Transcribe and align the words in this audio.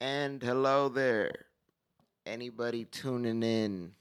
And 0.00 0.42
hello 0.42 0.90
there. 0.90 1.46
Anybody 2.26 2.84
tuning 2.84 3.42
in? 3.42 3.92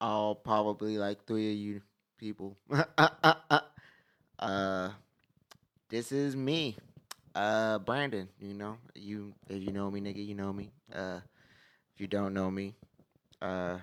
All 0.00 0.34
probably 0.34 0.96
like 0.96 1.26
three 1.26 1.50
of 1.52 1.58
you 1.58 1.82
people. 2.16 2.56
uh 4.38 4.90
this 5.90 6.10
is 6.10 6.34
me. 6.34 6.76
Uh 7.34 7.78
Brandon, 7.80 8.28
you 8.40 8.54
know. 8.54 8.78
You 8.94 9.34
if 9.50 9.62
you 9.62 9.72
know 9.72 9.90
me, 9.90 10.00
nigga, 10.00 10.26
you 10.26 10.34
know 10.34 10.54
me. 10.54 10.70
Uh 10.90 11.20
if 11.94 12.00
you 12.00 12.06
don't 12.06 12.32
know 12.32 12.50
me, 12.50 12.74
uh 13.42 13.76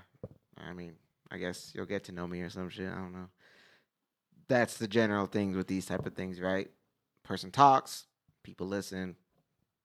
I 0.57 0.73
mean, 0.73 0.93
I 1.29 1.38
guess 1.38 1.71
you'll 1.75 1.85
get 1.85 2.03
to 2.05 2.11
know 2.11 2.25
me 2.25 2.41
or 2.41 2.49
some 2.49 2.69
shit. 2.69 2.89
I 2.91 2.95
don't 2.95 3.13
know. 3.13 3.29
That's 4.47 4.77
the 4.77 4.88
general 4.88 5.27
things 5.27 5.55
with 5.55 5.67
these 5.67 5.85
type 5.85 6.07
of 6.07 6.15
things, 6.15 6.41
right? 6.41 6.71
Person 7.23 7.51
talks, 7.51 8.07
people 8.41 8.65
listen, 8.65 9.15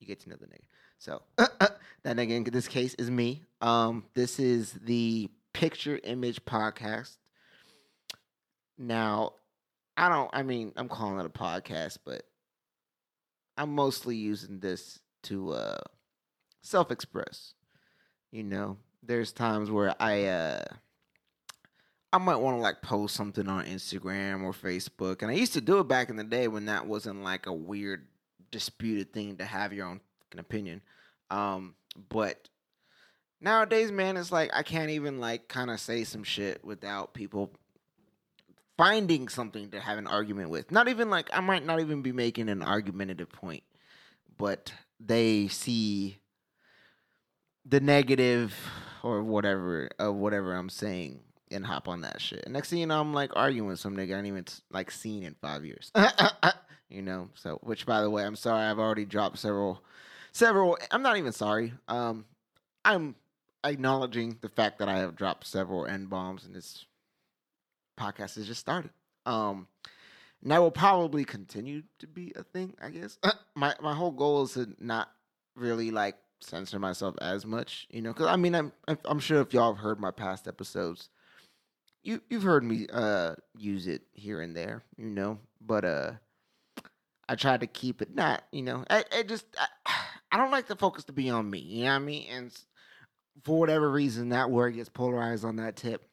you 0.01 0.07
get 0.07 0.21
to 0.21 0.31
know 0.31 0.37
the 0.37 0.47
nigga. 0.47 0.65
So 0.99 1.23
that 1.37 1.79
nigga 2.05 2.31
in 2.31 2.45
this 2.45 2.69
case 2.69 2.95
is 2.95 3.11
me. 3.11 3.43
Um, 3.61 4.05
this 4.15 4.39
is 4.39 4.73
the 4.73 5.29
Picture 5.53 5.99
Image 6.05 6.45
Podcast. 6.45 7.17
Now, 8.79 9.33
I 9.97 10.09
don't. 10.09 10.31
I 10.33 10.43
mean, 10.43 10.73
I'm 10.77 10.89
calling 10.89 11.19
it 11.19 11.27
a 11.27 11.31
podcast, 11.31 11.99
but 12.05 12.23
I'm 13.57 13.75
mostly 13.75 14.17
using 14.17 14.61
this 14.61 14.99
to 15.25 15.53
uh, 15.53 15.79
self-express. 16.63 17.55
You 18.31 18.43
know, 18.43 18.77
there's 19.03 19.33
times 19.33 19.71
where 19.71 19.95
I 19.99 20.25
uh, 20.25 20.65
I 22.13 22.19
might 22.19 22.37
want 22.37 22.59
to 22.59 22.61
like 22.61 22.83
post 22.83 23.15
something 23.15 23.49
on 23.49 23.65
Instagram 23.65 24.43
or 24.43 24.53
Facebook, 24.53 25.23
and 25.23 25.31
I 25.31 25.35
used 25.35 25.55
to 25.55 25.61
do 25.61 25.79
it 25.79 25.89
back 25.89 26.11
in 26.11 26.17
the 26.17 26.25
day 26.25 26.49
when 26.49 26.67
that 26.67 26.87
wasn't 26.87 27.23
like 27.23 27.47
a 27.47 27.53
weird 27.53 28.07
disputed 28.51 29.13
thing 29.13 29.37
to 29.39 29.45
have 29.45 29.73
your 29.73 29.87
own 29.87 30.01
fucking 30.27 30.41
opinion. 30.41 30.83
Um, 31.31 31.75
but 32.09 32.49
nowadays, 33.41 33.91
man, 33.91 34.17
it's 34.17 34.33
like 34.33 34.51
I 34.53 34.63
can't 34.63 34.91
even 34.91 35.21
like 35.21 35.49
kind 35.49 35.71
of 35.71 35.81
say 35.81 36.05
some 36.05 36.25
shit 36.25 36.65
without 36.65 37.15
people 37.15 37.51
finding 38.77 39.29
something 39.29 39.71
to 39.71 39.81
have 39.81 39.99
an 39.99 40.07
argument 40.07 40.51
with. 40.51 40.71
Not 40.71 40.89
even 40.89 41.11
like 41.11 41.29
I 41.33 41.41
might 41.41 41.65
not 41.65 41.81
even 41.81 42.03
be 42.03 42.13
making 42.13 42.49
an 42.49 42.63
argumentative 42.63 43.31
point, 43.31 43.63
but 44.37 44.73
they 45.01 45.49
see 45.49 46.19
the 47.65 47.81
negative 47.81 48.55
or 49.03 49.23
whatever 49.23 49.89
of 49.99 50.15
whatever 50.15 50.55
I'm 50.55 50.69
saying 50.69 51.21
and 51.51 51.65
hop 51.65 51.89
on 51.89 52.01
that 52.03 52.21
shit. 52.21 52.45
And 52.45 52.53
next 52.53 52.71
thing 52.71 52.79
you 52.79 52.87
know, 52.87 53.01
I'm 53.01 53.15
like 53.15 53.31
arguing 53.35 53.69
with 53.69 53.79
some 53.81 53.97
nigga 53.97 54.15
I 54.15 54.19
ain't 54.19 54.27
even 54.27 54.45
like 54.71 54.91
seen 54.91 55.23
in 55.23 55.35
five 55.41 55.65
years. 55.65 55.91
you 56.89 57.03
know, 57.03 57.31
so 57.35 57.59
which 57.63 57.87
by 57.87 58.03
the 58.03 58.11
way, 58.11 58.25
I'm 58.25 58.37
sorry 58.37 58.65
I've 58.65 58.79
already 58.79 59.05
dropped 59.05 59.39
several 59.39 59.83
several 60.37 60.79
I'm 60.91 61.03
not 61.03 61.17
even 61.17 61.33
sorry. 61.33 61.73
Um 61.89 62.27
I'm 62.85 63.17
acknowledging 63.65 64.39
the 64.41 64.49
fact 64.49 64.79
that 64.79 64.89
I 64.89 64.99
have 64.99 65.17
dropped 65.17 65.47
several 65.47 65.87
N 65.87 66.07
bombs 66.07 66.45
and 66.45 66.55
this 66.55 66.85
podcast 67.99 68.37
has 68.37 68.47
just 68.47 68.61
started. 68.61 68.91
Um 69.25 69.67
and 70.43 70.53
that 70.53 70.61
will 70.61 70.71
probably 70.71 71.25
continue 71.25 71.83
to 71.99 72.07
be 72.07 72.33
a 72.37 72.43
thing, 72.43 72.75
I 72.81 72.91
guess. 72.91 73.19
my 73.55 73.75
my 73.81 73.95
whole 73.95 74.13
goal 74.13 74.43
is 74.43 74.53
to 74.53 74.69
not 74.79 75.11
really 75.55 75.91
like 75.91 76.17
censor 76.41 76.79
myself 76.79 77.15
as 77.23 77.47
much, 77.47 77.87
you 77.91 78.03
know, 78.03 78.13
because 78.13 78.27
I 78.27 78.37
mean, 78.37 78.55
I'm 78.55 78.73
I'm 79.05 79.19
sure 79.19 79.41
if 79.41 79.55
y'all 79.55 79.75
have 79.75 79.83
heard 79.83 79.99
my 79.99 80.11
past 80.11 80.47
episodes, 80.47 81.09
you 82.03 82.21
you've 82.29 82.43
heard 82.43 82.63
me 82.63 82.87
uh 82.93 83.35
use 83.57 83.87
it 83.87 84.03
here 84.13 84.43
and 84.43 84.55
there, 84.55 84.83
you 84.99 85.07
know, 85.07 85.39
but 85.61 85.85
uh 85.85 86.13
I 87.29 87.35
try 87.35 87.57
to 87.57 87.67
keep 87.67 88.03
it 88.03 88.15
not, 88.15 88.45
you 88.53 88.63
know, 88.63 88.85
I, 88.89 89.25
just 89.27 89.47
I, 89.59 89.67
I 90.31 90.37
don't 90.37 90.51
like 90.51 90.67
the 90.67 90.77
focus 90.77 91.05
to 91.05 91.13
be 91.13 91.31
on 91.31 91.49
me, 91.51 91.59
you 91.59 91.85
know 91.85 91.91
what 91.91 91.97
I 91.97 91.99
mean? 92.01 92.27
And 92.31 92.59
for 93.45 93.59
whatever 93.59 93.91
reason 93.91 94.31
that 94.31 94.51
word 94.51 94.75
gets 94.75 94.89
polarized 94.89 95.45
on 95.45 95.57
that 95.57 95.77
tip 95.77 96.09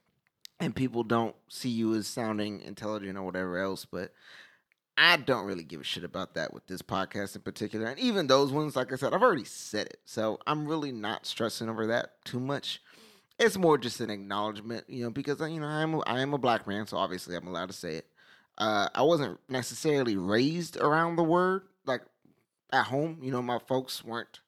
and 0.60 0.76
people 0.76 1.04
don't 1.04 1.36
see 1.50 1.70
you 1.70 1.96
as 1.96 2.08
sounding 2.08 2.62
intelligent 2.62 3.18
or 3.18 3.24
whatever 3.24 3.58
else, 3.60 3.86
but 3.86 4.12
I 4.98 5.18
don't 5.18 5.46
really 5.46 5.64
give 5.64 5.82
a 5.82 5.84
shit 5.84 6.04
about 6.04 6.36
that 6.36 6.54
with 6.54 6.68
this 6.68 6.82
podcast 6.82 7.36
in 7.36 7.42
particular. 7.42 7.88
And 7.88 8.00
even 8.00 8.28
those 8.28 8.52
ones, 8.52 8.76
like 8.76 8.94
I 8.94 8.96
said, 8.96 9.14
I've 9.14 9.24
already 9.24 9.46
said 9.46 9.88
it. 9.88 10.00
So 10.06 10.40
I'm 10.46 10.68
really 10.68 10.92
not 10.92 11.26
stressing 11.26 11.70
over 11.70 11.88
that 11.88 12.24
too 12.24 12.40
much 12.40 12.80
it's 13.40 13.58
more 13.58 13.78
just 13.78 14.00
an 14.00 14.10
acknowledgement, 14.10 14.86
you 14.88 15.04
know, 15.04 15.10
because 15.10 15.40
you 15.40 15.60
know 15.60 15.68
I'm 15.68 16.02
I 16.06 16.22
am 16.22 16.34
a 16.34 16.38
black 16.38 16.68
man, 16.68 16.88
so 16.88 16.98
obviously 16.98 17.36
I'm 17.36 17.48
allowed 17.48 17.68
to 17.68 17.74
say 17.74 17.96
it. 17.96 18.08
Uh, 18.58 18.88
I 18.94 19.02
wasn't 19.02 19.40
necessarily 19.50 20.16
raised 20.16 20.78
around 20.78 21.16
the 21.16 21.24
word 21.24 21.64
at 22.74 22.88
home. 22.88 23.20
You 23.22 23.32
know, 23.32 23.42
my 23.42 23.60
folks 23.60 24.04
weren't. 24.04 24.42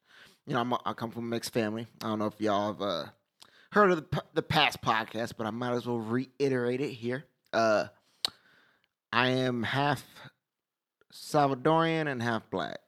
You 0.46 0.54
know, 0.54 0.60
I'm 0.60 0.72
a, 0.72 0.80
I 0.84 0.92
come 0.92 1.10
from 1.10 1.24
a 1.24 1.28
mixed 1.28 1.52
family. 1.52 1.86
I 2.02 2.08
don't 2.08 2.18
know 2.18 2.26
if 2.26 2.40
y'all 2.40 2.72
have 2.72 2.82
uh, 2.82 3.04
heard 3.72 3.90
of 3.90 4.10
the, 4.10 4.22
the 4.34 4.42
past 4.42 4.82
podcast, 4.82 5.32
but 5.36 5.46
I 5.46 5.50
might 5.50 5.72
as 5.72 5.86
well 5.86 5.98
reiterate 5.98 6.80
it 6.80 6.90
here. 6.90 7.24
Uh, 7.52 7.86
I 9.12 9.28
am 9.28 9.62
half 9.62 10.04
Salvadorian 11.12 12.10
and 12.10 12.22
half 12.22 12.48
black. 12.50 12.78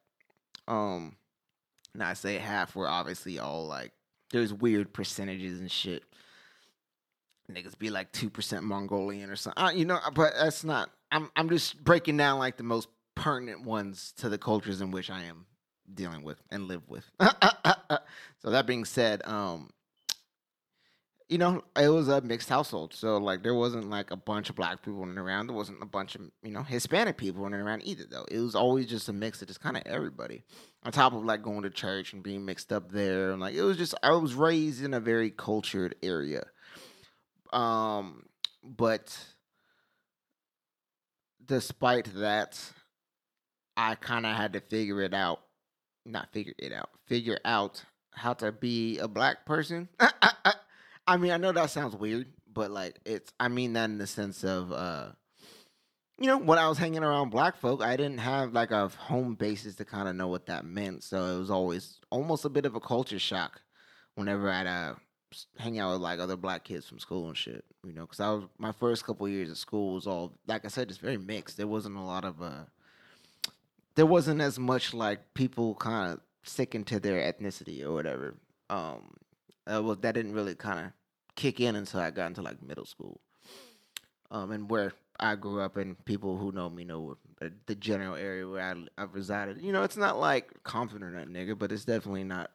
Um, 0.67 1.17
now 1.95 2.09
I 2.09 2.15
say 2.15 2.37
half. 2.39 2.77
We're 2.77 2.87
obviously 2.87 3.39
all 3.39 3.67
like 3.67 3.93
there's 4.31 4.53
weird 4.53 4.93
percentages 4.93 5.59
and 5.59 5.71
shit. 5.71 6.05
Niggas 7.51 7.79
be 7.79 7.89
like 7.89 8.13
two 8.13 8.29
percent 8.29 8.63
Mongolian 8.65 9.31
or 9.31 9.37
something, 9.37 9.63
uh, 9.63 9.71
you 9.71 9.87
know. 9.87 9.99
But 10.15 10.35
that's 10.39 10.65
not. 10.65 10.91
I'm 11.11 11.31
I'm 11.35 11.49
just 11.49 11.83
breaking 11.83 12.19
down 12.19 12.39
like 12.39 12.59
the 12.59 12.63
most 12.63 12.89
pertinent 13.19 13.65
ones 13.65 14.13
to 14.19 14.29
the 14.29 14.39
cultures 14.39 14.81
in 14.81 14.91
which 14.93 15.11
I 15.11 15.25
am 15.25 15.47
dealing 15.93 16.23
with 16.23 16.41
and 16.51 16.69
live 16.69 16.89
with. 16.89 17.05
so 17.21 18.51
that 18.51 18.67
being 18.67 18.85
said, 18.85 19.23
um, 19.25 19.71
you 21.29 21.37
know, 21.37 21.63
it 21.77 21.89
was 21.89 22.09
a 22.09 22.21
mixed 22.21 22.49
household. 22.49 22.95
So 22.95 23.19
like 23.19 23.43
there 23.43 23.55
wasn't 23.55 23.91
like 23.91 24.13
a 24.13 24.17
bunch 24.17 24.49
of 24.51 24.57
black 24.57 24.83
people 24.83 25.01
running 25.01 25.19
around. 25.19 25.49
There 25.49 25.57
wasn't 25.57 25.83
a 25.83 25.87
bunch 25.87 26.15
of, 26.15 26.23
you 26.43 26.53
know, 26.53 26.63
Hispanic 26.63 27.17
people 27.17 27.43
running 27.43 27.61
around 27.61 27.83
either 27.85 28.05
though. 28.09 28.25
It 28.31 28.39
was 28.39 28.55
always 28.55 28.87
just 28.87 29.09
a 29.09 29.13
mix 29.13 29.43
of 29.43 29.49
just 29.49 29.61
kind 29.61 29.77
of 29.77 29.83
everybody. 29.85 30.45
On 30.85 30.93
top 30.93 31.13
of 31.13 31.25
like 31.25 31.43
going 31.43 31.63
to 31.63 31.71
church 31.71 32.13
and 32.13 32.23
being 32.23 32.45
mixed 32.45 32.73
up 32.73 32.93
there. 32.93 33.33
And 33.33 33.41
like 33.41 33.55
it 33.55 33.63
was 33.63 33.77
just 33.77 33.95
I 34.03 34.13
was 34.13 34.35
raised 34.35 34.83
in 34.83 34.95
a 34.95 35.01
very 35.01 35.31
cultured 35.31 35.97
area. 36.03 36.45
Um 37.53 38.27
but 38.63 39.19
despite 41.45 42.15
that, 42.15 42.61
I 43.79 43.95
kind 43.95 44.27
of 44.27 44.37
had 44.37 44.53
to 44.55 44.61
figure 44.61 45.01
it 45.03 45.15
out. 45.15 45.41
Not 46.05 46.33
figure 46.33 46.55
it 46.59 46.73
out. 46.73 46.91
Figure 47.07 47.39
out 47.45 47.85
how 48.11 48.35
to 48.35 48.51
be 48.51 48.99
a 48.99 49.07
black 49.07 49.47
person. 49.47 49.89
I 51.07 51.17
mean, 51.17 51.31
I 51.31 51.37
know 51.37 51.53
that 51.53 51.71
sounds 51.71 51.95
weird, 51.95 52.27
but 52.53 52.73
like 52.73 52.99
it's 53.07 53.33
I 53.39 53.49
mean 53.49 53.75
that 53.75 53.85
in 53.85 53.99
the 53.99 54.07
sense 54.07 54.45
of 54.45 54.73
uh 54.73 55.11
you 56.21 56.27
know, 56.27 56.39
when 56.39 56.59
I 56.59 56.69
was 56.69 56.79
hanging 56.79 57.05
around 57.05 57.31
black 57.31 57.57
folk, 57.57 57.81
I 57.81 57.97
didn't 57.97 58.19
have 58.19 58.53
like 58.53 58.73
a 58.73 58.89
home 58.89 59.37
basis 59.37 59.77
to 59.77 59.85
kind 59.85 60.09
of 60.09 60.17
know 60.17 60.27
what 60.27 60.47
that 60.47 60.65
meant. 60.65 61.05
So 61.05 61.37
it 61.37 61.39
was 61.39 61.51
always 61.51 62.01
almost 62.11 62.45
a 62.45 62.49
bit 62.49 62.67
of 62.67 62.75
a 62.75 62.81
culture 62.81 63.21
shock 63.21 63.63
whenever 64.17 64.51
I'd 64.51 64.67
uh, 64.67 64.95
hang 65.57 65.79
out 65.79 65.93
with 65.93 66.01
like 66.01 66.19
other 66.19 66.37
black 66.37 66.65
kids 66.65 66.89
from 66.89 66.99
school 66.99 67.29
and 67.29 67.37
shit. 67.37 67.65
You 67.85 67.93
know, 67.93 68.01
because 68.01 68.19
I 68.19 68.31
was 68.33 68.45
my 68.59 68.73
first 68.73 69.05
couple 69.05 69.29
years 69.29 69.51
of 69.53 69.59
school 69.59 69.95
was 69.95 70.09
all 70.09 70.33
like 70.49 70.65
I 70.65 70.69
said, 70.69 70.89
it's 70.89 70.99
very 70.99 71.19
mixed. 71.19 71.57
There 71.57 71.69
wasn't 71.69 71.97
a 71.97 72.03
lot 72.03 72.25
of 72.25 72.43
uh, 72.43 72.65
there 73.99 74.07
wasn't 74.07 74.41
as 74.41 74.61
much 74.61 74.95
like 74.95 75.35
people 75.35 75.75
kind 75.75 76.13
of 76.13 76.21
sticking 76.45 76.85
to 76.85 77.01
their 77.01 77.21
ethnicity 77.21 77.83
or 77.85 77.93
whatever. 77.93 78.37
Um, 78.71 79.17
uh, 79.67 79.83
well, 79.83 79.97
that 79.97 80.15
didn't 80.15 80.35
really 80.35 80.55
kind 80.55 80.79
of 80.79 80.93
kick 81.35 81.59
in 81.59 81.75
until 81.75 81.99
I 81.99 82.13
got 82.13 82.29
into 82.29 82.41
like 82.41 82.63
middle 82.63 82.85
school. 82.85 83.21
Um, 84.31 84.53
and 84.53 84.71
where 84.71 84.93
I 85.19 85.35
grew 85.35 85.61
up, 85.63 85.77
and 85.77 86.03
people 86.05 86.39
who 86.39 86.53
know 86.53 86.71
me 86.71 86.85
know 86.85 87.17
the 87.67 87.75
general 87.75 88.15
area 88.15 88.47
where 88.47 88.63
I, 88.63 89.03
I 89.03 89.07
resided. 89.07 89.61
You 89.61 89.73
know, 89.73 89.83
it's 89.83 89.97
not 89.97 90.17
like 90.17 90.63
confident 90.63 91.13
or 91.13 91.19
that 91.19 91.29
nigga, 91.29 91.59
but 91.59 91.73
it's 91.73 91.85
definitely 91.85 92.23
not. 92.23 92.53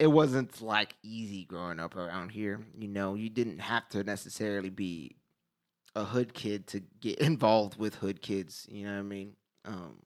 It 0.00 0.08
wasn't 0.08 0.60
like 0.60 0.96
easy 1.04 1.44
growing 1.44 1.78
up 1.78 1.94
around 1.94 2.30
here. 2.30 2.66
You 2.76 2.88
know, 2.88 3.14
you 3.14 3.30
didn't 3.30 3.60
have 3.60 3.88
to 3.90 4.02
necessarily 4.02 4.70
be 4.70 5.18
a 5.94 6.02
hood 6.02 6.34
kid 6.34 6.66
to 6.68 6.80
get 7.00 7.18
involved 7.20 7.78
with 7.78 7.94
hood 7.94 8.22
kids. 8.22 8.66
You 8.68 8.84
know 8.84 8.94
what 8.94 8.98
I 8.98 9.02
mean? 9.02 9.34
Um, 9.68 10.02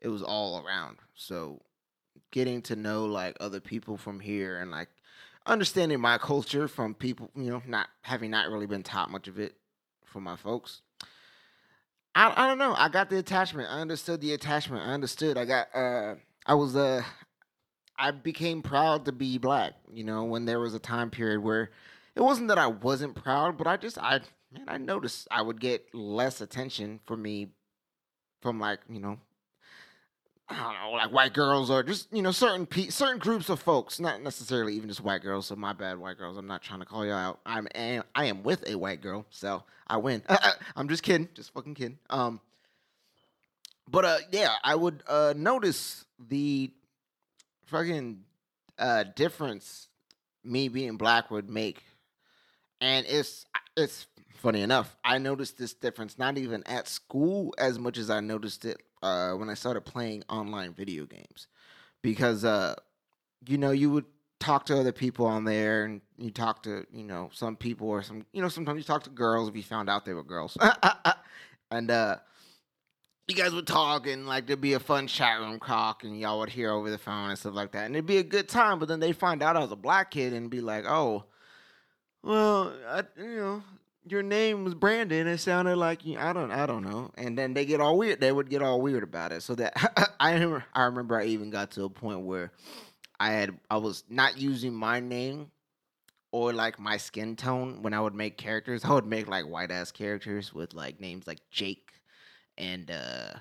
it 0.00 0.08
was 0.08 0.22
all 0.22 0.64
around. 0.64 0.98
So 1.14 1.62
getting 2.30 2.62
to 2.62 2.76
know 2.76 3.04
like 3.04 3.36
other 3.40 3.60
people 3.60 3.96
from 3.96 4.18
here 4.20 4.58
and 4.58 4.70
like 4.70 4.88
understanding 5.46 6.00
my 6.00 6.18
culture 6.30 6.66
from 6.66 6.94
people, 6.94 7.30
you 7.36 7.50
know, 7.50 7.62
not 7.66 7.88
having 8.02 8.30
not 8.30 8.50
really 8.50 8.66
been 8.66 8.82
taught 8.82 9.10
much 9.10 9.28
of 9.28 9.38
it 9.38 9.54
from 10.04 10.24
my 10.24 10.36
folks. 10.36 10.82
I 12.14 12.32
I 12.36 12.48
don't 12.48 12.58
know. 12.58 12.74
I 12.76 12.88
got 12.88 13.10
the 13.10 13.18
attachment. 13.18 13.70
I 13.70 13.80
understood 13.80 14.20
the 14.20 14.32
attachment. 14.32 14.82
I 14.82 14.92
understood. 14.92 15.38
I 15.38 15.44
got 15.44 15.68
uh 15.74 16.14
I 16.46 16.54
was 16.54 16.74
uh 16.74 17.02
I 17.98 18.10
became 18.10 18.62
proud 18.62 19.04
to 19.04 19.12
be 19.12 19.38
black, 19.38 19.74
you 19.92 20.04
know, 20.04 20.24
when 20.24 20.44
there 20.46 20.58
was 20.58 20.74
a 20.74 20.78
time 20.80 21.10
period 21.10 21.40
where 21.40 21.70
it 22.14 22.20
wasn't 22.20 22.48
that 22.48 22.58
I 22.58 22.66
wasn't 22.66 23.14
proud, 23.14 23.56
but 23.56 23.66
I 23.66 23.76
just 23.76 23.98
I 23.98 24.20
man, 24.50 24.64
I 24.68 24.78
noticed 24.78 25.28
I 25.30 25.42
would 25.42 25.60
get 25.60 25.94
less 25.94 26.40
attention 26.40 27.00
for 27.04 27.16
me 27.16 27.52
from 28.42 28.60
like, 28.60 28.80
you 28.90 29.00
know, 29.00 29.18
I 30.48 30.56
don't 30.56 30.74
know, 30.74 30.90
like 30.96 31.12
white 31.12 31.32
girls 31.32 31.70
or 31.70 31.82
just 31.82 32.12
you 32.12 32.20
know 32.20 32.32
certain 32.32 32.66
pe- 32.66 32.88
certain 32.88 33.18
groups 33.18 33.48
of 33.48 33.60
folks, 33.60 33.98
not 34.00 34.20
necessarily 34.22 34.74
even 34.74 34.88
just 34.88 35.00
white 35.00 35.22
girls. 35.22 35.46
So 35.46 35.56
my 35.56 35.72
bad, 35.72 35.98
white 35.98 36.18
girls. 36.18 36.36
I'm 36.36 36.46
not 36.46 36.62
trying 36.62 36.80
to 36.80 36.86
call 36.86 37.06
y'all 37.06 37.14
out. 37.14 37.40
I'm 37.46 37.68
am, 37.74 38.02
I 38.14 38.26
am 38.26 38.42
with 38.42 38.68
a 38.68 38.74
white 38.76 39.00
girl, 39.00 39.24
so 39.30 39.62
I 39.86 39.96
win. 39.96 40.22
I'm 40.76 40.88
just 40.88 41.02
kidding, 41.02 41.28
just 41.34 41.54
fucking 41.54 41.74
kidding. 41.74 41.98
Um, 42.10 42.40
but 43.88 44.04
uh, 44.04 44.18
yeah, 44.30 44.54
I 44.62 44.74
would 44.74 45.02
uh 45.06 45.32
notice 45.36 46.04
the 46.28 46.70
fucking 47.66 48.20
uh 48.78 49.04
difference 49.16 49.88
me 50.44 50.68
being 50.68 50.96
black 50.96 51.30
would 51.30 51.48
make, 51.48 51.82
and 52.80 53.06
it's 53.08 53.46
it's 53.76 54.06
funny 54.42 54.60
enough. 54.60 54.96
I 55.04 55.18
noticed 55.18 55.56
this 55.56 55.72
difference 55.72 56.18
not 56.18 56.36
even 56.36 56.62
at 56.66 56.88
school 56.88 57.54
as 57.58 57.78
much 57.78 57.96
as 57.96 58.10
I 58.10 58.20
noticed 58.20 58.64
it 58.64 58.82
uh, 59.02 59.32
when 59.32 59.48
I 59.48 59.54
started 59.54 59.82
playing 59.82 60.24
online 60.28 60.74
video 60.74 61.06
games, 61.06 61.46
because 62.02 62.44
uh, 62.44 62.74
you 63.46 63.56
know 63.56 63.70
you 63.70 63.90
would 63.90 64.04
talk 64.40 64.66
to 64.66 64.78
other 64.78 64.92
people 64.92 65.24
on 65.24 65.44
there, 65.44 65.84
and 65.84 66.00
you 66.18 66.30
talk 66.30 66.64
to 66.64 66.84
you 66.92 67.04
know 67.04 67.30
some 67.32 67.56
people 67.56 67.88
or 67.88 68.02
some 68.02 68.26
you 68.32 68.42
know 68.42 68.48
sometimes 68.48 68.78
you 68.78 68.84
talk 68.84 69.04
to 69.04 69.10
girls 69.10 69.48
if 69.48 69.56
you 69.56 69.62
found 69.62 69.88
out 69.88 70.04
they 70.04 70.12
were 70.12 70.24
girls, 70.24 70.58
and 71.70 71.90
uh, 71.90 72.16
you 73.28 73.36
guys 73.36 73.54
would 73.54 73.66
talk 73.66 74.08
and 74.08 74.26
like 74.26 74.46
there'd 74.46 74.60
be 74.60 74.74
a 74.74 74.80
fun 74.80 75.06
chat 75.06 75.38
room 75.38 75.60
talk, 75.60 76.02
and 76.02 76.18
y'all 76.18 76.40
would 76.40 76.50
hear 76.50 76.72
over 76.72 76.90
the 76.90 76.98
phone 76.98 77.30
and 77.30 77.38
stuff 77.38 77.54
like 77.54 77.72
that, 77.72 77.86
and 77.86 77.94
it'd 77.94 78.06
be 78.06 78.18
a 78.18 78.24
good 78.24 78.48
time. 78.48 78.80
But 78.80 78.88
then 78.88 78.98
they 78.98 79.12
find 79.12 79.42
out 79.42 79.56
I 79.56 79.60
was 79.60 79.72
a 79.72 79.76
black 79.76 80.10
kid 80.10 80.32
and 80.32 80.50
be 80.50 80.60
like, 80.60 80.84
oh. 80.84 81.24
Well, 82.24 82.72
I, 82.88 83.02
you 83.18 83.36
know, 83.36 83.62
your 84.04 84.22
name 84.22 84.64
was 84.64 84.74
Brandon. 84.74 85.26
It 85.26 85.38
sounded 85.38 85.76
like 85.76 86.04
you. 86.04 86.18
I 86.18 86.32
don't. 86.32 86.50
I 86.50 86.66
don't 86.66 86.82
know. 86.82 87.10
And 87.16 87.38
then 87.38 87.54
they 87.54 87.64
get 87.64 87.80
all 87.80 87.96
weird. 87.96 88.20
They 88.20 88.32
would 88.32 88.50
get 88.50 88.62
all 88.62 88.80
weird 88.80 89.02
about 89.02 89.32
it. 89.32 89.42
So 89.42 89.54
that 89.56 90.16
I 90.20 90.32
remember. 90.32 90.64
I 90.74 90.84
remember. 90.84 91.20
I 91.20 91.26
even 91.26 91.50
got 91.50 91.72
to 91.72 91.84
a 91.84 91.90
point 91.90 92.20
where 92.20 92.52
I 93.20 93.30
had. 93.30 93.58
I 93.70 93.76
was 93.76 94.04
not 94.08 94.38
using 94.38 94.74
my 94.74 95.00
name 95.00 95.50
or 96.32 96.52
like 96.52 96.78
my 96.78 96.96
skin 96.96 97.36
tone 97.36 97.82
when 97.82 97.94
I 97.94 98.00
would 98.00 98.14
make 98.14 98.36
characters. 98.36 98.84
I 98.84 98.92
would 98.92 99.06
make 99.06 99.28
like 99.28 99.46
white 99.46 99.70
ass 99.70 99.92
characters 99.92 100.52
with 100.52 100.74
like 100.74 101.00
names 101.00 101.26
like 101.26 101.38
Jake 101.50 101.90
and 102.58 102.90
uh 102.90 103.34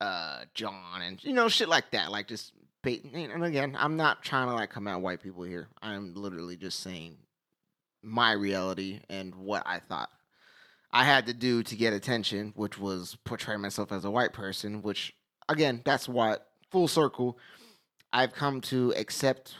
uh 0.00 0.44
John 0.54 1.02
and 1.02 1.22
you 1.24 1.32
know 1.32 1.48
shit 1.48 1.68
like 1.68 1.90
that. 1.92 2.10
Like 2.10 2.28
just. 2.28 2.52
And 2.84 3.44
again, 3.44 3.76
I'm 3.78 3.96
not 3.96 4.24
trying 4.24 4.48
to 4.48 4.54
like 4.54 4.70
come 4.70 4.88
at 4.88 5.00
white 5.00 5.22
people 5.22 5.44
here. 5.44 5.68
I'm 5.80 6.14
literally 6.14 6.56
just 6.56 6.80
saying 6.80 7.16
my 8.02 8.32
reality 8.32 9.00
and 9.08 9.34
what 9.34 9.62
I 9.66 9.78
thought 9.78 10.10
I 10.92 11.04
had 11.04 11.26
to 11.26 11.32
do 11.32 11.62
to 11.62 11.76
get 11.76 11.94
attention, 11.94 12.52
which 12.54 12.78
was 12.78 13.16
portray 13.24 13.56
myself 13.56 13.92
as 13.92 14.04
a 14.04 14.10
white 14.10 14.32
person, 14.32 14.82
which 14.82 15.14
again, 15.48 15.80
that's 15.84 16.08
what 16.08 16.48
full 16.70 16.88
circle 16.88 17.38
I've 18.12 18.34
come 18.34 18.60
to 18.62 18.92
accept 18.96 19.54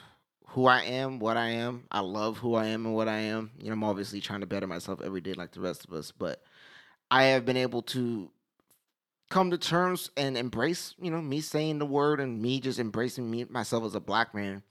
who 0.48 0.66
I 0.66 0.82
am, 0.82 1.18
what 1.18 1.38
I 1.38 1.50
am. 1.50 1.84
I 1.90 2.00
love 2.00 2.36
who 2.38 2.54
I 2.54 2.66
am 2.66 2.84
and 2.84 2.94
what 2.94 3.08
I 3.08 3.18
am. 3.18 3.50
You 3.58 3.68
know, 3.68 3.72
I'm 3.72 3.84
obviously 3.84 4.20
trying 4.20 4.40
to 4.40 4.46
better 4.46 4.66
myself 4.66 5.00
every 5.02 5.22
day 5.22 5.32
like 5.32 5.52
the 5.52 5.60
rest 5.60 5.86
of 5.86 5.94
us, 5.94 6.12
but 6.12 6.42
I 7.10 7.24
have 7.24 7.46
been 7.46 7.56
able 7.56 7.80
to 7.82 8.30
come 9.30 9.50
to 9.50 9.58
terms 9.58 10.10
and 10.18 10.36
embrace, 10.36 10.94
you 11.00 11.10
know, 11.10 11.22
me 11.22 11.40
saying 11.40 11.78
the 11.78 11.86
word 11.86 12.20
and 12.20 12.42
me 12.42 12.60
just 12.60 12.78
embracing 12.78 13.30
me 13.30 13.44
myself 13.44 13.84
as 13.84 13.94
a 13.94 14.00
black 14.00 14.34
man 14.34 14.62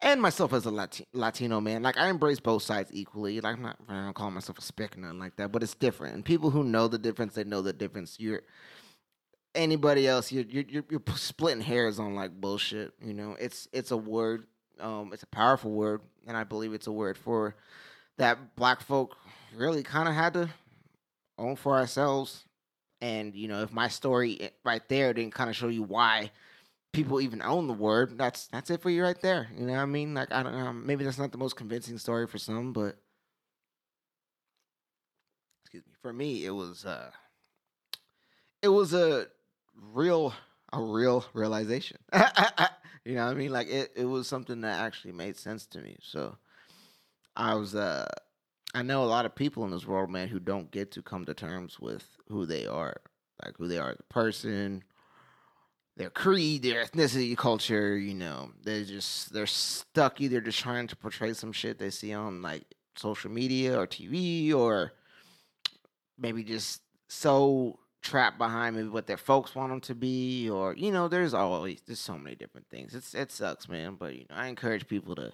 and 0.00 0.20
myself 0.20 0.52
as 0.52 0.66
a 0.66 0.70
Lati- 0.70 1.06
Latino 1.12 1.60
man. 1.60 1.82
Like 1.82 1.98
I 1.98 2.08
embrace 2.08 2.40
both 2.40 2.62
sides 2.62 2.90
equally. 2.92 3.40
Like 3.40 3.56
I'm 3.56 3.62
not, 3.62 3.76
I 3.88 3.94
don't 4.04 4.14
call 4.14 4.30
myself 4.30 4.58
a 4.58 4.62
spick 4.62 4.96
or 4.96 5.00
nothing 5.00 5.18
like 5.18 5.36
that, 5.36 5.52
but 5.52 5.62
it's 5.62 5.74
different. 5.74 6.14
And 6.14 6.24
people 6.24 6.50
who 6.50 6.64
know 6.64 6.88
the 6.88 6.98
difference, 6.98 7.34
they 7.34 7.44
know 7.44 7.62
the 7.62 7.72
difference. 7.72 8.16
You're 8.18 8.42
anybody 9.54 10.06
else, 10.06 10.30
you're 10.30 10.44
you're, 10.44 10.84
you're 10.90 11.02
splitting 11.14 11.62
hairs 11.62 11.98
on 11.98 12.14
like 12.14 12.32
bullshit. 12.40 12.92
You 13.02 13.14
know, 13.14 13.36
it's 13.40 13.68
it's 13.72 13.90
a 13.90 13.96
word. 13.96 14.46
Um, 14.78 15.10
it's 15.14 15.22
a 15.22 15.28
powerful 15.28 15.70
word, 15.72 16.02
and 16.26 16.36
I 16.36 16.44
believe 16.44 16.74
it's 16.74 16.86
a 16.86 16.92
word 16.92 17.16
for 17.16 17.56
that 18.18 18.56
black 18.56 18.82
folk 18.82 19.16
really 19.56 19.82
kind 19.82 20.08
of 20.08 20.14
had 20.14 20.34
to 20.34 20.50
own 21.38 21.56
for 21.56 21.76
ourselves. 21.76 22.44
And 23.00 23.34
you 23.34 23.48
know, 23.48 23.62
if 23.62 23.72
my 23.72 23.88
story 23.88 24.40
eh, 24.40 24.48
right 24.64 24.86
there 24.88 25.14
didn't 25.14 25.34
kind 25.34 25.48
of 25.48 25.56
show 25.56 25.68
you 25.68 25.82
why 25.82 26.30
people 26.96 27.20
even 27.20 27.42
own 27.42 27.66
the 27.66 27.74
word, 27.74 28.16
that's 28.16 28.46
that's 28.46 28.70
it 28.70 28.80
for 28.80 28.88
you 28.88 29.02
right 29.02 29.20
there. 29.20 29.48
You 29.54 29.66
know 29.66 29.74
what 29.74 29.80
I 29.80 29.84
mean? 29.84 30.14
Like 30.14 30.32
I 30.32 30.42
don't 30.42 30.56
know, 30.56 30.72
maybe 30.72 31.04
that's 31.04 31.18
not 31.18 31.30
the 31.30 31.38
most 31.38 31.54
convincing 31.54 31.98
story 31.98 32.26
for 32.26 32.38
some, 32.38 32.72
but 32.72 32.96
excuse 35.62 35.86
me, 35.86 35.92
for 36.00 36.12
me 36.14 36.46
it 36.46 36.50
was 36.50 36.86
uh 36.86 37.10
it 38.62 38.68
was 38.68 38.94
a 38.94 39.26
real 39.92 40.32
a 40.72 40.82
real 40.82 41.26
realization. 41.34 41.98
you 43.04 43.14
know 43.14 43.26
what 43.26 43.32
I 43.32 43.34
mean? 43.34 43.52
Like 43.52 43.68
it 43.68 43.92
it 43.94 44.06
was 44.06 44.26
something 44.26 44.62
that 44.62 44.80
actually 44.80 45.12
made 45.12 45.36
sense 45.36 45.66
to 45.66 45.82
me. 45.82 45.98
So 46.00 46.38
I 47.36 47.56
was 47.56 47.74
uh 47.74 48.08
I 48.74 48.80
know 48.80 49.04
a 49.04 49.04
lot 49.04 49.26
of 49.26 49.34
people 49.34 49.64
in 49.66 49.70
this 49.70 49.86
world, 49.86 50.10
man, 50.10 50.28
who 50.28 50.40
don't 50.40 50.70
get 50.70 50.92
to 50.92 51.02
come 51.02 51.26
to 51.26 51.34
terms 51.34 51.78
with 51.78 52.08
who 52.28 52.46
they 52.46 52.66
are, 52.66 52.96
like 53.44 53.58
who 53.58 53.68
they 53.68 53.78
are 53.78 53.90
as 53.90 54.00
a 54.00 54.12
person, 54.14 54.82
their 55.96 56.10
creed, 56.10 56.62
their 56.62 56.84
ethnicity, 56.84 57.36
culture, 57.36 57.96
you 57.96 58.14
know, 58.14 58.50
they're 58.62 58.84
just 58.84 59.32
they're 59.32 59.46
stuck 59.46 60.20
either 60.20 60.40
just 60.40 60.58
trying 60.58 60.86
to 60.88 60.96
portray 60.96 61.32
some 61.32 61.52
shit 61.52 61.78
they 61.78 61.90
see 61.90 62.12
on 62.12 62.42
like 62.42 62.64
social 62.96 63.30
media 63.30 63.78
or 63.78 63.86
TV 63.86 64.52
or 64.54 64.92
maybe 66.18 66.42
just 66.44 66.82
so 67.08 67.78
trapped 68.02 68.38
behind 68.38 68.76
maybe 68.76 68.88
what 68.88 69.06
their 69.06 69.16
folks 69.16 69.54
want 69.54 69.70
them 69.70 69.80
to 69.80 69.94
be 69.94 70.48
or 70.48 70.74
you 70.76 70.92
know 70.92 71.08
there's 71.08 71.34
always 71.34 71.80
there's 71.86 71.98
so 71.98 72.16
many 72.16 72.36
different 72.36 72.68
things. 72.68 72.94
It's 72.94 73.14
it 73.14 73.32
sucks 73.32 73.68
man 73.68 73.96
but 73.98 74.14
you 74.14 74.26
know 74.30 74.36
i 74.36 74.46
encourage 74.46 74.86
people 74.86 75.14
to 75.16 75.32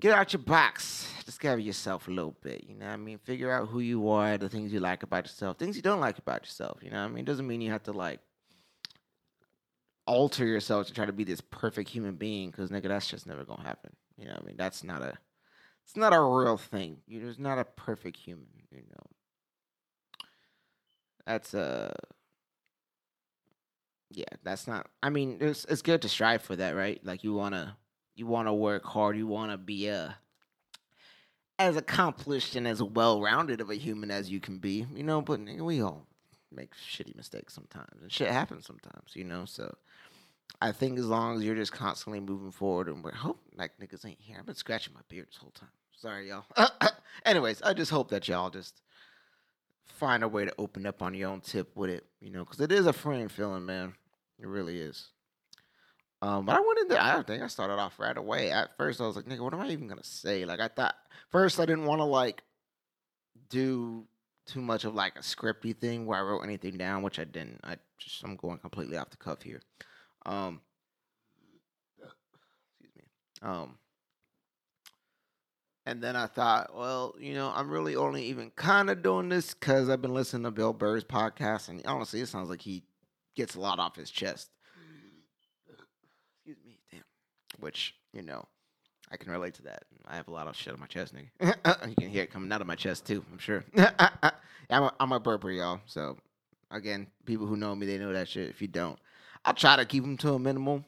get 0.00 0.16
out 0.16 0.32
your 0.32 0.42
box. 0.42 1.06
Discover 1.26 1.60
yourself 1.60 2.08
a 2.08 2.10
little 2.10 2.36
bit 2.42 2.64
you 2.68 2.74
know 2.74 2.86
i 2.88 2.96
mean? 2.96 3.18
Figure 3.18 3.50
out 3.50 3.68
who 3.68 3.80
you 3.80 4.08
are 4.08 4.38
the 4.38 4.48
things 4.48 4.72
you 4.72 4.80
like 4.80 5.02
about 5.02 5.24
yourself 5.24 5.58
things 5.58 5.76
you 5.76 5.82
don't 5.82 6.00
like 6.00 6.18
about 6.18 6.44
yourself 6.44 6.78
you 6.82 6.90
know 6.90 7.04
i 7.04 7.08
mean? 7.08 7.18
It 7.18 7.26
doesn't 7.26 7.46
mean 7.46 7.60
you 7.60 7.72
have 7.72 7.82
to 7.84 7.92
like 7.92 8.20
alter 10.06 10.44
yourself 10.44 10.86
to 10.86 10.92
try 10.92 11.06
to 11.06 11.12
be 11.12 11.24
this 11.24 11.40
perfect 11.40 11.88
human 11.88 12.14
being 12.14 12.50
because 12.50 12.70
nigga 12.70 12.88
that's 12.88 13.08
just 13.08 13.26
never 13.26 13.44
gonna 13.44 13.62
happen. 13.62 13.94
You 14.16 14.26
know 14.26 14.38
i 14.40 14.46
mean? 14.46 14.56
That's 14.56 14.84
not 14.84 15.02
a 15.02 15.14
it's 15.84 15.96
not 15.96 16.14
a 16.14 16.20
real 16.20 16.56
thing. 16.56 16.98
You're 17.06 17.26
just 17.26 17.40
not 17.40 17.58
a 17.58 17.64
perfect 17.64 18.16
human 18.16 18.46
you 18.70 18.82
know. 18.90 19.06
That's 21.26 21.54
a, 21.54 21.94
yeah 24.10 24.24
that's 24.42 24.66
not 24.66 24.86
i 25.02 25.08
mean 25.08 25.38
it's 25.40 25.64
it's 25.64 25.82
good 25.82 26.02
to 26.02 26.08
strive 26.08 26.42
for 26.42 26.56
that 26.56 26.76
right? 26.76 27.04
Like 27.04 27.24
you 27.24 27.34
want 27.34 27.54
to 27.54 27.74
you 28.14 28.26
want 28.26 28.48
to 28.48 28.52
work 28.52 28.84
hard 28.84 29.16
you 29.16 29.26
want 29.26 29.50
to 29.52 29.58
be 29.58 29.88
a 29.88 30.16
as 31.58 31.76
accomplished 31.76 32.56
and 32.56 32.66
as 32.66 32.82
well-rounded 32.82 33.60
of 33.60 33.70
a 33.70 33.74
human 33.74 34.10
as 34.10 34.30
you 34.30 34.40
can 34.40 34.58
be 34.58 34.86
you 34.94 35.02
know 35.02 35.20
but 35.20 35.40
nigga, 35.40 35.60
we 35.60 35.80
all 35.82 36.06
make 36.52 36.72
shitty 36.74 37.14
mistakes 37.16 37.54
sometimes 37.54 38.00
and 38.02 38.12
shit 38.12 38.30
happens 38.30 38.66
sometimes 38.66 39.10
you 39.14 39.24
know 39.24 39.44
so 39.44 39.74
i 40.60 40.72
think 40.72 40.98
as 40.98 41.06
long 41.06 41.36
as 41.36 41.44
you're 41.44 41.54
just 41.54 41.72
constantly 41.72 42.20
moving 42.20 42.52
forward 42.52 42.88
and 42.88 43.02
we're 43.02 43.12
hope 43.12 43.40
like 43.56 43.72
niggas 43.80 44.06
ain't 44.06 44.20
here 44.20 44.36
i've 44.38 44.46
been 44.46 44.54
scratching 44.54 44.94
my 44.94 45.00
beard 45.08 45.26
this 45.28 45.36
whole 45.36 45.52
time 45.52 45.68
sorry 45.96 46.28
y'all 46.28 46.44
anyways 47.24 47.62
i 47.62 47.72
just 47.72 47.90
hope 47.90 48.08
that 48.08 48.28
y'all 48.28 48.50
just 48.50 48.82
find 49.94 50.22
a 50.22 50.28
way 50.28 50.44
to 50.44 50.54
open 50.58 50.86
up 50.86 51.02
on 51.02 51.14
your 51.14 51.30
own 51.30 51.40
tip 51.40 51.74
with 51.76 51.90
it, 51.90 52.04
you 52.20 52.30
know, 52.30 52.44
because 52.44 52.60
it 52.60 52.72
is 52.72 52.86
a 52.86 52.92
freeing 52.92 53.28
feeling, 53.28 53.64
man. 53.64 53.94
It 54.38 54.46
really 54.46 54.80
is. 54.80 55.08
Um, 56.20 56.46
but 56.46 56.56
I 56.56 56.60
went 56.60 56.78
in 56.80 56.88
there. 56.88 57.00
I 57.00 57.12
don't 57.14 57.26
think 57.26 57.42
I 57.42 57.46
started 57.48 57.74
off 57.74 57.98
right 57.98 58.16
away. 58.16 58.50
At 58.50 58.76
first, 58.76 59.00
I 59.00 59.06
was 59.06 59.16
like, 59.16 59.26
"Nigga, 59.26 59.40
what 59.40 59.52
am 59.52 59.60
I 59.60 59.68
even 59.68 59.88
gonna 59.88 60.02
say?" 60.02 60.44
Like, 60.44 60.60
I 60.60 60.68
thought 60.68 60.96
first 61.30 61.60
I 61.60 61.66
didn't 61.66 61.84
want 61.84 62.00
to 62.00 62.04
like 62.04 62.42
do 63.50 64.06
too 64.46 64.60
much 64.60 64.84
of 64.84 64.94
like 64.94 65.16
a 65.16 65.22
scripty 65.22 65.76
thing 65.76 66.06
where 66.06 66.18
I 66.18 66.22
wrote 66.22 66.40
anything 66.40 66.78
down, 66.78 67.02
which 67.02 67.18
I 67.18 67.24
didn't. 67.24 67.60
I 67.62 67.76
just 67.98 68.22
I'm 68.24 68.36
going 68.36 68.58
completely 68.58 68.96
off 68.96 69.10
the 69.10 69.16
cuff 69.16 69.42
here. 69.42 69.60
Um, 70.26 70.60
excuse 71.98 72.92
me. 72.96 73.04
Um, 73.42 73.78
and 75.86 76.02
then 76.02 76.16
I 76.16 76.26
thought, 76.26 76.74
well, 76.74 77.14
you 77.18 77.34
know, 77.34 77.52
I'm 77.54 77.70
really 77.70 77.94
only 77.94 78.24
even 78.24 78.50
kind 78.56 78.88
of 78.88 79.02
doing 79.02 79.28
this 79.28 79.52
because 79.52 79.88
I've 79.88 80.00
been 80.00 80.14
listening 80.14 80.44
to 80.44 80.50
Bill 80.50 80.72
Burr's 80.72 81.04
podcast, 81.04 81.68
and 81.68 81.84
honestly, 81.86 82.20
it 82.20 82.28
sounds 82.28 82.48
like 82.48 82.62
he 82.62 82.84
gets 83.36 83.54
a 83.54 83.60
lot 83.60 83.78
off 83.78 83.96
his 83.96 84.10
chest. 84.10 84.50
Excuse 86.36 86.64
me, 86.64 86.78
damn. 86.90 87.02
Which 87.60 87.94
you 88.14 88.22
know, 88.22 88.46
I 89.10 89.16
can 89.18 89.30
relate 89.30 89.54
to 89.54 89.62
that. 89.64 89.82
I 90.06 90.16
have 90.16 90.28
a 90.28 90.32
lot 90.32 90.46
of 90.46 90.56
shit 90.56 90.72
on 90.72 90.80
my 90.80 90.86
chest, 90.86 91.14
nigga. 91.14 91.88
you 91.88 91.94
can 91.96 92.08
hear 92.08 92.22
it 92.22 92.30
coming 92.30 92.50
out 92.50 92.60
of 92.60 92.66
my 92.66 92.76
chest 92.76 93.06
too. 93.06 93.24
I'm 93.30 93.38
sure. 93.38 93.64
I'm 94.70 94.84
a, 94.84 94.94
I'm 94.98 95.12
a 95.12 95.20
burper, 95.20 95.54
y'all. 95.54 95.80
So 95.84 96.16
again, 96.70 97.08
people 97.26 97.46
who 97.46 97.56
know 97.56 97.74
me, 97.74 97.86
they 97.86 97.98
know 97.98 98.12
that 98.12 98.28
shit. 98.28 98.48
If 98.48 98.62
you 98.62 98.68
don't, 98.68 98.98
I'll 99.44 99.54
try 99.54 99.76
to 99.76 99.84
keep 99.84 100.02
them 100.02 100.16
to 100.18 100.34
a 100.34 100.38
minimum, 100.38 100.84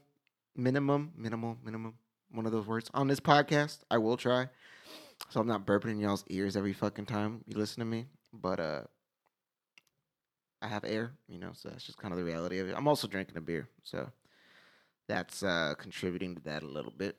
minimum, 0.55 1.13
minimal, 1.17 1.59
minimum. 1.63 1.95
One 2.31 2.47
of 2.47 2.53
those 2.53 2.67
words 2.67 2.91
on 2.95 3.09
this 3.09 3.21
podcast. 3.21 3.79
I 3.91 3.99
will 3.99 4.17
try 4.17 4.49
so 5.29 5.41
I'm 5.41 5.47
not 5.47 5.67
burping 5.67 5.91
in 5.91 6.01
y'all's 6.01 6.25
ears 6.29 6.57
every 6.57 6.73
fucking 6.73 7.07
time 7.07 7.43
you 7.47 7.57
listen 7.57 7.81
to 7.81 7.87
me. 7.87 8.07
But 8.33 8.61
uh 8.61 8.83
I 10.63 10.69
have 10.69 10.85
air, 10.85 11.13
you 11.29 11.39
know, 11.39 11.51
so 11.53 11.69
that's 11.69 11.85
just 11.85 11.99
kind 11.99 12.13
of 12.13 12.19
the 12.19 12.25
reality 12.25 12.59
of 12.59 12.69
it. 12.69 12.75
I'm 12.77 12.89
also 12.89 13.07
drinking 13.07 13.37
a 13.37 13.43
beer, 13.43 13.69
so 13.85 14.11
that's 15.07 15.43
uh, 15.43 15.75
contributing 15.79 16.35
to 16.35 16.43
that 16.45 16.63
a 16.63 16.67
little 16.67 16.91
bit. 16.91 17.15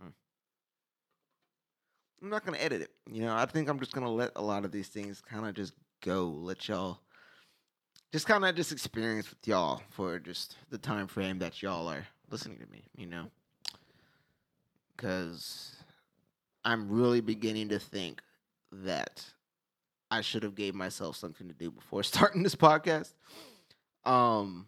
Hmm. 0.00 0.10
I'm 2.22 2.30
not 2.30 2.46
gonna 2.46 2.58
edit 2.58 2.82
it. 2.82 2.90
You 3.10 3.22
know, 3.22 3.34
I 3.34 3.46
think 3.46 3.68
I'm 3.68 3.80
just 3.80 3.92
gonna 3.92 4.12
let 4.12 4.30
a 4.36 4.42
lot 4.42 4.64
of 4.64 4.70
these 4.70 4.88
things 4.88 5.20
kind 5.20 5.44
of 5.44 5.54
just 5.54 5.72
go. 6.02 6.28
Let 6.28 6.68
y'all 6.68 7.00
just 8.12 8.26
kind 8.26 8.44
of 8.44 8.54
just 8.54 8.72
experience 8.72 9.30
with 9.30 9.46
y'all 9.48 9.82
for 9.90 10.18
just 10.18 10.56
the 10.70 10.78
time 10.78 11.06
frame 11.06 11.38
that 11.38 11.62
y'all 11.62 11.88
are 11.88 12.06
listening 12.30 12.58
to 12.58 12.70
me. 12.70 12.82
You 12.96 13.06
know, 13.06 13.26
because 14.96 15.76
I'm 16.64 16.88
really 16.88 17.20
beginning 17.20 17.70
to 17.70 17.78
think 17.78 18.20
that 18.70 19.24
I 20.10 20.20
should 20.20 20.42
have 20.42 20.54
gave 20.54 20.74
myself 20.74 21.16
something 21.16 21.48
to 21.48 21.54
do 21.54 21.70
before 21.70 22.02
starting 22.02 22.42
this 22.42 22.54
podcast. 22.54 23.14
Um, 24.04 24.66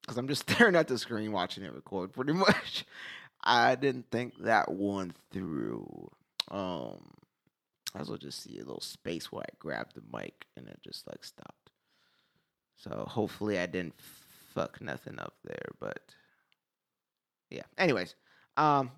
because 0.00 0.16
I'm 0.16 0.28
just 0.28 0.42
staring 0.50 0.76
at 0.76 0.88
the 0.88 0.98
screen 0.98 1.32
watching 1.32 1.62
it 1.62 1.72
record 1.72 2.12
pretty 2.12 2.32
much. 2.34 2.84
I 3.42 3.74
didn't 3.74 4.10
think 4.10 4.34
that 4.42 4.70
one 4.70 5.14
through. 5.30 6.10
Um, 6.50 7.12
I 7.94 8.02
will 8.02 8.18
just 8.18 8.42
see 8.42 8.56
a 8.56 8.64
little 8.64 8.80
space 8.80 9.30
where 9.32 9.44
I 9.44 9.54
grabbed 9.58 9.94
the 9.94 10.02
mic 10.12 10.46
and 10.56 10.66
it 10.68 10.78
just 10.82 11.06
like 11.06 11.24
stopped. 11.24 11.59
So 12.82 13.04
hopefully 13.08 13.58
I 13.58 13.66
didn't 13.66 13.94
fuck 14.54 14.80
nothing 14.80 15.18
up 15.18 15.34
there, 15.44 15.66
but 15.78 16.00
yeah. 17.50 17.62
Anyways, 17.76 18.14
um, 18.56 18.90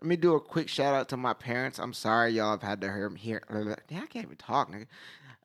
let 0.00 0.08
me 0.08 0.16
do 0.16 0.34
a 0.34 0.40
quick 0.40 0.68
shout 0.68 0.94
out 0.94 1.08
to 1.10 1.16
my 1.16 1.34
parents. 1.34 1.78
I'm 1.78 1.92
sorry 1.92 2.32
y'all 2.32 2.52
have 2.52 2.62
had 2.62 2.80
to 2.80 2.86
hear 2.92 3.08
me 3.10 3.20
hear. 3.20 3.42
Yeah, 3.90 4.00
I 4.02 4.06
can't 4.06 4.24
even 4.24 4.36
talk. 4.36 4.72
Nigga. 4.72 4.86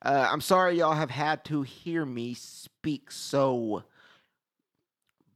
Uh, 0.04 0.28
I'm 0.32 0.42
sorry 0.42 0.78
y'all 0.78 0.94
have 0.94 1.12
had 1.12 1.46
to 1.46 1.62
hear 1.62 2.06
me 2.06 2.34
speak 2.34 3.12
so 3.12 3.84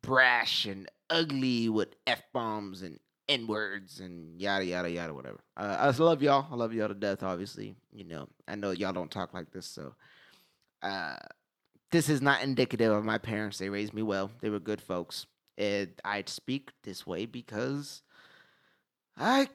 brash 0.01 0.65
and 0.65 0.89
ugly 1.09 1.69
with 1.69 1.89
f 2.07 2.23
bombs 2.33 2.81
and 2.81 2.99
n 3.27 3.47
words 3.47 3.99
and 3.99 4.39
yada 4.39 4.65
yada 4.65 4.89
yada 4.89 5.13
whatever. 5.13 5.39
Uh, 5.57 5.75
I 5.79 5.89
love 6.01 6.23
y'all. 6.23 6.47
I 6.49 6.55
love 6.55 6.73
y'all 6.73 6.87
to 6.87 6.93
death. 6.93 7.21
Obviously, 7.21 7.75
you 7.91 8.05
know. 8.05 8.27
I 8.47 8.55
know 8.55 8.71
y'all 8.71 8.93
don't 8.93 9.11
talk 9.11 9.33
like 9.33 9.51
this, 9.51 9.65
so 9.65 9.93
uh, 10.81 11.17
this 11.95 12.09
is 12.09 12.21
not 12.21 12.43
indicative 12.43 12.91
of 12.91 13.05
my 13.05 13.17
parents. 13.17 13.57
They 13.57 13.69
raised 13.69 13.93
me 13.93 14.01
well. 14.01 14.29
They 14.41 14.49
were 14.49 14.59
good 14.59 14.81
folks. 14.81 15.27
And 15.57 15.93
I 16.03 16.21
speak 16.27 16.71
this 16.83 17.07
way 17.07 17.25
because 17.25 18.01
I 19.15 19.47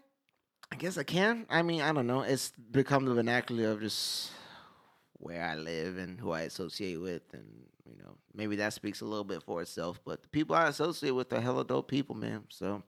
I 0.72 0.76
guess 0.76 0.96
I 0.96 1.02
can. 1.02 1.44
I 1.50 1.60
mean, 1.60 1.82
I 1.82 1.92
don't 1.92 2.06
know. 2.06 2.22
It's 2.22 2.52
become 2.70 3.04
the 3.04 3.12
vernacular 3.12 3.72
of 3.72 3.80
just 3.82 4.30
where 5.18 5.42
I 5.44 5.56
live 5.56 5.98
and 5.98 6.18
who 6.18 6.30
I 6.30 6.42
associate 6.42 6.96
with, 6.96 7.22
and 7.34 7.44
you 7.84 8.02
know, 8.02 8.16
maybe 8.34 8.56
that 8.56 8.72
speaks 8.72 9.02
a 9.02 9.04
little 9.04 9.24
bit 9.24 9.42
for 9.42 9.60
itself. 9.60 10.00
But 10.06 10.22
the 10.22 10.28
people 10.28 10.56
I 10.56 10.68
associate 10.68 11.10
with 11.10 11.30
are 11.34 11.40
hella 11.42 11.66
dope 11.66 11.88
people, 11.88 12.14
man. 12.14 12.44
So 12.48 12.82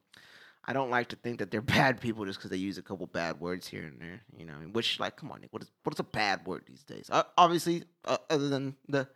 I 0.64 0.72
don't 0.72 0.90
like 0.90 1.08
to 1.08 1.16
think 1.16 1.40
that 1.40 1.50
they're 1.50 1.60
bad 1.80 2.00
people 2.00 2.24
just 2.24 2.38
because 2.38 2.50
they 2.50 2.56
use 2.56 2.78
a 2.78 2.82
couple 2.82 3.06
bad 3.06 3.38
words 3.38 3.68
here 3.68 3.84
and 3.84 4.00
there. 4.00 4.22
You 4.34 4.46
know, 4.46 4.54
which 4.72 4.98
like, 4.98 5.16
come 5.16 5.30
on, 5.30 5.42
Nick, 5.42 5.52
what 5.52 5.60
is 5.60 5.70
what 5.82 5.94
is 5.94 6.00
a 6.00 6.04
bad 6.04 6.46
word 6.46 6.62
these 6.66 6.84
days? 6.84 7.10
Uh, 7.12 7.24
obviously, 7.36 7.84
uh, 8.06 8.16
other 8.30 8.48
than 8.48 8.76
the 8.88 9.08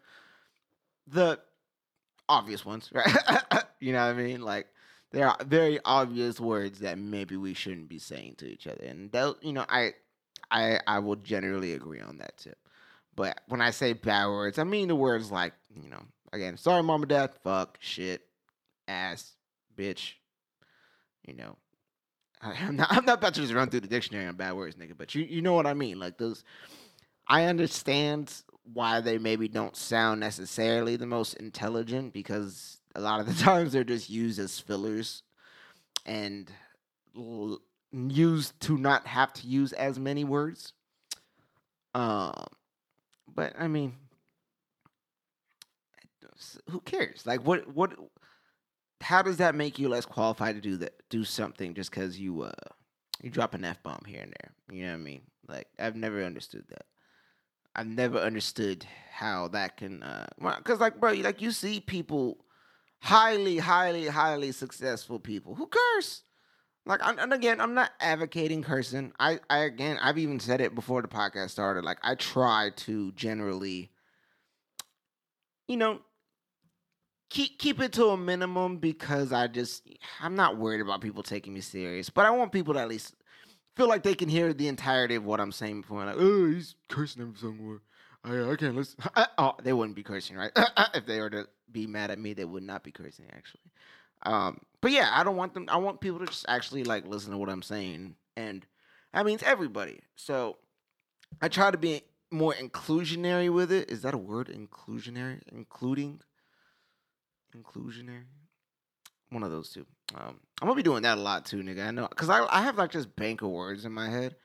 the 1.07 1.39
obvious 2.29 2.65
ones, 2.65 2.91
right? 2.93 3.17
you 3.81 3.93
know 3.93 4.07
what 4.07 4.17
I 4.17 4.23
mean? 4.23 4.43
Like 4.43 4.67
there 5.13 5.29
are 5.29 5.37
very 5.45 5.79
obvious 5.85 6.41
words 6.41 6.81
that 6.81 6.99
maybe 6.99 7.37
we 7.37 7.55
shouldn't 7.55 7.89
be 7.89 7.99
saying 7.99 8.37
to 8.39 8.47
each 8.47 8.67
other, 8.67 8.85
and 8.85 9.11
that 9.13 9.37
you 9.43 9.53
know, 9.53 9.65
I 9.69 9.95
I 10.51 10.81
I 10.87 10.99
will 10.99 11.17
generally 11.17 11.73
agree 11.73 12.01
on 12.01 12.19
that 12.19 12.37
tip. 12.37 12.59
But 13.15 13.41
when 13.49 13.61
I 13.61 13.71
say 13.71 13.93
bad 13.95 14.27
words, 14.27 14.59
I 14.59 14.65
mean 14.65 14.89
the 14.89 14.97
words 14.97 15.31
like 15.31 15.55
you 15.75 15.89
know, 15.89 16.03
again, 16.33 16.57
sorry, 16.57 16.83
mom 16.83 17.03
and 17.03 17.09
dad, 17.09 17.33
fuck, 17.43 17.79
shit, 17.81 18.23
ass, 18.89 19.33
bitch. 19.77 20.13
You 21.27 21.35
know, 21.35 21.57
I'm 22.43 22.77
not, 22.77 22.89
I'm 22.91 23.05
not 23.05 23.19
about 23.19 23.35
to 23.35 23.41
just 23.41 23.55
run 23.55 23.69
through 23.69 23.81
the 23.81 23.89
dictionary 23.89 24.27
on 24.27 24.37
bad 24.37 24.55
words, 24.55 24.77
nigga. 24.77 24.97
But 24.97 25.15
you 25.15 25.25
you 25.25 25.43
know 25.43 25.55
what 25.55 25.67
I 25.67 25.75
mean? 25.75 25.99
Like 25.99 26.19
those, 26.19 26.45
I 27.27 27.45
understand 27.45 28.33
why 28.73 29.01
they 29.01 29.19
maybe 29.19 29.49
don't 29.49 29.77
sound 29.77 30.21
necessarily 30.21 30.97
the 30.97 31.07
most 31.07 31.35
intelligent 31.35 32.13
because 32.13 32.79
a 32.95 33.01
lot 33.01 33.21
of 33.21 33.27
the 33.27 33.35
times 33.45 33.73
they're 33.73 33.85
just 33.85 34.11
used 34.11 34.39
as 34.39 34.59
fillers 34.59 35.23
and 36.05 36.51
l- 37.17 37.61
used 37.93 38.59
to 38.61 38.77
not 38.77 39.07
have 39.07 39.33
to 39.35 39.47
use 39.47 39.73
as 39.73 39.99
many 39.99 40.25
words. 40.25 40.73
Um, 41.95 42.47
but 43.33 43.55
I 43.59 43.69
mean, 43.69 43.95
who 46.71 46.81
cares? 46.81 47.25
Like, 47.25 47.47
what, 47.47 47.73
what, 47.75 47.95
how 49.01 49.23
does 49.23 49.39
that 49.39 49.55
make 49.55 49.79
you 49.79 49.89
less 49.89 50.05
qualified 50.05 50.57
to 50.57 50.61
do 50.61 50.77
that, 50.79 50.95
do 51.09 51.25
something 51.25 51.75
just 51.75 51.91
because 51.91 52.19
you, 52.19 52.43
uh, 52.43 52.51
you 53.23 53.31
drop 53.31 53.55
an 53.55 53.65
f 53.65 53.83
bomb 53.83 54.03
here 54.07 54.21
and 54.21 54.35
there? 54.41 54.53
You 54.71 54.87
know 54.87 54.93
what 54.93 55.01
I 55.01 55.03
mean? 55.03 55.23
Like, 55.49 55.69
I've 55.79 55.97
never 55.97 56.23
understood 56.25 56.65
that. 56.69 56.87
I've 57.77 57.87
never 57.87 58.19
understood 58.19 58.87
how 59.13 59.49
that 59.49 59.77
can, 59.77 60.03
uh, 60.03 60.27
cause 60.65 60.81
like, 60.81 60.99
bro, 60.99 61.13
like 61.13 61.43
you 61.43 61.53
see 61.53 61.79
people, 61.81 62.39
highly, 63.01 63.59
highly, 63.59 64.07
highly 64.07 64.51
successful 64.53 65.21
people 65.21 65.55
who 65.55 65.67
curse. 65.69 66.23
Like, 66.87 67.01
and 67.03 67.33
again, 67.33 67.61
I'm 67.61 67.75
not 67.75 67.91
advocating 68.01 68.63
cursing. 68.63 69.13
I, 69.19 69.41
I 69.51 69.59
again, 69.59 69.99
I've 70.01 70.19
even 70.19 70.39
said 70.39 70.61
it 70.61 70.75
before 70.75 71.03
the 71.03 71.09
podcast 71.09 71.51
started. 71.51 71.85
Like, 71.85 71.99
I 72.03 72.15
try 72.15 72.71
to 72.77 73.11
generally, 73.13 73.91
you 75.67 75.77
know, 75.77 75.99
keep 77.29 77.59
keep 77.59 77.81
it 77.81 77.93
to 77.95 78.07
a 78.11 78.17
minimum 78.17 78.77
because 78.77 79.33
I 79.33 79.49
just 79.49 79.83
I'm 80.21 80.37
not 80.37 80.59
worried 80.59 80.81
about 80.81 81.01
people 81.01 81.25
taking 81.25 81.53
me 81.53 81.61
serious. 81.61 82.09
But 82.09 82.25
I 82.25 82.31
want 82.31 82.53
people 82.53 82.75
to 82.75 82.81
at 82.81 82.89
least 82.89 83.16
feel 83.77 83.89
like 83.89 84.03
they 84.03 84.15
can 84.15 84.29
hear 84.29 84.53
the 84.53 84.69
entirety 84.69 85.15
of 85.15 85.25
what 85.25 85.41
I'm 85.41 85.53
saying 85.53 85.83
before. 85.83 86.05
Like, 86.05 86.17
oh, 86.19 86.51
he's 86.51 86.75
cursing 86.89 87.23
them 87.23 87.35
somewhere. 87.37 87.81
I, 88.25 88.53
I 88.53 88.57
can't 88.57 88.75
listen. 88.75 88.99
oh, 89.39 89.55
they 89.63 89.73
wouldn't 89.73 89.95
be 89.95 90.03
cursing, 90.03 90.37
right? 90.37 90.51
if 90.95 91.07
they 91.07 91.21
were 91.21 91.31
to 91.31 91.47
be 91.71 91.87
mad 91.87 92.11
at 92.11 92.19
me, 92.19 92.33
they 92.33 92.45
would 92.45 92.63
not 92.63 92.83
be 92.83 92.91
cursing 92.91 93.27
actually. 93.33 93.61
Um, 94.25 94.61
but 94.81 94.91
yeah, 94.91 95.11
I 95.13 95.23
don't 95.23 95.37
want 95.37 95.55
them. 95.55 95.67
I 95.69 95.77
want 95.77 96.01
people 96.01 96.19
to 96.21 96.27
just 96.27 96.47
actually 96.49 96.85
like 96.85 97.07
listen 97.07 97.31
to 97.33 97.39
what 97.39 97.51
I'm 97.51 97.63
saying, 97.63 98.17
and 98.37 98.67
that 99.13 99.27
means 99.27 99.43
everybody. 99.43 100.01
So 100.17 100.57
I 101.41 101.49
try 101.49 101.71
to 101.71 101.79
be 101.79 102.03
more 102.31 102.55
inclusionary 102.55 103.53
with 103.53 103.71
it. 103.71 103.91
Is 103.91 104.03
that 104.03 104.15
a 104.15 104.19
word? 104.19 104.49
Inclusionary, 104.49 105.43
including, 105.53 106.21
inclusionary. 107.55 108.25
One 109.31 109.43
of 109.43 109.51
those 109.51 109.71
two. 109.71 109.87
Um, 110.15 110.41
I'm 110.61 110.69
gonna 110.69 110.75
be 110.75 110.83
doing 110.83 111.03
that 111.03 111.19
a 111.19 111.21
lot 111.21 111.45
too, 111.45 111.63
nigga. 111.63 111.89
I 111.89 111.91
know, 111.91 112.07
cause 112.09 112.31
I 112.31 112.47
I 112.51 112.63
have 112.63 112.79
like 112.79 112.93
just 112.93 113.15
bank 113.17 113.43
of 113.43 113.51
words 113.51 113.85
in 113.85 113.93
my 113.93 114.09
head, 114.09 114.37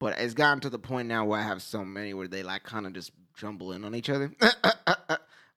but 0.00 0.18
it's 0.18 0.34
gotten 0.34 0.60
to 0.60 0.70
the 0.70 0.78
point 0.78 1.08
now 1.08 1.24
where 1.24 1.40
I 1.40 1.44
have 1.44 1.62
so 1.62 1.84
many 1.84 2.14
where 2.14 2.28
they 2.28 2.42
like 2.42 2.64
kind 2.64 2.86
of 2.86 2.92
just 2.92 3.12
jumble 3.36 3.72
in 3.72 3.84
on 3.84 3.94
each 3.94 4.10
other. 4.10 4.32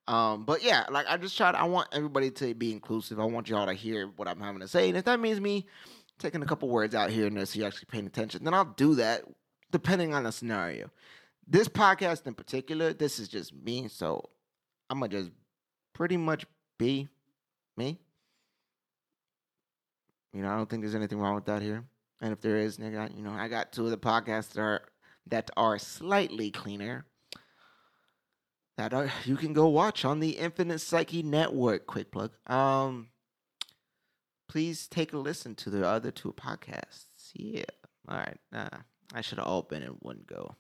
Um, 0.08 0.46
but 0.46 0.64
yeah, 0.64 0.86
like 0.90 1.06
I 1.10 1.18
just 1.18 1.36
try 1.36 1.52
to, 1.52 1.60
I 1.60 1.66
want 1.66 1.90
everybody 1.92 2.32
to 2.32 2.54
be 2.54 2.72
inclusive. 2.72 3.20
I 3.20 3.26
want 3.26 3.50
y'all 3.50 3.66
to 3.66 3.74
hear 3.74 4.08
what 4.16 4.28
I'm 4.28 4.40
having 4.40 4.62
to 4.62 4.68
say. 4.68 4.88
And 4.88 4.98
if 4.98 5.06
that 5.06 5.20
means 5.20 5.42
me 5.42 5.68
taking 6.18 6.42
a 6.42 6.46
couple 6.46 6.70
words 6.70 6.96
out 6.96 7.10
here 7.10 7.28
and 7.28 7.36
there 7.36 7.46
so 7.46 7.60
you're 7.60 7.68
actually 7.68 7.88
paying 7.92 8.08
attention, 8.08 8.44
then 8.44 8.54
I'll 8.54 8.74
do 8.78 8.96
that 8.96 9.24
depending 9.72 10.14
on 10.14 10.24
the 10.24 10.32
scenario. 10.32 10.90
This 11.46 11.68
podcast 11.68 12.26
in 12.26 12.36
particular, 12.36 12.94
this 12.94 13.20
is 13.20 13.28
just 13.28 13.54
me. 13.54 13.90
So 13.90 14.30
I'm 14.90 15.02
to 15.02 15.08
just 15.10 15.32
pretty 15.94 16.18
much 16.18 16.46
be 16.78 17.10
me. 17.76 18.00
You 20.34 20.42
know, 20.42 20.50
I 20.50 20.58
don't 20.58 20.70
think 20.70 20.82
there's 20.82 20.96
anything 20.96 21.20
wrong 21.20 21.36
with 21.36 21.46
that 21.46 21.62
here. 21.62 21.84
And 22.22 22.34
if 22.34 22.42
there 22.42 22.58
is, 22.58 22.78
nigga, 22.78 23.16
you 23.16 23.24
know, 23.24 23.32
I 23.32 23.48
got 23.48 23.72
two 23.72 23.86
of 23.86 23.92
the 23.92 23.98
podcasts 23.98 24.54
that 24.54 24.62
are 24.62 24.82
that 25.28 25.52
are 25.58 25.78
slightly 25.78 26.52
cleaner 26.52 27.06
that 28.78 28.94
are, 28.94 29.12
you 29.26 29.36
can 29.36 29.54
go 29.54 29.68
watch 29.68 30.06
on 30.06 30.20
the 30.20 30.32
Infinite 30.32 30.80
Psyche 30.80 31.24
Network. 31.24 31.88
Quick 31.88 32.12
plug. 32.12 32.32
Um, 32.48 33.10
please 34.48 34.88
take 34.88 35.14
a 35.14 35.18
listen 35.18 35.56
to 35.56 35.70
the 35.70 35.86
other 35.86 36.12
two 36.12 36.34
podcasts. 36.34 37.32
Yeah. 37.34 37.64
All 38.08 38.18
right. 38.18 38.38
Nah, 38.52 38.70
I 39.14 39.22
should 39.22 39.40
have 39.40 39.48
all 39.48 39.64
been 39.64 39.84
in 39.84 39.90
one 40.00 40.22
go. 40.26 40.56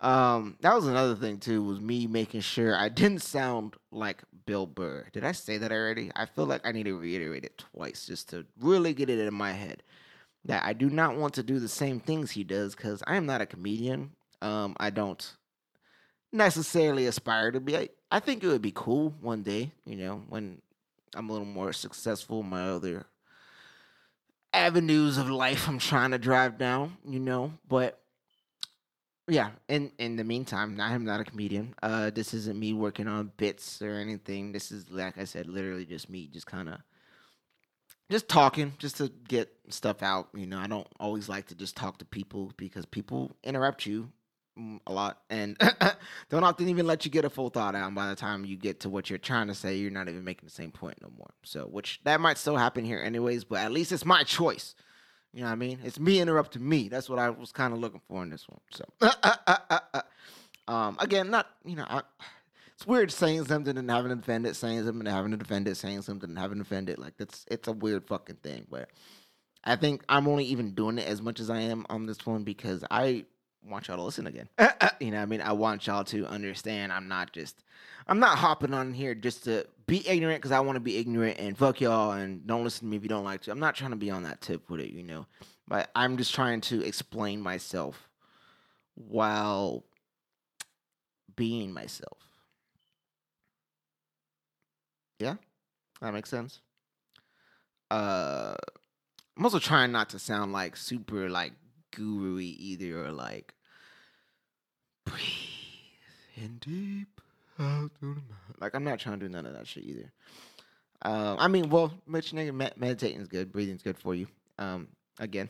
Um, 0.00 0.56
that 0.60 0.74
was 0.74 0.86
another 0.86 1.16
thing 1.16 1.38
too. 1.38 1.62
Was 1.62 1.80
me 1.80 2.06
making 2.06 2.42
sure 2.42 2.76
I 2.76 2.88
didn't 2.88 3.22
sound 3.22 3.74
like 3.90 4.22
Bill 4.46 4.66
Burr. 4.66 5.06
Did 5.12 5.24
I 5.24 5.32
say 5.32 5.58
that 5.58 5.72
already? 5.72 6.10
I 6.14 6.26
feel 6.26 6.46
like 6.46 6.66
I 6.66 6.72
need 6.72 6.84
to 6.84 6.98
reiterate 6.98 7.44
it 7.44 7.58
twice 7.58 8.06
just 8.06 8.30
to 8.30 8.46
really 8.60 8.94
get 8.94 9.10
it 9.10 9.18
in 9.18 9.34
my 9.34 9.52
head 9.52 9.82
that 10.44 10.64
I 10.64 10.72
do 10.72 10.88
not 10.88 11.16
want 11.16 11.34
to 11.34 11.42
do 11.42 11.58
the 11.58 11.68
same 11.68 12.00
things 12.00 12.30
he 12.30 12.44
does 12.44 12.74
because 12.74 13.02
I 13.06 13.16
am 13.16 13.26
not 13.26 13.40
a 13.40 13.46
comedian. 13.46 14.12
Um, 14.40 14.74
I 14.78 14.90
don't 14.90 15.36
necessarily 16.32 17.06
aspire 17.06 17.50
to 17.50 17.60
be. 17.60 17.76
I, 17.76 17.88
I 18.10 18.20
think 18.20 18.42
it 18.42 18.48
would 18.48 18.62
be 18.62 18.72
cool 18.74 19.14
one 19.20 19.42
day, 19.42 19.72
you 19.84 19.96
know, 19.96 20.22
when 20.28 20.62
I'm 21.14 21.28
a 21.28 21.32
little 21.32 21.46
more 21.46 21.72
successful 21.72 22.40
in 22.40 22.48
my 22.48 22.68
other 22.70 23.06
avenues 24.52 25.18
of 25.18 25.28
life 25.28 25.68
I'm 25.68 25.78
trying 25.78 26.12
to 26.12 26.18
drive 26.18 26.56
down, 26.56 26.96
you 27.06 27.20
know, 27.20 27.52
but 27.68 28.00
yeah. 29.28 29.50
In 29.68 29.92
in 29.98 30.16
the 30.16 30.24
meantime, 30.24 30.80
I 30.80 30.94
am 30.94 31.04
not 31.04 31.20
a 31.20 31.24
comedian. 31.24 31.74
Uh, 31.82 32.10
this 32.10 32.34
isn't 32.34 32.58
me 32.58 32.72
working 32.72 33.06
on 33.06 33.32
bits 33.36 33.82
or 33.82 33.94
anything. 33.94 34.52
This 34.52 34.72
is 34.72 34.90
like 34.90 35.18
I 35.18 35.24
said, 35.24 35.46
literally 35.46 35.84
just 35.84 36.08
me, 36.08 36.28
just 36.32 36.46
kind 36.46 36.68
of 36.68 36.78
just 38.10 38.28
talking, 38.28 38.72
just 38.78 38.96
to 38.96 39.08
get 39.28 39.52
stuff 39.68 40.02
out. 40.02 40.28
You 40.34 40.46
know, 40.46 40.58
I 40.58 40.66
don't 40.66 40.86
always 40.98 41.28
like 41.28 41.46
to 41.48 41.54
just 41.54 41.76
talk 41.76 41.98
to 41.98 42.04
people 42.04 42.52
because 42.56 42.86
people 42.86 43.36
interrupt 43.44 43.84
you 43.84 44.10
mm, 44.58 44.80
a 44.86 44.92
lot 44.92 45.18
and 45.28 45.58
don't 46.30 46.44
often 46.44 46.68
even 46.68 46.86
let 46.86 47.04
you 47.04 47.10
get 47.10 47.26
a 47.26 47.30
full 47.30 47.50
thought 47.50 47.74
out. 47.74 47.86
And 47.86 47.94
by 47.94 48.08
the 48.08 48.16
time 48.16 48.46
you 48.46 48.56
get 48.56 48.80
to 48.80 48.88
what 48.88 49.10
you're 49.10 49.18
trying 49.18 49.48
to 49.48 49.54
say, 49.54 49.76
you're 49.76 49.90
not 49.90 50.08
even 50.08 50.24
making 50.24 50.46
the 50.46 50.54
same 50.54 50.70
point 50.70 50.98
no 51.02 51.10
more. 51.16 51.30
So, 51.44 51.64
which 51.64 52.00
that 52.04 52.20
might 52.20 52.38
still 52.38 52.56
happen 52.56 52.84
here 52.84 53.00
anyways, 53.00 53.44
but 53.44 53.58
at 53.60 53.72
least 53.72 53.92
it's 53.92 54.06
my 54.06 54.22
choice. 54.22 54.74
You 55.32 55.40
know 55.40 55.46
what 55.46 55.52
I 55.52 55.56
mean? 55.56 55.78
It's 55.84 56.00
me 56.00 56.20
interrupting 56.20 56.66
me. 56.66 56.88
That's 56.88 57.08
what 57.08 57.18
I 57.18 57.30
was 57.30 57.52
kind 57.52 57.72
of 57.72 57.80
looking 57.80 58.00
for 58.08 58.22
in 58.22 58.30
this 58.30 58.46
one. 58.48 58.60
So, 58.70 59.10
um, 60.68 60.96
again, 61.00 61.30
not 61.30 61.46
you 61.64 61.76
know, 61.76 61.86
I, 61.88 62.02
it's 62.74 62.86
weird 62.86 63.10
saying 63.12 63.44
something 63.44 63.76
and 63.76 63.90
having 63.90 64.10
to 64.10 64.16
defend 64.16 64.46
it, 64.46 64.56
saying 64.56 64.84
something 64.84 65.06
and 65.06 65.08
having 65.08 65.32
to 65.32 65.36
defend 65.36 65.68
it, 65.68 65.76
saying 65.76 66.02
something 66.02 66.30
and 66.30 66.38
having 66.38 66.58
to 66.58 66.64
defend 66.64 66.88
it. 66.88 66.98
Like 66.98 67.16
that's 67.18 67.44
it's 67.50 67.68
a 67.68 67.72
weird 67.72 68.06
fucking 68.06 68.36
thing. 68.36 68.66
But 68.70 68.88
I 69.64 69.76
think 69.76 70.02
I'm 70.08 70.28
only 70.28 70.44
even 70.44 70.74
doing 70.74 70.98
it 70.98 71.06
as 71.06 71.20
much 71.20 71.40
as 71.40 71.50
I 71.50 71.60
am 71.60 71.84
on 71.90 72.06
this 72.06 72.24
one 72.24 72.44
because 72.44 72.84
I 72.90 73.26
want 73.64 73.88
y'all 73.88 73.96
to 73.96 74.02
listen 74.02 74.26
again. 74.26 74.48
you 75.00 75.10
know, 75.10 75.20
I 75.20 75.26
mean, 75.26 75.40
I 75.40 75.52
want 75.52 75.86
y'all 75.86 76.04
to 76.04 76.26
understand. 76.26 76.92
I'm 76.92 77.08
not 77.08 77.32
just, 77.32 77.64
I'm 78.06 78.18
not 78.18 78.38
hopping 78.38 78.74
on 78.74 78.92
here 78.92 79.14
just 79.14 79.44
to 79.44 79.66
be 79.86 80.06
ignorant 80.08 80.40
because 80.40 80.52
I 80.52 80.60
want 80.60 80.76
to 80.76 80.80
be 80.80 80.96
ignorant 80.96 81.38
and 81.38 81.56
fuck 81.56 81.80
y'all 81.80 82.12
and 82.12 82.46
don't 82.46 82.64
listen 82.64 82.86
to 82.86 82.90
me 82.90 82.96
if 82.96 83.02
you 83.02 83.08
don't 83.08 83.24
like 83.24 83.42
to. 83.42 83.50
I'm 83.50 83.60
not 83.60 83.74
trying 83.74 83.90
to 83.90 83.96
be 83.96 84.10
on 84.10 84.22
that 84.24 84.40
tip 84.40 84.68
with 84.70 84.80
it, 84.80 84.90
you 84.90 85.02
know. 85.02 85.26
But 85.66 85.90
I'm 85.94 86.16
just 86.16 86.34
trying 86.34 86.60
to 86.62 86.82
explain 86.82 87.40
myself 87.40 88.08
while 88.94 89.84
being 91.36 91.72
myself. 91.72 92.18
Yeah, 95.18 95.34
that 96.00 96.14
makes 96.14 96.30
sense. 96.30 96.60
Uh, 97.90 98.54
I'm 99.36 99.44
also 99.44 99.58
trying 99.58 99.92
not 99.92 100.10
to 100.10 100.18
sound 100.18 100.52
like 100.52 100.76
super 100.76 101.28
like 101.28 101.52
guru 101.94 102.38
either 102.38 103.04
or 103.04 103.12
like 103.12 103.54
breathe 105.04 105.18
in 106.36 106.58
deep 106.58 107.20
out 107.58 107.90
through 107.98 108.14
the 108.14 108.20
mouth. 108.20 108.56
Like 108.60 108.74
I'm 108.74 108.84
not 108.84 108.98
trying 108.98 109.18
to 109.20 109.26
do 109.26 109.32
none 109.32 109.46
of 109.46 109.54
that 109.54 109.66
shit 109.66 109.84
either. 109.84 110.12
Um, 111.02 111.36
I 111.38 111.48
mean, 111.48 111.70
well, 111.70 111.92
much 112.06 112.32
nigga 112.32 112.52
med- 112.52 112.76
meditating 112.76 113.20
is 113.20 113.28
good, 113.28 113.52
breathing 113.52 113.76
is 113.76 113.82
good 113.82 113.98
for 113.98 114.14
you. 114.14 114.26
Um, 114.58 114.88
again, 115.18 115.48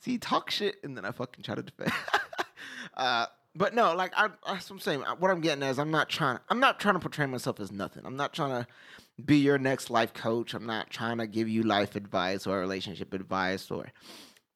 see, 0.00 0.18
talk 0.18 0.50
shit 0.50 0.76
and 0.84 0.96
then 0.96 1.04
I 1.04 1.10
fucking 1.10 1.42
try 1.42 1.54
to 1.56 1.62
defend. 1.62 1.92
uh, 2.96 3.26
but 3.56 3.74
no, 3.74 3.94
like 3.94 4.12
I, 4.16 4.28
that's 4.46 4.68
what 4.68 4.76
I'm 4.76 4.80
saying. 4.80 5.00
What 5.18 5.30
I'm 5.30 5.40
getting 5.40 5.62
is 5.62 5.78
I'm 5.78 5.90
not 5.90 6.08
trying. 6.08 6.38
I'm 6.48 6.60
not 6.60 6.80
trying 6.80 6.94
to 6.94 7.00
portray 7.00 7.26
myself 7.26 7.60
as 7.60 7.70
nothing. 7.70 8.02
I'm 8.04 8.16
not 8.16 8.32
trying 8.32 8.50
to 8.50 8.66
be 9.24 9.36
your 9.36 9.58
next 9.58 9.90
life 9.90 10.12
coach. 10.12 10.54
I'm 10.54 10.66
not 10.66 10.90
trying 10.90 11.18
to 11.18 11.26
give 11.26 11.48
you 11.48 11.62
life 11.62 11.94
advice 11.94 12.46
or 12.46 12.58
relationship 12.58 13.14
advice 13.14 13.70
or 13.70 13.92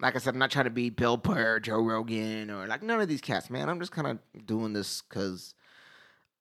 like 0.01 0.15
I 0.15 0.19
said, 0.19 0.35
I'm 0.35 0.39
not 0.39 0.51
trying 0.51 0.67
to 0.67 0.71
be 0.71 0.91
Bill 0.91 1.17
Burr, 1.17 1.61
Joe 1.61 1.83
Rogan, 1.83 2.51
or 2.51 2.67
like 2.67 2.83
none 2.83 3.01
of 3.01 3.09
these 3.09 3.21
cats, 3.21 3.51
man. 3.51 3.69
I'm 3.69 3.81
just 3.81 3.93
kind 3.93 4.07
of 4.07 4.47
doing 4.47 4.73
this 4.73 5.03
because 5.03 5.55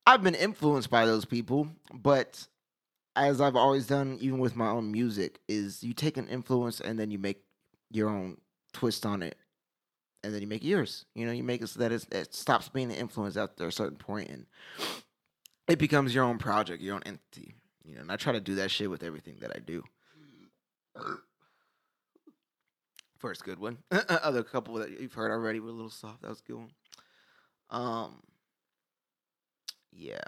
I've 0.06 0.24
been 0.24 0.36
influenced 0.36 0.90
by 0.90 1.06
those 1.06 1.26
people. 1.26 1.68
But 1.94 2.48
as 3.16 3.42
I've 3.42 3.56
always 3.56 3.88
done, 3.88 4.18
even 4.22 4.40
with 4.40 4.56
my 4.56 4.68
own 4.68 4.92
music, 4.92 5.40
is 5.48 5.84
you 5.84 5.94
take 5.94 6.18
an 6.18 6.28
influence 6.28 6.80
and 6.80 7.00
then 7.00 7.10
you 7.10 7.18
make 7.18 7.44
your 7.90 8.10
own 8.10 8.38
twist 8.74 9.06
on 9.06 9.24
it, 9.24 9.38
and 10.24 10.34
then 10.34 10.42
you 10.42 10.48
make 10.48 10.64
yours. 10.64 11.06
You 11.16 11.26
know, 11.26 11.32
you 11.32 11.44
make 11.44 11.62
it 11.62 11.68
so 11.68 11.80
that 11.80 11.92
it 11.92 12.36
stops 12.36 12.70
being 12.70 12.92
an 12.92 12.98
influence 12.98 13.38
after 13.38 13.66
a 13.66 13.72
certain 13.72 13.98
point, 13.98 14.30
and 14.30 14.46
it 15.68 15.80
becomes 15.80 16.14
your 16.14 16.26
own 16.26 16.38
project, 16.38 16.84
your 16.84 16.96
own 16.96 17.04
entity. 17.06 17.56
You 17.84 17.96
know, 17.96 18.02
and 18.02 18.12
I 18.12 18.18
try 18.18 18.34
to 18.34 18.40
do 18.40 18.56
that 18.56 18.70
shit 18.70 18.90
with 18.90 19.02
everything 19.02 19.38
that 19.40 19.52
I 19.56 19.60
do. 19.60 19.84
First 23.18 23.44
good 23.44 23.60
one. 23.60 23.78
Other 23.92 24.44
couple 24.44 24.76
that 24.76 25.00
you've 25.00 25.14
heard 25.14 25.32
already 25.32 25.60
were 25.60 25.70
a 25.70 25.74
little 25.74 25.90
soft. 25.90 26.22
That 26.22 26.30
was 26.30 26.42
good 26.42 26.58
one. 26.58 26.72
Um, 27.70 28.22
yeah. 29.92 30.22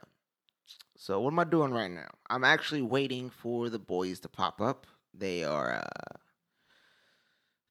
So 0.97 1.19
what 1.21 1.31
am 1.31 1.39
I 1.39 1.43
doing 1.45 1.71
right 1.71 1.89
now? 1.89 2.09
I'm 2.29 2.43
actually 2.43 2.81
waiting 2.81 3.29
for 3.29 3.69
the 3.69 3.79
boys 3.79 4.19
to 4.21 4.29
pop 4.29 4.59
up. 4.59 4.85
They 5.13 5.43
are 5.43 5.75
uh, 5.75 6.17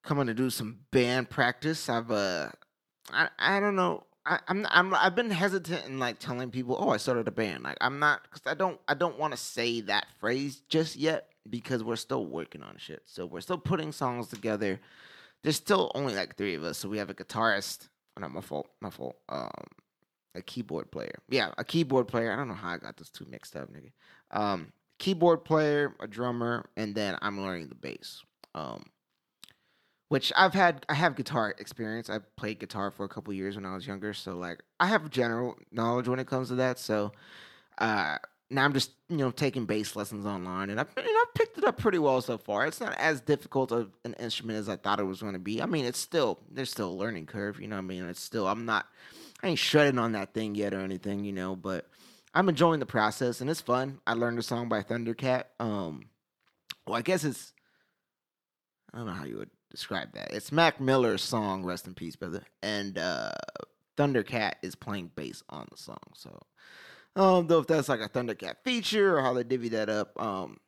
coming 0.02 0.26
to 0.28 0.34
do 0.34 0.50
some 0.50 0.78
band 0.90 1.28
practice. 1.28 1.88
I've 1.88 2.10
uh, 2.10 2.48
I 3.12 3.28
I 3.38 3.60
don't 3.60 3.76
know. 3.76 4.04
I, 4.24 4.38
I'm 4.48 4.66
I'm 4.70 4.94
I've 4.94 5.14
been 5.14 5.30
hesitant 5.30 5.86
in 5.86 5.98
like 5.98 6.18
telling 6.18 6.50
people, 6.50 6.76
oh, 6.78 6.90
I 6.90 6.96
started 6.96 7.28
a 7.28 7.32
band. 7.32 7.64
Like 7.64 7.76
I'm 7.80 7.98
not 7.98 8.22
because 8.24 8.42
I 8.46 8.54
don't 8.54 8.80
I 8.88 8.94
don't 8.94 9.18
want 9.18 9.32
to 9.32 9.38
say 9.38 9.80
that 9.82 10.06
phrase 10.20 10.62
just 10.68 10.96
yet 10.96 11.28
because 11.48 11.84
we're 11.84 11.96
still 11.96 12.24
working 12.24 12.62
on 12.62 12.76
shit. 12.78 13.02
So 13.06 13.26
we're 13.26 13.40
still 13.40 13.58
putting 13.58 13.92
songs 13.92 14.28
together. 14.28 14.80
There's 15.42 15.56
still 15.56 15.90
only 15.94 16.14
like 16.14 16.36
three 16.36 16.54
of 16.54 16.64
us. 16.64 16.78
So 16.78 16.88
we 16.88 16.98
have 16.98 17.10
a 17.10 17.14
guitarist. 17.14 17.88
Oh, 18.16 18.20
not 18.20 18.32
my 18.32 18.40
fault. 18.40 18.68
My 18.80 18.90
fault. 18.90 19.16
Um, 19.28 19.50
a 20.34 20.42
keyboard 20.42 20.90
player. 20.90 21.20
Yeah, 21.28 21.52
a 21.58 21.64
keyboard 21.64 22.08
player. 22.08 22.32
I 22.32 22.36
don't 22.36 22.48
know 22.48 22.54
how 22.54 22.70
I 22.70 22.78
got 22.78 22.96
those 22.96 23.10
two 23.10 23.26
mixed 23.30 23.56
up, 23.56 23.68
nigga. 23.72 23.92
Um, 24.30 24.72
keyboard 24.98 25.44
player, 25.44 25.94
a 26.00 26.06
drummer, 26.06 26.68
and 26.76 26.94
then 26.94 27.16
I'm 27.22 27.40
learning 27.40 27.68
the 27.68 27.74
bass. 27.74 28.22
Um, 28.54 28.84
which 30.08 30.32
I've 30.36 30.54
had. 30.54 30.84
I 30.88 30.94
have 30.94 31.16
guitar 31.16 31.54
experience. 31.58 32.08
I 32.08 32.20
played 32.36 32.60
guitar 32.60 32.90
for 32.90 33.04
a 33.04 33.08
couple 33.08 33.32
years 33.34 33.56
when 33.56 33.66
I 33.66 33.74
was 33.74 33.86
younger, 33.86 34.14
so 34.14 34.36
like 34.36 34.62
I 34.80 34.86
have 34.86 35.10
general 35.10 35.56
knowledge 35.70 36.08
when 36.08 36.18
it 36.18 36.26
comes 36.26 36.48
to 36.48 36.54
that. 36.56 36.78
So, 36.78 37.12
uh, 37.78 38.16
now 38.50 38.64
I'm 38.64 38.72
just 38.72 38.92
you 39.08 39.16
know 39.18 39.30
taking 39.30 39.66
bass 39.66 39.94
lessons 39.96 40.26
online, 40.26 40.70
and 40.70 40.80
I've 40.80 40.88
you 40.96 41.02
know 41.02 41.20
I've 41.20 41.34
picked 41.34 41.58
it 41.58 41.64
up 41.64 41.78
pretty 41.78 41.98
well 41.98 42.20
so 42.20 42.38
far. 42.38 42.66
It's 42.66 42.80
not 42.80 42.96
as 42.98 43.20
difficult 43.20 43.72
of 43.72 43.90
an 44.04 44.14
instrument 44.14 44.58
as 44.58 44.68
I 44.68 44.76
thought 44.76 45.00
it 45.00 45.04
was 45.04 45.20
going 45.20 45.34
to 45.34 45.38
be. 45.38 45.60
I 45.62 45.66
mean, 45.66 45.84
it's 45.84 45.98
still 45.98 46.40
there's 46.50 46.70
still 46.70 46.90
a 46.90 46.92
learning 46.92 47.26
curve. 47.26 47.60
You 47.60 47.68
know, 47.68 47.78
I 47.78 47.82
mean, 47.82 48.04
it's 48.04 48.22
still 48.22 48.46
I'm 48.46 48.64
not 48.64 48.86
I 49.42 49.48
ain't 49.48 49.58
shredding 49.58 49.98
on 49.98 50.12
that 50.12 50.34
thing 50.34 50.54
yet 50.54 50.74
or 50.74 50.80
anything. 50.80 51.24
You 51.24 51.32
know, 51.32 51.56
but 51.56 51.86
I'm 52.34 52.48
enjoying 52.48 52.80
the 52.80 52.86
process 52.86 53.40
and 53.40 53.50
it's 53.50 53.60
fun. 53.60 54.00
I 54.06 54.14
learned 54.14 54.38
a 54.38 54.42
song 54.42 54.68
by 54.68 54.82
Thundercat. 54.82 55.44
Um, 55.60 56.06
well, 56.86 56.96
I 56.96 57.02
guess 57.02 57.24
it's 57.24 57.52
I 58.92 58.98
don't 58.98 59.06
know 59.06 59.12
how 59.12 59.24
you 59.24 59.36
would 59.36 59.50
describe 59.70 60.12
that. 60.14 60.32
It's 60.32 60.50
Mac 60.52 60.80
Miller's 60.80 61.22
song, 61.22 61.64
rest 61.64 61.86
in 61.86 61.94
peace, 61.94 62.16
brother, 62.16 62.44
and 62.62 62.96
uh, 62.96 63.32
Thundercat 63.98 64.54
is 64.62 64.74
playing 64.74 65.10
bass 65.14 65.42
on 65.50 65.66
the 65.70 65.76
song. 65.76 65.98
So 66.14 66.40
I 67.16 67.20
don't 67.20 67.48
know 67.48 67.58
if 67.58 67.66
that's 67.66 67.88
like 67.88 68.00
a 68.00 68.08
Thundercat 68.08 68.56
feature 68.64 69.16
or 69.16 69.22
how 69.22 69.32
they 69.34 69.44
divvy 69.44 69.70
that 69.70 69.88
up. 69.88 70.20
Um, 70.20 70.58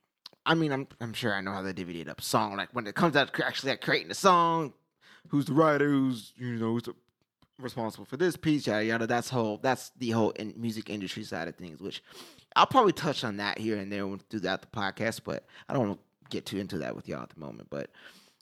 I 0.45 0.55
mean, 0.55 0.71
I'm 0.71 0.87
I'm 0.99 1.13
sure 1.13 1.33
I 1.33 1.41
know 1.41 1.51
how 1.51 1.61
they 1.61 1.73
divvy 1.73 2.01
it 2.01 2.09
up. 2.09 2.21
Song 2.21 2.55
like 2.57 2.69
when 2.73 2.87
it 2.87 2.95
comes 2.95 3.15
out 3.15 3.39
actually 3.39 3.71
like 3.71 3.81
creating 3.81 4.11
a 4.11 4.15
song, 4.15 4.73
who's 5.29 5.45
the 5.45 5.53
writer, 5.53 5.87
who's 5.87 6.33
you 6.37 6.55
know 6.55 6.73
who's 6.73 6.89
responsible 7.59 8.05
for 8.05 8.17
this 8.17 8.35
piece, 8.35 8.67
yada 8.67 8.83
yada. 8.83 9.07
That's 9.07 9.29
whole 9.29 9.57
that's 9.57 9.91
the 9.97 10.11
whole 10.11 10.31
in 10.31 10.53
music 10.57 10.89
industry 10.89 11.23
side 11.23 11.47
of 11.47 11.55
things, 11.55 11.79
which 11.79 12.03
I'll 12.55 12.65
probably 12.65 12.93
touch 12.93 13.23
on 13.23 13.37
that 13.37 13.57
here 13.57 13.77
and 13.77 13.91
there 13.91 14.07
throughout 14.29 14.61
the 14.61 14.67
podcast, 14.67 15.21
but 15.23 15.45
I 15.69 15.73
don't 15.73 15.87
want 15.87 15.99
to 15.99 16.29
get 16.29 16.45
too 16.45 16.57
into 16.57 16.79
that 16.79 16.95
with 16.95 17.07
y'all 17.07 17.21
at 17.21 17.29
the 17.29 17.39
moment. 17.39 17.69
But 17.69 17.91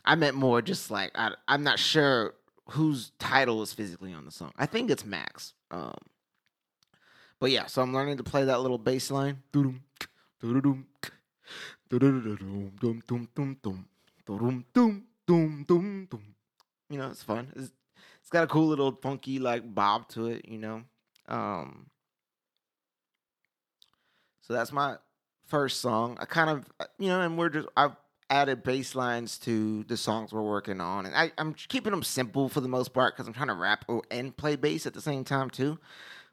I 0.05 0.15
meant 0.15 0.35
more 0.35 0.61
just 0.61 0.89
like 0.89 1.11
I, 1.15 1.33
I'm 1.47 1.63
not 1.63 1.79
sure 1.79 2.33
whose 2.71 3.11
title 3.19 3.61
is 3.61 3.73
physically 3.73 4.13
on 4.13 4.25
the 4.25 4.31
song. 4.31 4.51
I 4.57 4.65
think 4.65 4.89
it's 4.89 5.05
Mac's. 5.05 5.53
Um, 5.71 5.97
but 7.39 7.51
yeah, 7.51 7.65
so 7.67 7.81
I'm 7.81 7.93
learning 7.93 8.17
to 8.17 8.23
play 8.23 8.43
that 8.45 8.61
little 8.61 8.77
bass 8.77 9.11
line. 9.11 9.43
You 16.89 16.97
know, 16.97 17.09
it's 17.09 17.23
fun. 17.23 17.51
It's, 17.55 17.71
it's 18.21 18.29
got 18.29 18.43
a 18.43 18.47
cool 18.47 18.67
little 18.67 18.91
funky 18.91 19.39
like 19.39 19.73
bob 19.73 20.07
to 20.09 20.27
it, 20.27 20.47
you 20.47 20.57
know. 20.57 20.83
Um, 21.27 21.87
so 24.41 24.53
that's 24.53 24.71
my 24.71 24.97
first 25.47 25.81
song. 25.81 26.17
I 26.19 26.25
kind 26.25 26.49
of, 26.49 26.89
you 26.97 27.07
know, 27.07 27.21
and 27.21 27.37
we're 27.37 27.49
just 27.49 27.67
I've 27.77 27.95
added 28.29 28.63
bass 28.63 28.93
lines 28.93 29.37
to 29.39 29.83
the 29.85 29.97
songs 29.97 30.31
we're 30.31 30.41
working 30.41 30.81
on, 30.81 31.05
and 31.05 31.15
I, 31.15 31.31
I'm 31.37 31.53
keeping 31.53 31.91
them 31.91 32.03
simple 32.03 32.49
for 32.49 32.61
the 32.61 32.67
most 32.67 32.93
part 32.93 33.15
because 33.15 33.27
I'm 33.27 33.33
trying 33.33 33.47
to 33.47 33.53
rap 33.53 33.85
and 34.11 34.35
play 34.35 34.55
bass 34.55 34.85
at 34.85 34.93
the 34.93 35.01
same 35.01 35.23
time 35.23 35.49
too. 35.49 35.79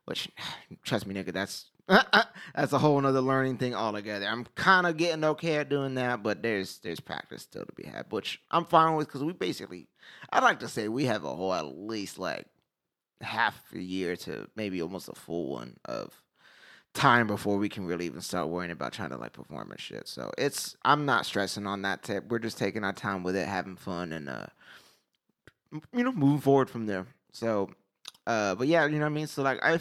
Which, 0.06 0.28
trust 0.84 1.06
me, 1.06 1.14
nigga, 1.14 1.32
that's 1.32 1.66
that's 1.88 2.72
a 2.72 2.78
whole 2.78 2.98
another 2.98 3.20
learning 3.20 3.58
thing 3.58 3.74
altogether. 3.74 4.26
I'm 4.26 4.44
kind 4.56 4.86
of 4.86 4.96
getting 4.96 5.22
okay 5.22 5.56
at 5.56 5.68
doing 5.68 5.94
that, 5.94 6.22
but 6.22 6.42
there's 6.42 6.78
there's 6.78 7.00
practice 7.00 7.42
still 7.42 7.64
to 7.64 7.72
be 7.72 7.84
had, 7.84 8.06
which 8.10 8.40
I'm 8.50 8.64
fine 8.64 8.96
with 8.96 9.06
because 9.06 9.22
we 9.22 9.32
basically, 9.32 9.86
I'd 10.32 10.42
like 10.42 10.60
to 10.60 10.68
say 10.68 10.88
we 10.88 11.04
have 11.04 11.24
a 11.24 11.34
whole 11.34 11.54
at 11.54 11.66
least 11.66 12.18
like 12.18 12.46
half 13.20 13.62
a 13.72 13.80
year 13.80 14.16
to 14.16 14.48
maybe 14.56 14.82
almost 14.82 15.08
a 15.08 15.14
full 15.14 15.50
one 15.50 15.76
of 15.84 16.22
time 16.92 17.26
before 17.26 17.58
we 17.58 17.68
can 17.68 17.86
really 17.86 18.06
even 18.06 18.20
start 18.20 18.48
worrying 18.48 18.72
about 18.72 18.92
trying 18.92 19.10
to 19.10 19.16
like 19.16 19.32
perform 19.34 19.70
and 19.70 19.80
shit. 19.80 20.08
So 20.08 20.32
it's 20.36 20.76
I'm 20.84 21.06
not 21.06 21.24
stressing 21.24 21.66
on 21.66 21.82
that 21.82 22.02
tip. 22.02 22.24
We're 22.28 22.40
just 22.40 22.58
taking 22.58 22.82
our 22.82 22.92
time 22.92 23.22
with 23.22 23.36
it, 23.36 23.46
having 23.46 23.76
fun, 23.76 24.12
and 24.12 24.28
uh, 24.28 24.46
you 25.92 26.02
know, 26.02 26.12
moving 26.12 26.40
forward 26.40 26.68
from 26.68 26.86
there. 26.86 27.06
So 27.32 27.70
Uh, 28.26 28.54
but 28.54 28.66
yeah, 28.66 28.84
you 28.86 28.92
know 28.92 29.00
what 29.00 29.06
I 29.06 29.10
mean. 29.10 29.26
So 29.26 29.42
like, 29.42 29.62
I 29.62 29.78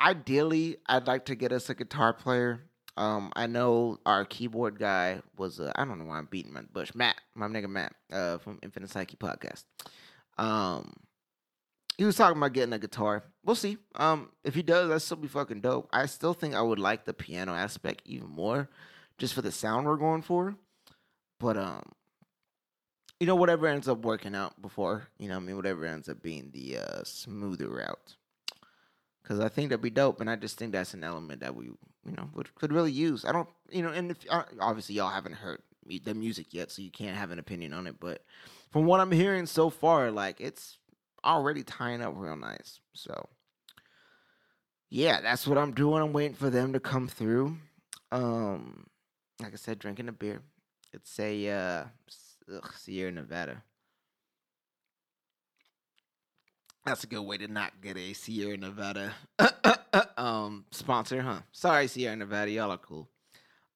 ideally 0.00 0.76
I'd 0.86 1.06
like 1.06 1.26
to 1.26 1.34
get 1.34 1.52
us 1.52 1.70
a 1.70 1.74
guitar 1.74 2.12
player. 2.12 2.60
Um, 2.96 3.32
I 3.34 3.46
know 3.46 3.98
our 4.04 4.24
keyboard 4.24 4.78
guy 4.78 5.22
was 5.38 5.58
uh, 5.58 5.72
I 5.76 5.84
don't 5.84 5.98
know 5.98 6.04
why 6.04 6.18
I'm 6.18 6.28
beating 6.30 6.52
my 6.52 6.62
bush. 6.72 6.94
Matt, 6.94 7.16
my 7.34 7.46
nigga 7.46 7.68
Matt, 7.68 7.94
uh, 8.12 8.38
from 8.38 8.58
Infinite 8.62 8.90
Psyche 8.90 9.16
podcast. 9.16 9.64
Um, 10.36 10.92
he 11.96 12.04
was 12.04 12.16
talking 12.16 12.36
about 12.36 12.52
getting 12.52 12.72
a 12.72 12.78
guitar. 12.78 13.22
We'll 13.44 13.56
see. 13.56 13.78
Um, 13.94 14.30
if 14.44 14.54
he 14.54 14.62
does, 14.62 14.88
that's 14.88 15.04
still 15.04 15.16
be 15.16 15.28
fucking 15.28 15.60
dope. 15.60 15.88
I 15.92 16.06
still 16.06 16.34
think 16.34 16.54
I 16.54 16.62
would 16.62 16.78
like 16.78 17.04
the 17.04 17.14
piano 17.14 17.54
aspect 17.54 18.02
even 18.04 18.28
more, 18.28 18.68
just 19.18 19.34
for 19.34 19.42
the 19.42 19.52
sound 19.52 19.86
we're 19.86 19.96
going 19.96 20.22
for. 20.22 20.56
But 21.38 21.56
um, 21.56 21.82
you 23.22 23.26
know, 23.26 23.36
whatever 23.36 23.68
ends 23.68 23.86
up 23.86 24.04
working 24.04 24.34
out 24.34 24.60
before, 24.60 25.06
you 25.16 25.28
know, 25.28 25.36
I 25.36 25.38
mean, 25.38 25.54
whatever 25.54 25.84
ends 25.84 26.08
up 26.08 26.20
being 26.24 26.50
the 26.52 26.78
uh, 26.78 27.04
smoother 27.04 27.68
route. 27.68 28.16
Because 29.22 29.38
I 29.38 29.48
think 29.48 29.68
that'd 29.68 29.80
be 29.80 29.90
dope, 29.90 30.20
and 30.20 30.28
I 30.28 30.34
just 30.34 30.58
think 30.58 30.72
that's 30.72 30.92
an 30.92 31.04
element 31.04 31.38
that 31.38 31.54
we, 31.54 31.66
you 31.66 32.16
know, 32.16 32.30
would, 32.34 32.52
could 32.56 32.72
really 32.72 32.90
use. 32.90 33.24
I 33.24 33.30
don't, 33.30 33.48
you 33.70 33.80
know, 33.80 33.90
and 33.90 34.10
if 34.10 34.16
uh, 34.28 34.42
obviously 34.58 34.96
y'all 34.96 35.08
haven't 35.08 35.36
heard 35.36 35.62
the 36.04 36.14
music 36.14 36.46
yet, 36.50 36.72
so 36.72 36.82
you 36.82 36.90
can't 36.90 37.16
have 37.16 37.30
an 37.30 37.38
opinion 37.38 37.72
on 37.72 37.86
it. 37.86 38.00
But 38.00 38.24
from 38.72 38.86
what 38.86 38.98
I'm 38.98 39.12
hearing 39.12 39.46
so 39.46 39.70
far, 39.70 40.10
like 40.10 40.40
it's 40.40 40.78
already 41.24 41.62
tying 41.62 42.02
up 42.02 42.14
real 42.16 42.34
nice. 42.34 42.80
So 42.92 43.28
yeah, 44.90 45.20
that's 45.20 45.46
what 45.46 45.58
I'm 45.58 45.70
doing. 45.70 46.02
I'm 46.02 46.12
waiting 46.12 46.34
for 46.34 46.50
them 46.50 46.72
to 46.72 46.80
come 46.80 47.06
through. 47.06 47.56
Um, 48.10 48.88
like 49.40 49.52
I 49.52 49.56
said, 49.56 49.78
drinking 49.78 50.08
a 50.08 50.12
beer. 50.12 50.42
It's 50.92 51.20
a 51.20 51.48
uh, 51.48 51.84
ugh, 52.52 52.72
Sierra 52.76 53.12
Nevada. 53.12 53.62
That's 56.84 57.04
a 57.04 57.06
good 57.06 57.22
way 57.22 57.38
to 57.38 57.48
not 57.48 57.80
get 57.80 57.96
a 57.96 58.12
Sierra 58.12 58.56
Nevada 58.56 59.14
um 60.16 60.64
sponsor, 60.70 61.22
huh? 61.22 61.40
Sorry, 61.52 61.86
Sierra 61.86 62.16
Nevada, 62.16 62.50
y'all 62.50 62.72
are 62.72 62.78
cool. 62.78 63.08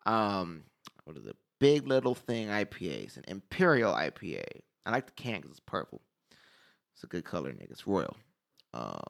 Um, 0.05 0.65
what 1.05 1.17
is 1.17 1.27
it? 1.27 1.37
Big 1.59 1.87
Little 1.87 2.15
Thing 2.15 2.49
IPA. 2.49 3.05
It's 3.05 3.17
an 3.17 3.25
Imperial 3.29 3.93
IPA. 3.93 4.45
I 4.85 4.91
like 4.91 5.07
the 5.07 5.13
can 5.13 5.37
because 5.37 5.53
it's 5.53 5.61
purple. 5.61 6.01
It's 6.95 7.05
a 7.05 7.09
good 7.09 7.25
color, 7.25 7.51
nigga. 7.53 7.71
It's 7.71 7.87
royal. 7.87 8.17
Um, 8.75 9.01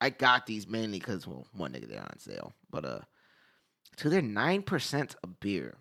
I 0.00 0.10
got 0.10 0.46
these 0.46 0.68
mainly 0.68 0.98
because 0.98 1.26
well, 1.26 1.46
one 1.52 1.72
nigga 1.72 1.88
they're 1.88 2.00
on 2.00 2.18
sale, 2.18 2.52
but 2.70 2.84
uh, 2.84 3.00
two 3.96 4.10
they're 4.10 4.20
nine 4.20 4.62
percent 4.62 5.16
of 5.24 5.40
beer. 5.40 5.76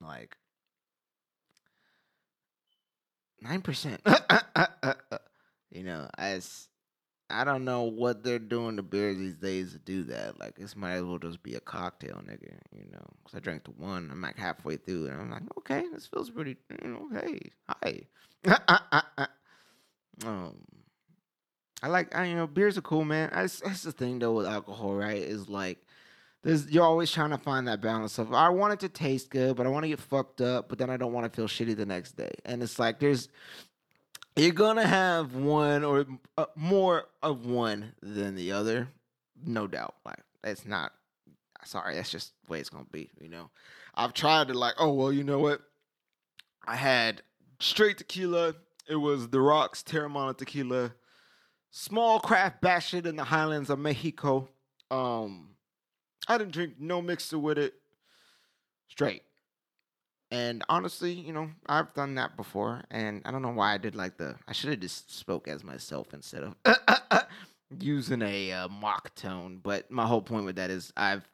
Like 0.00 0.37
nine 3.40 3.62
percent. 3.62 4.00
you 5.70 5.84
know, 5.84 6.08
as 6.16 6.68
I 7.30 7.44
don't 7.44 7.64
know 7.64 7.82
what 7.82 8.24
they're 8.24 8.38
doing 8.38 8.76
to 8.76 8.82
beer 8.82 9.14
these 9.14 9.36
days 9.36 9.72
to 9.72 9.78
do 9.78 10.04
that. 10.04 10.40
Like 10.40 10.56
this 10.56 10.74
might 10.74 10.94
as 10.94 11.02
well 11.02 11.18
just 11.18 11.42
be 11.42 11.54
a 11.54 11.60
cocktail, 11.60 12.22
nigga. 12.26 12.54
You 12.74 12.90
know, 12.90 13.06
because 13.22 13.36
I 13.36 13.40
drank 13.40 13.64
the 13.64 13.72
one. 13.72 14.08
I'm 14.10 14.22
like 14.22 14.38
halfway 14.38 14.76
through, 14.76 15.08
and 15.08 15.20
I'm 15.20 15.30
like, 15.30 15.42
okay, 15.58 15.84
this 15.92 16.06
feels 16.06 16.30
pretty. 16.30 16.56
You 16.82 16.88
know, 16.88 17.08
hey, 17.20 17.50
hi. 17.68 18.02
um, 20.24 20.54
I 21.82 21.88
like, 21.88 22.14
I 22.14 22.24
you 22.24 22.34
know, 22.34 22.46
beers 22.46 22.78
are 22.78 22.82
cool, 22.82 23.04
man. 23.04 23.30
That's, 23.32 23.60
that's 23.60 23.82
the 23.82 23.92
thing 23.92 24.18
though 24.18 24.32
with 24.32 24.46
alcohol, 24.46 24.94
right? 24.94 25.20
Is 25.20 25.48
like 25.48 25.78
there's 26.42 26.70
you're 26.70 26.84
always 26.84 27.10
trying 27.10 27.30
to 27.30 27.38
find 27.38 27.66
that 27.68 27.80
balance 27.80 28.18
of 28.18 28.32
I 28.32 28.48
want 28.48 28.72
it 28.74 28.80
to 28.80 28.88
taste 28.88 29.30
good, 29.30 29.56
but 29.56 29.66
I 29.66 29.70
want 29.70 29.84
to 29.84 29.88
get 29.88 30.00
fucked 30.00 30.40
up, 30.40 30.68
but 30.68 30.78
then 30.78 30.90
I 30.90 30.96
don't 30.96 31.12
want 31.12 31.30
to 31.30 31.36
feel 31.36 31.48
shitty 31.48 31.76
the 31.76 31.86
next 31.86 32.16
day. 32.16 32.30
And 32.44 32.62
it's 32.62 32.78
like 32.78 33.00
there's 33.00 33.28
you're 34.36 34.52
gonna 34.52 34.86
have 34.86 35.34
one 35.34 35.84
or 35.84 36.06
uh, 36.36 36.46
more 36.54 37.04
of 37.22 37.46
one 37.46 37.92
than 38.00 38.36
the 38.36 38.52
other, 38.52 38.88
no 39.44 39.66
doubt. 39.66 39.96
Like 40.04 40.20
it's 40.44 40.64
not. 40.64 40.92
Sorry, 41.64 41.96
that's 41.96 42.10
just 42.10 42.32
the 42.44 42.52
way 42.52 42.60
it's 42.60 42.70
gonna 42.70 42.86
be. 42.90 43.10
You 43.20 43.28
know, 43.28 43.50
I've 43.94 44.14
tried 44.14 44.48
to 44.48 44.54
like, 44.54 44.74
oh 44.78 44.92
well, 44.92 45.12
you 45.12 45.24
know 45.24 45.40
what? 45.40 45.60
I 46.66 46.76
had 46.76 47.22
straight 47.58 47.98
tequila. 47.98 48.54
It 48.88 48.96
was 48.96 49.28
the 49.28 49.40
Rocks 49.40 49.82
Teremana 49.82 50.36
tequila, 50.36 50.92
small 51.70 52.20
craft 52.20 52.60
batch 52.60 52.94
it 52.94 53.06
in 53.06 53.16
the 53.16 53.24
highlands 53.24 53.70
of 53.70 53.78
Mexico. 53.78 54.48
Um, 54.90 55.50
I 56.28 56.38
didn't 56.38 56.52
drink 56.52 56.74
no 56.78 57.00
mixer 57.00 57.38
with 57.38 57.58
it. 57.58 57.74
Straight. 58.88 59.22
And 60.30 60.62
honestly, 60.68 61.12
you 61.12 61.32
know, 61.32 61.50
I've 61.66 61.94
done 61.94 62.14
that 62.16 62.36
before, 62.36 62.82
and 62.90 63.22
I 63.24 63.30
don't 63.30 63.40
know 63.40 63.48
why 63.50 63.72
I 63.72 63.78
did 63.78 63.94
like 63.94 64.18
the. 64.18 64.36
I 64.46 64.52
should 64.52 64.70
have 64.70 64.80
just 64.80 65.16
spoke 65.16 65.48
as 65.48 65.64
myself 65.64 66.12
instead 66.12 66.42
of 66.42 66.54
using 67.80 68.20
a 68.20 68.52
uh, 68.52 68.68
mock 68.68 69.14
tone. 69.14 69.60
But 69.62 69.90
my 69.90 70.06
whole 70.06 70.20
point 70.20 70.44
with 70.44 70.56
that 70.56 70.70
is 70.70 70.92
I've 70.98 71.26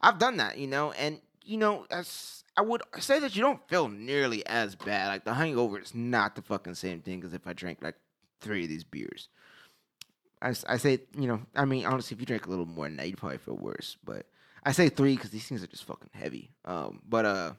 I've 0.00 0.18
done 0.18 0.38
that, 0.38 0.56
you 0.56 0.66
know, 0.66 0.92
and 0.92 1.20
you 1.44 1.58
know, 1.58 1.86
as 1.90 2.44
I 2.56 2.62
would 2.62 2.82
say 2.98 3.18
that 3.20 3.36
you 3.36 3.42
don't 3.42 3.66
feel 3.68 3.88
nearly 3.88 4.44
as 4.46 4.74
bad. 4.74 5.08
Like 5.08 5.24
the 5.24 5.34
hangover 5.34 5.78
is 5.78 5.94
not 5.94 6.34
the 6.34 6.42
fucking 6.42 6.74
same 6.74 7.00
thing 7.00 7.22
as 7.24 7.34
if 7.34 7.46
I 7.46 7.52
drank 7.52 7.82
like 7.82 7.96
three 8.40 8.62
of 8.62 8.70
these 8.70 8.84
beers. 8.84 9.28
I, 10.42 10.54
I 10.68 10.76
say, 10.78 11.00
you 11.16 11.26
know, 11.26 11.40
I 11.54 11.64
mean, 11.64 11.84
honestly, 11.84 12.14
if 12.14 12.20
you 12.20 12.26
drink 12.26 12.46
a 12.46 12.50
little 12.50 12.66
more 12.66 12.86
than 12.86 12.96
that, 12.96 13.06
you'd 13.06 13.18
probably 13.18 13.38
feel 13.38 13.56
worse. 13.56 13.96
But 14.04 14.26
I 14.64 14.72
say 14.72 14.88
three 14.88 15.14
because 15.14 15.30
these 15.30 15.46
things 15.46 15.62
are 15.62 15.66
just 15.66 15.84
fucking 15.84 16.10
heavy. 16.12 16.50
Um, 16.64 17.00
but 17.06 17.24
uh, 17.24 17.52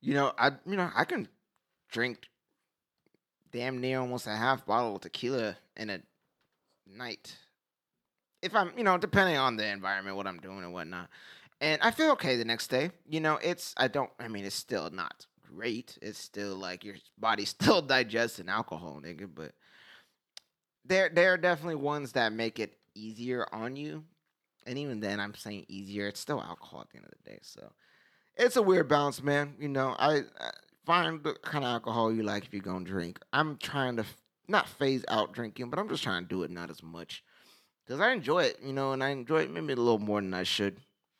you 0.00 0.14
know, 0.14 0.32
I 0.38 0.52
you 0.66 0.76
know 0.76 0.90
I 0.94 1.04
can 1.04 1.28
drink 1.90 2.28
damn 3.52 3.80
near 3.80 4.00
almost 4.00 4.26
a 4.26 4.30
half 4.30 4.66
bottle 4.66 4.96
of 4.96 5.02
tequila 5.02 5.56
in 5.76 5.90
a 5.90 6.00
night. 6.86 7.36
If 8.42 8.54
I'm, 8.54 8.72
you 8.76 8.84
know, 8.84 8.98
depending 8.98 9.36
on 9.36 9.56
the 9.56 9.66
environment, 9.66 10.16
what 10.16 10.26
I'm 10.26 10.38
doing 10.38 10.64
and 10.64 10.72
whatnot, 10.72 11.08
and 11.60 11.80
I 11.80 11.90
feel 11.92 12.10
okay 12.12 12.36
the 12.36 12.44
next 12.44 12.68
day. 12.68 12.90
You 13.08 13.20
know, 13.20 13.38
it's 13.42 13.74
I 13.76 13.88
don't. 13.88 14.10
I 14.18 14.28
mean, 14.28 14.44
it's 14.44 14.56
still 14.56 14.90
not 14.90 15.26
great. 15.54 15.98
It's 16.02 16.18
still 16.18 16.56
like 16.56 16.84
your 16.84 16.96
body's 17.18 17.48
still 17.50 17.82
digesting 17.82 18.48
alcohol, 18.48 19.00
nigga, 19.02 19.28
but 19.32 19.52
there 20.84 21.08
there 21.08 21.32
are 21.32 21.36
definitely 21.36 21.76
ones 21.76 22.12
that 22.12 22.32
make 22.32 22.58
it 22.58 22.76
easier 22.94 23.46
on 23.52 23.76
you. 23.76 24.04
And 24.66 24.78
even 24.78 25.00
then, 25.00 25.20
I'm 25.20 25.34
saying 25.34 25.66
easier. 25.68 26.06
It's 26.06 26.20
still 26.20 26.40
alcohol 26.40 26.80
at 26.80 26.90
the 26.90 26.96
end 26.96 27.06
of 27.06 27.12
the 27.22 27.30
day. 27.30 27.38
So 27.42 27.72
it's 28.36 28.56
a 28.56 28.62
weird 28.62 28.88
balance, 28.88 29.22
man. 29.22 29.54
You 29.58 29.68
know, 29.68 29.94
I, 29.98 30.18
I 30.40 30.50
find 30.86 31.22
the 31.22 31.34
kind 31.42 31.64
of 31.64 31.70
alcohol 31.70 32.12
you 32.12 32.22
like 32.22 32.44
if 32.44 32.52
you're 32.52 32.62
gonna 32.62 32.84
drink. 32.84 33.18
I'm 33.32 33.56
trying 33.58 33.96
to 33.96 34.02
f- 34.02 34.16
not 34.48 34.68
phase 34.68 35.04
out 35.08 35.32
drinking, 35.32 35.70
but 35.70 35.78
I'm 35.78 35.88
just 35.88 36.02
trying 36.02 36.22
to 36.22 36.28
do 36.28 36.42
it 36.42 36.50
not 36.50 36.70
as 36.70 36.82
much 36.82 37.22
because 37.84 38.00
I 38.00 38.12
enjoy 38.12 38.44
it. 38.44 38.58
You 38.62 38.72
know, 38.72 38.92
and 38.92 39.04
I 39.04 39.10
enjoy 39.10 39.42
it 39.42 39.50
maybe 39.50 39.74
a 39.74 39.76
little 39.76 39.98
more 39.98 40.20
than 40.20 40.34
I 40.34 40.44
should. 40.44 40.78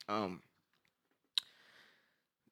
Um, 0.09 0.41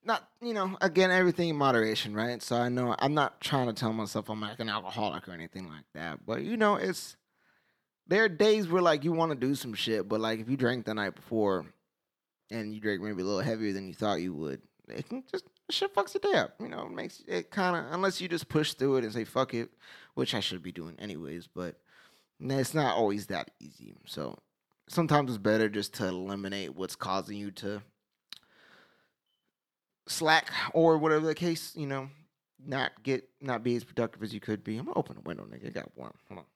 not 0.05 0.29
you 0.41 0.55
know 0.55 0.77
again 0.81 1.11
everything 1.11 1.49
in 1.49 1.57
moderation 1.57 2.15
right? 2.15 2.43
So 2.43 2.57
i 2.57 2.69
know 2.69 2.95
i'm 2.99 3.15
not 3.15 3.41
trying 3.41 3.67
to 3.67 3.73
tell 3.73 3.93
myself 3.93 4.29
i'm 4.29 4.41
like 4.41 4.61
an 4.61 4.69
alcoholic 4.69 5.29
or 5.29 5.33
anything 5.33 5.69
like 5.69 5.85
that 5.95 6.25
but 6.27 6.43
you 6.43 6.57
know 6.57 6.77
it's 6.77 7.17
there 8.07 8.25
are 8.25 8.29
days 8.29 8.69
where 8.69 8.83
like 8.83 9.05
you 9.05 9.13
want 9.13 9.33
to 9.33 9.37
do 9.37 9.55
some 9.55 9.75
shit 9.75 10.09
but 10.09 10.21
like 10.21 10.41
if 10.41 10.49
you 10.49 10.57
drank 10.57 10.85
the 10.85 10.95
night 10.95 11.15
before 11.15 11.67
and 12.51 12.75
you 12.75 12.81
drink 12.81 13.01
maybe 13.01 13.23
a 13.23 13.25
little 13.25 13.41
heavier 13.41 13.73
than 13.73 13.87
you 13.87 13.95
thought 13.95 14.21
you 14.21 14.35
would 14.35 14.61
it 14.89 15.09
can 15.09 15.23
just 15.31 15.45
shit 15.71 15.95
fucks 15.95 16.15
your 16.15 16.33
day 16.33 16.39
up 16.39 16.55
you 16.61 16.69
know 16.69 16.83
it 16.83 16.93
makes 16.93 17.23
it 17.27 17.51
kind 17.51 17.77
of 17.77 17.93
unless 17.93 18.21
you 18.21 18.29
just 18.29 18.49
push 18.49 18.75
through 18.75 18.97
it 18.97 19.05
and 19.05 19.13
say 19.13 19.25
fuck 19.25 19.55
it 19.55 19.71
which 20.15 20.35
i 20.35 20.41
should 20.41 20.63
be 20.63 20.73
doing 20.73 20.95
anyways 20.99 21.47
but 21.47 21.77
it's 22.41 22.75
not 22.75 22.97
always 22.97 23.29
that 23.29 23.51
easy 23.61 23.95
so 24.05 24.37
sometimes 24.89 25.31
it's 25.31 25.39
better 25.39 25.69
just 25.69 25.95
to 25.95 26.07
eliminate 26.07 26.75
what's 26.75 26.97
causing 26.97 27.39
you 27.39 27.51
to 27.51 27.81
slack 30.07 30.51
or 30.75 30.99
whatever 30.99 31.27
the 31.27 31.35
case, 31.35 31.73
you 31.77 31.87
know, 31.87 32.09
not 32.65 32.93
get 33.03 33.29
not 33.41 33.63
be 33.63 33.77
as 33.77 33.85
productive 33.85 34.23
as 34.23 34.33
you 34.33 34.41
could 34.41 34.63
be. 34.65 34.77
I'm 34.77 34.87
gonna 34.87 34.99
open 34.99 35.17
the 35.17 35.23
window, 35.23 35.45
nigga. 35.45 35.65
It 35.67 35.75
got 35.75 35.91
warm. 35.97 36.15
Hold 36.29 36.41
on. 36.41 36.47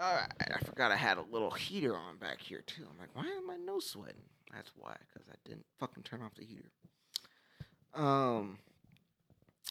All 0.00 0.14
right, 0.14 0.32
I 0.54 0.64
forgot 0.64 0.92
I 0.92 0.96
had 0.96 1.18
a 1.18 1.24
little 1.32 1.50
heater 1.50 1.96
on 1.96 2.18
back 2.18 2.40
here 2.40 2.62
too. 2.64 2.84
I'm 2.88 2.98
like, 3.00 3.14
why 3.14 3.24
am 3.24 3.50
I 3.50 3.56
no 3.56 3.80
sweating? 3.80 4.22
That's 4.54 4.70
why, 4.76 4.96
because 5.08 5.28
I 5.28 5.34
didn't 5.44 5.66
fucking 5.80 6.04
turn 6.04 6.22
off 6.22 6.36
the 6.36 6.44
heater. 6.44 6.70
Um, 7.94 8.58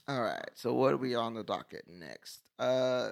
all 0.08 0.22
right. 0.22 0.50
So 0.56 0.74
what 0.74 0.93
are 0.93 0.98
we 0.98 1.15
on 1.15 1.34
the 1.34 1.43
docket 1.43 1.86
next? 1.88 2.39
Uh, 2.60 3.10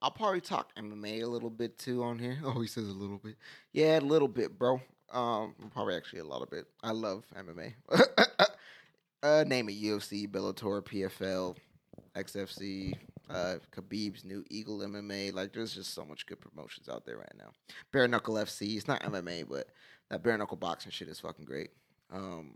I'll 0.00 0.10
probably 0.10 0.40
talk 0.40 0.74
MMA 0.76 1.22
a 1.22 1.26
little 1.26 1.50
bit 1.50 1.78
too 1.78 2.02
on 2.02 2.18
here. 2.18 2.38
Oh, 2.44 2.60
he 2.60 2.68
says 2.68 2.88
a 2.88 2.92
little 2.92 3.18
bit. 3.18 3.36
Yeah, 3.72 3.98
a 3.98 4.00
little 4.00 4.28
bit, 4.28 4.58
bro. 4.58 4.80
Um, 5.12 5.54
probably 5.72 5.96
actually 5.96 6.20
a 6.20 6.24
lot 6.24 6.42
of 6.42 6.52
it. 6.52 6.66
I 6.82 6.92
love 6.92 7.24
MMA. 7.36 7.74
uh, 9.22 9.44
name 9.46 9.68
it: 9.68 9.82
UFC, 9.82 10.28
Bellator, 10.28 10.82
PFL, 10.82 11.56
XFC, 12.14 12.94
Uh, 13.30 13.56
Khabib's 13.74 14.24
new 14.24 14.44
Eagle 14.50 14.78
MMA. 14.80 15.32
Like, 15.34 15.52
there's 15.52 15.74
just 15.74 15.94
so 15.94 16.04
much 16.04 16.26
good 16.26 16.40
promotions 16.40 16.88
out 16.88 17.04
there 17.04 17.16
right 17.16 17.34
now. 17.36 17.50
Bare 17.92 18.06
Knuckle 18.08 18.34
FC. 18.36 18.76
It's 18.76 18.86
not 18.88 19.02
MMA, 19.02 19.48
but 19.48 19.66
that 20.10 20.22
bare 20.22 20.38
knuckle 20.38 20.56
boxing 20.56 20.92
shit 20.92 21.08
is 21.08 21.20
fucking 21.20 21.44
great. 21.44 21.70
Um, 22.10 22.54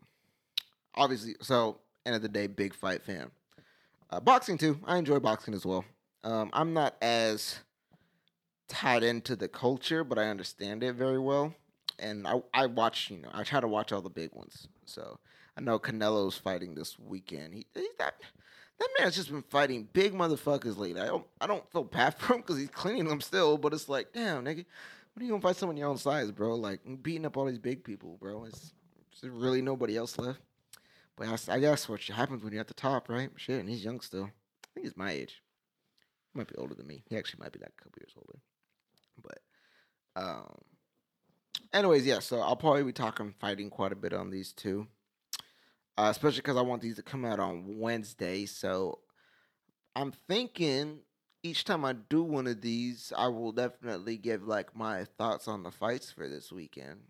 obviously, 0.95 1.35
so 1.43 1.79
end 2.07 2.17
of 2.17 2.23
the 2.23 2.29
day, 2.29 2.47
big 2.47 2.75
fight 2.75 3.03
fan. 3.03 3.31
Uh, 4.13 4.21
boxing 4.21 4.59
too. 4.59 4.79
I 4.85 4.99
enjoy 4.99 5.19
boxing 5.21 5.55
as 5.55 5.65
well. 5.65 5.87
Um, 6.23 6.51
I'm 6.53 6.75
not 6.75 6.97
as 7.01 7.61
tied 8.69 9.03
into 9.03 9.35
the 9.37 9.49
culture, 9.49 10.05
but 10.05 10.19
I 10.19 10.29
understand 10.29 10.83
it 10.83 10.93
very 10.93 11.19
well. 11.19 11.55
And 11.99 12.29
I, 12.29 12.43
I 12.53 12.67
watch, 12.67 13.11
you 13.11 13.19
know, 13.19 13.31
I 13.33 13.43
try 13.43 13.61
to 13.61 13.69
watch 13.69 13.91
all 13.91 14.03
the 14.03 14.11
big 14.11 14.35
ones. 14.35 14.69
So 14.85 15.19
I 15.57 15.63
know 15.63 15.79
Canelo's 15.79 16.37
fighting 16.37 16.75
this 16.75 16.99
weekend. 16.99 17.55
He, 17.55 17.67
he 17.75 17.89
that 17.99 18.17
that 18.79 18.89
man's 18.99 19.17
just 19.17 19.31
been 19.31 19.45
fighting 19.49 19.89
big 19.95 20.13
motherfuckers 20.13 20.77
lately. 20.77 21.01
I 21.01 21.07
don't 21.07 21.27
I 21.41 21.47
don't 21.47 21.71
feel 21.73 21.85
bad 21.85 22.15
for 22.19 22.35
him 22.35 22.41
because 22.43 22.59
he's 22.59 22.69
cleaning 22.69 23.09
them 23.09 23.23
still, 23.23 23.57
but 23.57 23.73
it's 23.73 23.89
like, 23.89 24.13
damn, 24.13 24.45
nigga, 24.45 24.67
when 25.15 25.23
are 25.23 25.25
you 25.25 25.31
gonna 25.31 25.41
fight 25.41 25.57
someone 25.57 25.79
your 25.79 25.89
own 25.89 25.97
size, 25.97 26.31
bro? 26.31 26.55
Like 26.55 26.81
beating 27.03 27.25
up 27.25 27.39
all 27.39 27.47
these 27.47 27.59
big 27.59 27.83
people, 27.83 28.19
bro. 28.21 28.45
It's, 28.45 28.75
really 29.23 29.63
nobody 29.63 29.97
else 29.97 30.19
left. 30.19 30.41
But 31.17 31.29
I, 31.29 31.55
I 31.55 31.61
guess 31.61 31.89
what 31.89 32.03
happens 32.03 32.43
when 32.43 32.53
you're 32.53 32.61
at 32.61 32.69
the 32.69 32.75
top, 32.75 33.09
right? 33.09 33.31
Shit, 33.37 33.61
and 33.61 33.69
he's 33.69 33.85
young 33.85 34.01
still. 34.01 34.25
I 34.25 34.67
think 34.75 34.87
he's 34.87 34.97
my 34.97 35.11
age. 35.11 35.43
He 36.33 36.39
might 36.39 36.49
be 36.49 36.57
older 36.57 36.75
than 36.75 36.87
me. 36.87 37.03
He 37.09 37.17
actually 37.17 37.43
might 37.43 37.53
be 37.53 37.61
like 37.61 37.73
a 37.79 37.83
couple 37.83 38.01
years 38.01 38.15
older. 38.17 38.39
But, 39.23 40.23
um, 40.23 40.59
anyways, 41.73 42.07
yeah. 42.07 42.21
So 42.21 42.41
I'll 42.41 42.57
probably 42.57 42.85
be 42.85 42.93
talking 42.93 43.35
fighting 43.39 43.71
quite 43.71 43.93
a 43.93 43.97
bit 43.97 44.13
on 44.15 44.31
these 44.31 44.53
two, 44.53 44.87
uh, 45.99 46.09
especially 46.11 46.39
because 46.39 46.57
I 46.57 46.63
want 46.63 46.83
these 46.83 46.97
to 46.97 47.03
come 47.03 47.25
out 47.25 47.41
on 47.41 47.79
Wednesday. 47.79 48.47
So 48.47 49.01
I'm 49.95 50.13
thinking 50.13 51.01
each 51.43 51.65
time 51.65 51.85
I 51.85 51.93
do 51.93 52.23
one 52.23 52.47
of 52.47 52.61
these, 52.61 53.13
I 53.17 53.29
will 53.29 53.53
definitely 53.53 54.17
give 54.17 54.45
like 54.47 54.75
my 54.75 55.05
thoughts 55.05 55.49
on 55.49 55.63
the 55.63 55.71
fights 55.71 56.11
for 56.11 56.29
this 56.29 56.53
weekend. 56.53 57.01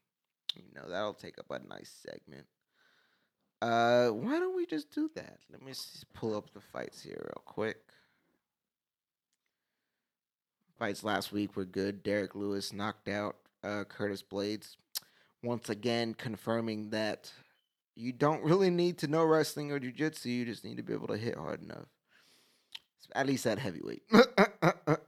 You 0.56 0.64
know, 0.74 0.88
that'll 0.88 1.14
take 1.14 1.38
up 1.38 1.50
a 1.50 1.66
nice 1.68 2.04
segment. 2.06 2.46
Uh, 3.62 4.08
why 4.08 4.40
don't 4.40 4.56
we 4.56 4.66
just 4.66 4.90
do 4.92 5.08
that? 5.14 5.38
Let 5.52 5.62
me 5.62 5.72
pull 6.14 6.36
up 6.36 6.52
the 6.52 6.60
fights 6.60 7.00
here 7.00 7.20
real 7.22 7.42
quick. 7.44 7.78
Fights 10.80 11.04
last 11.04 11.30
week 11.30 11.54
were 11.54 11.64
good. 11.64 12.02
Derrick 12.02 12.34
Lewis 12.34 12.72
knocked 12.72 13.06
out 13.06 13.36
uh, 13.62 13.84
Curtis 13.84 14.20
Blaydes, 14.20 14.74
Once 15.44 15.70
again, 15.70 16.12
confirming 16.14 16.90
that 16.90 17.30
you 17.94 18.10
don't 18.10 18.42
really 18.42 18.68
need 18.68 18.98
to 18.98 19.06
know 19.06 19.22
wrestling 19.22 19.70
or 19.70 19.78
jiu-jitsu. 19.78 20.28
You 20.28 20.44
just 20.44 20.64
need 20.64 20.78
to 20.78 20.82
be 20.82 20.92
able 20.92 21.06
to 21.06 21.16
hit 21.16 21.36
hard 21.36 21.62
enough. 21.62 21.86
At 23.14 23.28
least 23.28 23.46
at 23.46 23.60
heavyweight. 23.60 24.02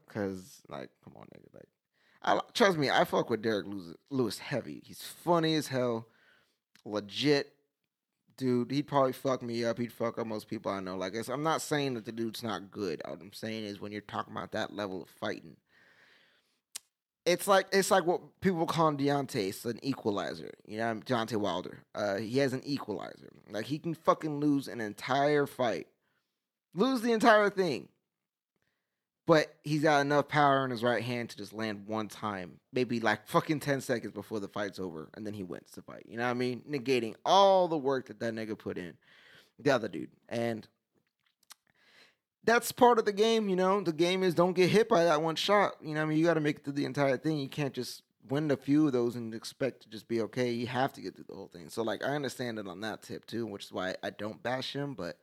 Because, 0.06 0.62
like, 0.68 0.90
come 1.02 1.14
on, 1.16 1.26
nigga. 1.34 1.52
Like, 1.52 1.68
I, 2.22 2.40
trust 2.52 2.78
me, 2.78 2.88
I 2.88 3.02
fuck 3.02 3.30
with 3.30 3.42
Derrick 3.42 3.66
Lewis 4.10 4.38
heavy. 4.38 4.80
He's 4.84 5.02
funny 5.02 5.56
as 5.56 5.66
hell. 5.66 6.06
Legit 6.84 7.53
dude, 8.36 8.70
he'd 8.70 8.86
probably 8.86 9.12
fuck 9.12 9.42
me 9.42 9.64
up. 9.64 9.78
He'd 9.78 9.92
fuck 9.92 10.18
up 10.18 10.26
most 10.26 10.48
people 10.48 10.72
I 10.72 10.80
know. 10.80 10.96
Like, 10.96 11.14
I'm 11.28 11.42
not 11.42 11.62
saying 11.62 11.94
that 11.94 12.04
the 12.04 12.12
dude's 12.12 12.42
not 12.42 12.70
good. 12.70 13.02
What 13.04 13.20
I'm 13.20 13.32
saying 13.32 13.64
is 13.64 13.80
when 13.80 13.92
you're 13.92 14.00
talking 14.00 14.32
about 14.32 14.52
that 14.52 14.74
level 14.74 15.02
of 15.02 15.08
fighting, 15.08 15.56
it's 17.26 17.48
like 17.48 17.66
it's 17.72 17.90
like 17.90 18.04
what 18.04 18.20
people 18.40 18.66
call 18.66 18.92
Deontay. 18.92 19.48
It's 19.48 19.64
an 19.64 19.80
equalizer. 19.82 20.50
You 20.66 20.78
know, 20.78 20.94
Deontay 21.06 21.36
Wilder. 21.36 21.84
Uh, 21.94 22.16
he 22.16 22.38
has 22.38 22.52
an 22.52 22.62
equalizer. 22.64 23.30
Like 23.50 23.66
he 23.66 23.78
can 23.78 23.94
fucking 23.94 24.40
lose 24.40 24.68
an 24.68 24.80
entire 24.80 25.46
fight, 25.46 25.86
lose 26.74 27.00
the 27.00 27.12
entire 27.12 27.48
thing, 27.50 27.88
but 29.26 29.54
he's 29.62 29.82
got 29.82 30.00
enough 30.00 30.28
power 30.28 30.64
in 30.64 30.70
his 30.70 30.82
right 30.82 31.02
hand 31.02 31.30
to 31.30 31.36
just 31.36 31.52
land 31.52 31.86
one 31.86 32.08
time, 32.08 32.60
maybe 32.72 33.00
like 33.00 33.26
fucking 33.26 33.60
10 33.60 33.80
seconds 33.80 34.12
before 34.12 34.40
the 34.40 34.48
fight's 34.48 34.78
over, 34.78 35.08
and 35.14 35.26
then 35.26 35.34
he 35.34 35.42
wins 35.42 35.70
the 35.74 35.82
fight. 35.82 36.04
You 36.06 36.18
know 36.18 36.24
what 36.24 36.30
I 36.30 36.34
mean? 36.34 36.62
Negating 36.68 37.14
all 37.24 37.68
the 37.68 37.78
work 37.78 38.08
that 38.08 38.20
that 38.20 38.34
nigga 38.34 38.58
put 38.58 38.76
in, 38.76 38.94
the 39.58 39.70
other 39.70 39.88
dude. 39.88 40.10
And 40.28 40.68
that's 42.44 42.72
part 42.72 42.98
of 42.98 43.06
the 43.06 43.12
game, 43.12 43.48
you 43.48 43.56
know? 43.56 43.80
The 43.80 43.92
game 43.92 44.22
is 44.22 44.34
don't 44.34 44.52
get 44.52 44.68
hit 44.68 44.88
by 44.88 45.04
that 45.04 45.22
one 45.22 45.36
shot. 45.36 45.76
You 45.80 45.94
know 45.94 46.00
what 46.00 46.06
I 46.06 46.08
mean? 46.10 46.18
You 46.18 46.26
got 46.26 46.34
to 46.34 46.40
make 46.40 46.56
it 46.56 46.64
through 46.64 46.74
the 46.74 46.84
entire 46.84 47.16
thing. 47.16 47.38
You 47.38 47.48
can't 47.48 47.72
just 47.72 48.02
win 48.28 48.50
a 48.50 48.56
few 48.56 48.86
of 48.86 48.92
those 48.92 49.16
and 49.16 49.34
expect 49.34 49.82
to 49.82 49.88
just 49.88 50.08
be 50.08 50.20
okay. 50.22 50.50
You 50.50 50.66
have 50.66 50.92
to 50.94 51.00
get 51.00 51.14
through 51.14 51.26
the 51.28 51.34
whole 51.34 51.48
thing. 51.48 51.70
So, 51.70 51.82
like, 51.82 52.04
I 52.04 52.08
understand 52.14 52.58
it 52.58 52.68
on 52.68 52.82
that 52.82 53.02
tip 53.02 53.24
too, 53.26 53.46
which 53.46 53.64
is 53.64 53.72
why 53.72 53.94
I 54.02 54.10
don't 54.10 54.42
bash 54.42 54.74
him, 54.74 54.94
but 54.94 55.16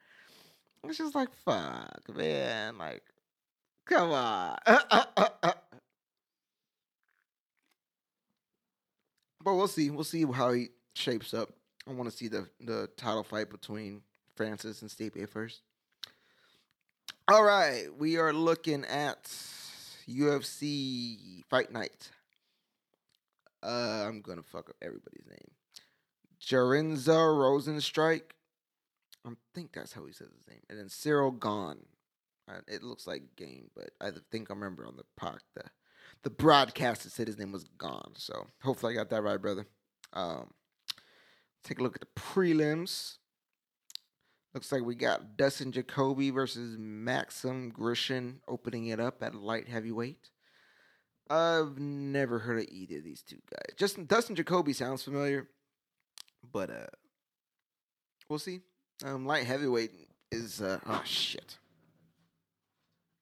it's 0.84 0.98
just 0.98 1.14
like, 1.14 1.30
fuck, 1.46 2.02
man. 2.16 2.80
Like, 2.80 3.04
Come 3.92 4.12
on. 4.14 4.58
but 4.64 5.56
we'll 9.44 9.68
see. 9.68 9.90
We'll 9.90 10.06
see 10.06 10.24
how 10.24 10.54
he 10.54 10.70
shapes 10.96 11.34
up. 11.34 11.50
I 11.86 11.92
want 11.92 12.10
to 12.10 12.16
see 12.16 12.30
the, 12.30 12.48
the 12.62 12.90
title 12.96 13.24
fight 13.24 13.50
between 13.50 14.02
Francis 14.36 14.82
and 14.82 14.90
Stipe 14.90 15.28
first. 15.28 15.60
All 17.28 17.44
right, 17.44 17.88
we 17.98 18.18
are 18.18 18.32
looking 18.32 18.86
at 18.86 19.24
UFC 20.10 21.44
Fight 21.50 21.72
Night. 21.72 22.12
Uh, 23.62 24.06
I'm 24.08 24.22
gonna 24.22 24.42
fuck 24.42 24.70
up 24.70 24.76
everybody's 24.82 25.28
name. 25.28 25.52
Jarenza 26.42 27.08
Rozenstruik. 27.08 28.22
I 29.26 29.32
think 29.54 29.74
that's 29.74 29.94
how 29.94 30.06
he 30.06 30.14
says 30.14 30.30
his 30.38 30.48
name. 30.48 30.62
And 30.70 30.80
then 30.80 30.88
Cyril 30.88 31.32
Gane. 31.32 31.86
It 32.68 32.84
looks 32.84 33.08
like 33.08 33.36
Game, 33.36 33.70
but 33.76 33.92
I 34.00 34.12
think 34.32 34.50
I 34.50 34.54
remember 34.54 34.86
on 34.86 34.98
the 34.98 35.04
park 35.18 35.42
the 35.56 35.64
the 36.24 36.30
broadcast 36.30 37.06
it 37.06 37.12
said 37.12 37.28
his 37.28 37.38
name 37.38 37.52
was 37.52 37.64
Gone. 37.78 38.14
So 38.16 38.48
hopefully 38.62 38.94
I 38.94 38.98
got 38.98 39.10
that 39.10 39.24
right, 39.24 39.42
brother. 39.42 39.66
Um, 40.14 40.52
take 41.64 41.80
a 41.80 41.84
look 41.84 41.96
at 41.96 42.02
the 42.02 42.22
prelims. 42.22 43.18
Looks 44.54 44.72
like 44.72 44.84
we 44.84 44.96
got 44.96 45.38
Dustin 45.38 45.72
Jacoby 45.72 46.30
versus 46.30 46.76
Maxim 46.78 47.72
Grishin 47.72 48.36
opening 48.48 48.88
it 48.88 49.00
up 49.00 49.24
at 49.24 49.34
light 49.34 49.70
heavyweight. 49.70 50.30
I've 51.30 51.80
never 51.80 52.40
heard 52.40 52.60
of 52.60 52.66
either 52.70 52.98
of 52.98 53.06
these 53.06 53.22
two 53.22 53.40
guys. 53.50 53.76
Just 53.78 54.06
Dustin 54.08 54.36
Jacoby 54.36 54.74
sounds 54.74 55.04
familiar, 55.04 55.48
but 56.52 56.70
uh, 56.70 56.88
we'll 58.28 58.40
see. 58.40 58.60
Um, 59.06 59.26
light 59.26 59.46
heavyweight 59.46 59.92
is 60.32 60.62
uh, 60.62 60.80
oh 60.86 61.02
shit. 61.06 61.58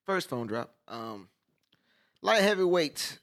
First 0.10 0.30
phone 0.30 0.48
drop. 0.48 0.74
Um, 0.88 1.30
light 2.24 2.42
heavyweight 2.42 3.20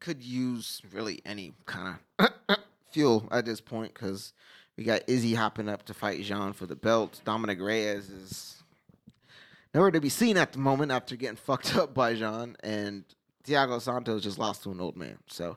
could 0.00 0.20
use 0.20 0.82
really 0.92 1.22
any 1.24 1.52
kind 1.64 1.96
of 2.18 2.30
fuel 2.90 3.28
at 3.30 3.44
this 3.44 3.60
point 3.60 3.94
because 3.94 4.32
we 4.76 4.82
got 4.82 5.02
Izzy 5.06 5.34
hopping 5.34 5.68
up 5.68 5.84
to 5.84 5.94
fight 5.94 6.20
Jean 6.24 6.54
for 6.54 6.66
the 6.66 6.74
belt. 6.74 7.20
Dominick 7.24 7.60
Reyes 7.60 8.10
is 8.10 8.64
nowhere 9.72 9.92
to 9.92 10.00
be 10.00 10.08
seen 10.08 10.36
at 10.36 10.50
the 10.50 10.58
moment 10.58 10.90
after 10.90 11.14
getting 11.14 11.36
fucked 11.36 11.76
up 11.76 11.94
by 11.94 12.14
Jean, 12.14 12.56
and 12.64 13.04
Thiago 13.46 13.80
Santos 13.80 14.24
just 14.24 14.40
lost 14.40 14.64
to 14.64 14.72
an 14.72 14.80
old 14.80 14.96
man. 14.96 15.18
So, 15.28 15.56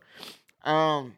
um, 0.64 1.16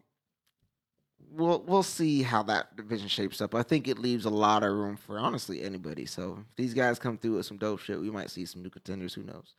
we'll 1.36 1.64
we'll 1.68 1.84
see 1.84 2.22
how 2.22 2.44
that 2.44 2.76
division 2.76 3.08
shapes 3.08 3.42
up. 3.42 3.56
I 3.56 3.64
think 3.64 3.88
it 3.88 4.00
leaves 4.00 4.26
a 4.26 4.30
lot 4.30 4.64
of 4.64 4.72
room 4.72 4.96
for 4.96 5.20
honestly 5.20 5.64
anybody. 5.64 6.06
So 6.06 6.40
if 6.50 6.56
these 6.56 6.74
guys 6.74 7.00
come 7.00 7.18
through 7.18 7.38
with 7.38 7.46
some 7.46 7.58
dope 7.58 7.80
shit, 7.80 8.00
we 8.00 8.12
might 8.12 8.30
see 8.30 8.46
some 8.46 8.62
new 8.62 8.70
contenders. 8.70 9.14
Who 9.14 9.24
knows? 9.24 9.54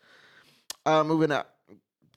Uh, 0.87 1.03
moving 1.03 1.33
up, 1.33 1.57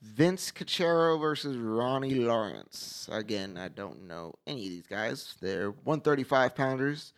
Vince 0.02 0.52
Cachero 0.52 1.20
versus 1.20 1.58
Ronnie 1.58 2.16
Lawrence. 2.16 3.10
Again, 3.12 3.58
I 3.58 3.70
don't 3.70 4.08
know 4.08 4.34
any 4.46 4.66
of 4.66 4.70
these 4.70 4.88
guys. 4.88 5.36
They're 5.42 5.72
135 5.72 6.56
pounders. 6.56 7.14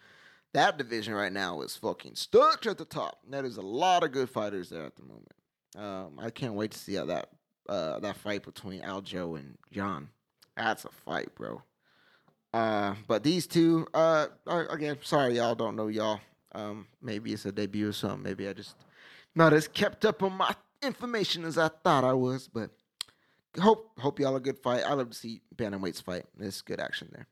That 0.54 0.78
division 0.78 1.14
right 1.14 1.32
now 1.32 1.62
is 1.62 1.76
fucking 1.76 2.16
stuck 2.16 2.66
at 2.66 2.78
the 2.78 2.86
top. 2.86 3.20
That 3.30 3.46
is 3.46 3.58
a 3.58 3.62
lot 3.62 4.04
of 4.04 4.12
good 4.12 4.30
fighters 4.30 4.70
there 4.70 4.84
at 4.84 4.96
the 4.96 5.04
moment. 5.04 5.34
Um, 5.78 6.20
I 6.20 6.32
can't 6.32 6.56
wait 6.56 6.72
to 6.72 6.78
see 6.78 6.96
how 6.96 7.06
that 7.06 7.30
uh, 7.68 8.00
that 8.00 8.18
fight 8.18 8.44
between 8.44 8.82
Aljo 8.82 9.38
and 9.38 9.58
John. 9.72 10.10
That's 10.58 10.86
a 10.86 10.90
fight, 10.90 11.36
bro. 11.36 11.62
Uh, 12.54 12.96
but 13.08 13.24
these 13.24 13.46
two, 13.46 13.88
uh, 13.94 14.28
again, 14.48 14.98
sorry 15.04 15.36
y'all 15.36 15.56
don't 15.56 15.76
know 15.76 15.88
y'all. 15.88 16.20
Um, 16.54 16.88
maybe 17.02 17.32
it's 17.32 17.46
a 17.46 17.52
debut 17.52 17.90
or 17.90 17.94
something. 17.94 18.24
Maybe 18.24 18.48
I 18.48 18.54
just 18.54 18.76
not 19.36 19.54
as 19.54 19.68
kept 19.68 20.04
up 20.06 20.24
on 20.24 20.34
my 20.34 20.56
information 20.82 21.46
as 21.46 21.58
I 21.58 21.68
thought 21.68 22.04
I 22.04 22.14
was. 22.14 22.48
But 22.48 22.72
hope 23.60 23.92
hope 24.00 24.20
y'all 24.20 24.36
a 24.36 24.40
good 24.40 24.58
fight. 24.58 24.84
I 24.84 24.94
love 24.94 25.10
to 25.12 25.16
see 25.16 25.42
bantamweights 25.56 26.02
fight. 26.02 26.26
There's 26.38 26.62
good 26.62 26.80
action 26.80 27.10
there. 27.12 27.28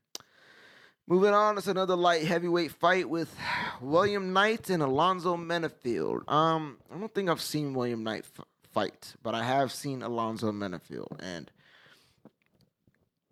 Moving 1.09 1.33
on, 1.33 1.57
it's 1.57 1.67
another 1.67 1.95
light 1.95 2.25
heavyweight 2.25 2.73
fight 2.73 3.09
with 3.09 3.33
William 3.79 4.33
Knight 4.33 4.69
and 4.69 4.83
Alonzo 4.83 5.37
Menifield. 5.37 6.29
Um, 6.29 6.77
I 6.93 6.97
don't 6.99 7.13
think 7.13 7.29
I've 7.29 7.39
seen 7.41 7.73
William 7.73 8.03
Knight 8.03 8.25
f- 8.37 8.45
fight, 8.73 9.15
but 9.23 9.33
I 9.33 9.41
have 9.43 9.71
seen 9.71 10.01
Alonzo 10.01 10.51
Menifield, 10.51 11.17
and 11.21 11.49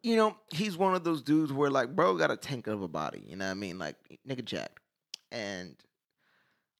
you 0.05 0.15
know, 0.15 0.37
he's 0.51 0.77
one 0.77 0.93
of 0.93 1.03
those 1.03 1.23
dudes 1.23 1.51
where 1.51 1.71
like, 1.71 1.95
bro, 1.95 2.15
got 2.15 2.29
a 2.29 2.37
tank 2.37 2.67
of 2.67 2.83
a 2.83 2.87
body. 2.87 3.23
You 3.25 3.37
know 3.37 3.45
what 3.45 3.51
I 3.51 3.55
mean? 3.55 3.79
Like, 3.79 3.95
nigga 4.29 4.45
jacked. 4.45 4.79
And 5.31 5.75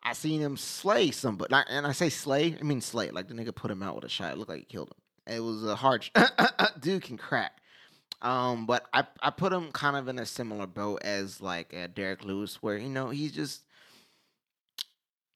I 0.04 0.14
seen 0.14 0.40
him 0.40 0.58
slay 0.58 1.10
somebody, 1.10 1.56
and 1.68 1.88
I 1.88 1.92
say 1.92 2.10
slay, 2.10 2.56
I 2.60 2.64
mean 2.64 2.82
slay. 2.82 3.10
Like 3.10 3.28
the 3.28 3.34
nigga 3.34 3.54
put 3.54 3.72
him 3.72 3.82
out 3.82 3.96
with 3.96 4.06
a 4.06 4.10
shot. 4.10 4.32
It 4.32 4.38
looked 4.38 4.52
like 4.52 4.60
he 4.60 4.66
killed 4.66 4.92
him. 4.92 5.36
It 5.36 5.40
was 5.40 5.66
a 5.66 5.76
hard. 5.76 6.08
dude 6.80 7.02
can 7.02 7.18
crack. 7.18 7.54
Um, 8.22 8.68
but 8.68 8.86
I 8.94 9.06
I 9.20 9.32
put 9.32 9.52
him 9.52 9.72
kind 9.72 9.98
of 9.98 10.08
in 10.08 10.20
a 10.20 10.26
similar 10.26 10.68
boat 10.68 11.02
as 11.04 11.42
like 11.42 11.74
uh, 11.74 11.88
Derrick 11.88 12.24
Lewis, 12.24 12.62
where 12.62 12.78
you 12.78 12.90
know 12.90 13.10
he's 13.10 13.32
just 13.32 13.64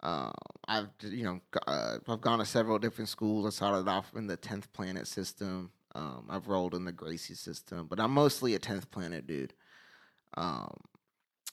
Uh, 0.08 0.32
I've 0.70 0.88
you 1.02 1.26
know 1.26 1.42
uh, 1.68 1.98
I've 2.08 2.22
gone 2.22 2.40
to 2.40 2.46
several 2.46 2.80
different 2.80 3.10
schools. 3.10 3.46
I 3.46 3.50
started 3.50 3.90
off 3.90 4.14
in 4.16 4.28
the 4.28 4.38
tenth 4.38 4.72
planet 4.72 5.06
system. 5.06 5.72
Um, 5.96 6.28
I've 6.30 6.48
rolled 6.48 6.76
in 6.76 6.86
the 6.86 6.94
Gracie 6.94 7.34
system, 7.34 7.88
but 7.90 8.00
I'm 8.00 8.12
mostly 8.12 8.56
a 8.56 8.60
tenth 8.60 8.90
planet 8.90 9.28
dude. 9.28 9.54
Um, 10.38 10.78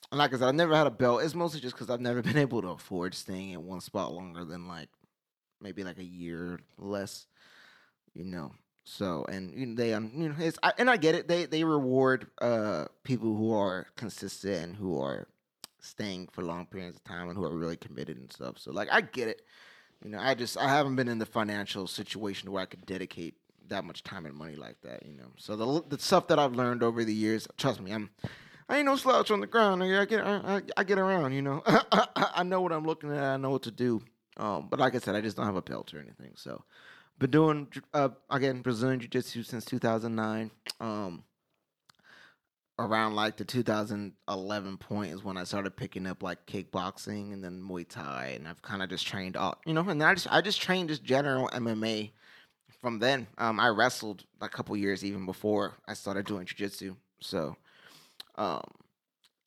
and 0.09 0.19
like 0.19 0.33
I 0.33 0.37
said, 0.37 0.47
I've 0.47 0.55
never 0.55 0.73
had 0.73 0.87
a 0.87 0.91
belt. 0.91 1.21
It's 1.21 1.35
mostly 1.35 1.59
just 1.59 1.75
because 1.75 1.89
I've 1.89 1.99
never 1.99 2.21
been 2.29 2.37
able 2.37 2.61
to 2.61 2.69
afford 2.69 3.13
staying 3.13 3.49
in 3.49 3.65
one 3.65 3.81
spot 3.81 4.13
longer 4.13 4.45
than 4.45 4.69
like 4.69 4.87
maybe 5.59 5.83
like 5.83 5.97
a 5.97 6.05
year 6.05 6.61
less. 6.77 7.27
You 8.13 8.23
know, 8.23 8.53
so 8.85 9.25
and 9.27 9.77
they 9.77 9.93
um, 9.93 10.11
you 10.15 10.29
know 10.29 10.35
it's 10.39 10.57
I, 10.63 10.71
and 10.77 10.89
I 10.89 10.95
get 10.95 11.15
it. 11.15 11.27
They 11.27 11.45
they 11.45 11.65
reward 11.65 12.27
uh 12.39 12.85
people 13.03 13.35
who 13.35 13.51
are 13.53 13.87
consistent 13.97 14.63
and 14.63 14.75
who 14.77 15.01
are 15.01 15.27
staying 15.85 16.29
for 16.31 16.43
long 16.43 16.65
periods 16.65 16.97
of 16.97 17.03
time 17.03 17.29
and 17.29 17.37
who 17.37 17.45
are 17.45 17.55
really 17.55 17.77
committed 17.77 18.17
and 18.17 18.31
stuff. 18.31 18.57
So 18.57 18.71
like 18.71 18.89
I 18.91 19.01
get 19.01 19.27
it. 19.27 19.41
You 20.03 20.11
know, 20.11 20.19
I 20.19 20.35
just 20.35 20.57
I 20.57 20.67
haven't 20.67 20.95
been 20.95 21.07
in 21.07 21.19
the 21.19 21.25
financial 21.25 21.87
situation 21.87 22.51
where 22.51 22.61
I 22.61 22.65
could 22.65 22.85
dedicate 22.85 23.35
that 23.69 23.83
much 23.83 24.03
time 24.03 24.25
and 24.25 24.35
money 24.35 24.55
like 24.55 24.75
that. 24.83 25.05
You 25.05 25.13
know, 25.13 25.31
so 25.37 25.55
the 25.55 25.95
the 25.95 26.01
stuff 26.01 26.27
that 26.27 26.39
I've 26.39 26.53
learned 26.53 26.83
over 26.83 27.03
the 27.03 27.13
years, 27.13 27.47
trust 27.57 27.81
me, 27.81 27.91
I'm 27.91 28.09
I 28.67 28.77
ain't 28.77 28.85
no 28.85 28.95
slouch 28.95 29.31
on 29.31 29.39
the 29.39 29.47
ground. 29.47 29.83
I 29.83 30.05
get 30.05 30.25
I, 30.25 30.61
I 30.75 30.83
get 30.83 30.97
around. 30.97 31.33
You 31.33 31.41
know, 31.41 31.63
I 31.67 32.43
know 32.43 32.61
what 32.61 32.71
I'm 32.71 32.85
looking 32.85 33.11
at. 33.11 33.23
I 33.23 33.37
know 33.37 33.51
what 33.51 33.63
to 33.63 33.71
do. 33.71 34.01
Um, 34.37 34.67
but 34.69 34.79
like 34.79 34.95
I 34.95 34.99
said, 34.99 35.15
I 35.15 35.21
just 35.21 35.37
don't 35.37 35.45
have 35.45 35.55
a 35.55 35.61
belt 35.61 35.93
or 35.93 35.99
anything. 35.99 36.33
So 36.35 36.63
been 37.19 37.31
doing 37.31 37.67
uh, 37.93 38.09
again 38.29 38.61
Brazilian 38.61 38.99
Jiu 38.99 39.07
Jitsu 39.07 39.43
since 39.43 39.65
2009. 39.65 40.51
Um, 40.79 41.23
around 42.77 43.15
like 43.15 43.37
the 43.37 43.45
2011 43.45 44.77
point 44.77 45.13
is 45.13 45.23
when 45.23 45.37
I 45.37 45.43
started 45.43 45.75
picking 45.75 46.05
up 46.05 46.21
like 46.21 46.45
kickboxing 46.45 47.33
and 47.33 47.43
then 47.43 47.61
Muay 47.61 47.87
Thai, 47.87 48.33
and 48.35 48.47
I've 48.47 48.61
kind 48.61 48.83
of 48.83 48.89
just 48.89 49.07
trained 49.07 49.37
all 49.37 49.57
you 49.65 49.73
know. 49.73 49.87
And 49.87 50.01
I 50.03 50.13
just 50.13 50.27
I 50.31 50.41
just 50.41 50.61
trained 50.61 50.89
just 50.89 51.03
general 51.03 51.49
MMA. 51.49 52.11
From 52.81 52.99
then, 52.99 53.25
um, 53.39 53.59
I 53.59 53.69
wrestled 53.69 54.25
a 54.41 54.49
couple 54.49 54.77
years 54.77 55.03
even 55.03 55.25
before 55.25 55.73
I 55.87 55.95
started 55.95 56.27
doing 56.27 56.45
Jiu 56.45 56.55
Jitsu. 56.55 56.95
So, 57.19 57.55
um, 58.35 58.63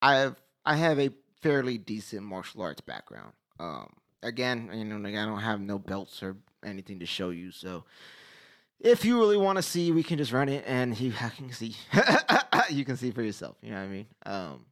I 0.02 0.16
have 0.16 0.36
I 0.64 0.74
have 0.76 0.98
a 0.98 1.10
fairly 1.40 1.78
decent 1.78 2.22
martial 2.22 2.62
arts 2.62 2.80
background. 2.80 3.32
Um, 3.60 3.92
again, 4.22 4.70
you 4.74 4.84
know, 4.84 4.96
like 4.96 5.14
I 5.14 5.24
don't 5.24 5.40
have 5.40 5.60
no 5.60 5.78
belts 5.78 6.22
or 6.22 6.36
anything 6.64 6.98
to 6.98 7.06
show 7.06 7.30
you. 7.30 7.52
So 7.52 7.84
if 8.80 9.04
you 9.04 9.18
really 9.18 9.36
want 9.36 9.56
to 9.56 9.62
see, 9.62 9.92
we 9.92 10.02
can 10.02 10.18
just 10.18 10.32
run 10.32 10.48
it 10.48 10.64
and 10.66 10.98
you 10.98 11.12
can 11.12 11.52
see. 11.52 11.76
you 12.70 12.84
can 12.84 12.96
see 12.96 13.10
for 13.10 13.22
yourself. 13.22 13.56
You 13.62 13.70
know 13.70 13.76
what 13.78 13.82
I 13.82 13.88
mean? 13.88 14.06
Um, 14.26 14.66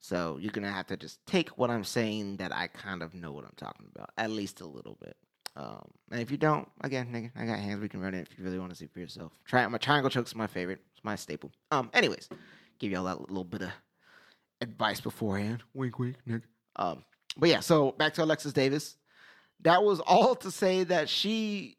so 0.00 0.38
you're 0.40 0.52
gonna 0.52 0.70
have 0.70 0.86
to 0.88 0.96
just 0.96 1.24
take 1.26 1.50
what 1.58 1.70
I'm 1.70 1.84
saying 1.84 2.36
that 2.36 2.52
I 2.54 2.68
kind 2.68 3.02
of 3.02 3.14
know 3.14 3.32
what 3.32 3.44
I'm 3.44 3.54
talking 3.56 3.86
about, 3.94 4.10
at 4.18 4.30
least 4.30 4.60
a 4.60 4.66
little 4.66 4.96
bit. 5.00 5.16
Um, 5.56 5.90
and 6.10 6.20
if 6.20 6.30
you 6.30 6.36
don't, 6.36 6.68
again, 6.82 7.08
nigga, 7.10 7.30
I 7.34 7.46
got 7.46 7.58
hands. 7.58 7.80
We 7.80 7.88
can 7.88 8.00
run 8.00 8.14
it 8.14 8.28
if 8.30 8.38
you 8.38 8.44
really 8.44 8.58
want 8.58 8.70
to 8.70 8.76
see 8.76 8.86
for 8.86 9.00
yourself. 9.00 9.32
Try 9.46 9.66
my 9.68 9.78
triangle 9.78 10.10
chokes 10.10 10.34
my 10.34 10.46
favorite. 10.46 10.80
It's 10.94 11.04
my 11.04 11.16
staple. 11.16 11.50
Um, 11.70 11.90
anyways, 11.94 12.28
give 12.78 12.92
y'all 12.92 13.04
that 13.04 13.20
little 13.20 13.44
bit 13.44 13.62
of 13.62 13.70
advice 14.60 15.00
beforehand. 15.00 15.62
Wink, 15.74 15.98
wink, 15.98 16.16
nigga. 16.28 16.42
Um, 16.76 17.04
but 17.38 17.48
yeah, 17.48 17.60
so 17.60 17.92
back 17.92 18.14
to 18.14 18.24
Alexis 18.24 18.52
Davis 18.52 18.96
that 19.60 19.82
was 19.82 20.00
all 20.00 20.34
to 20.36 20.50
say 20.50 20.84
that 20.84 21.08
she 21.08 21.76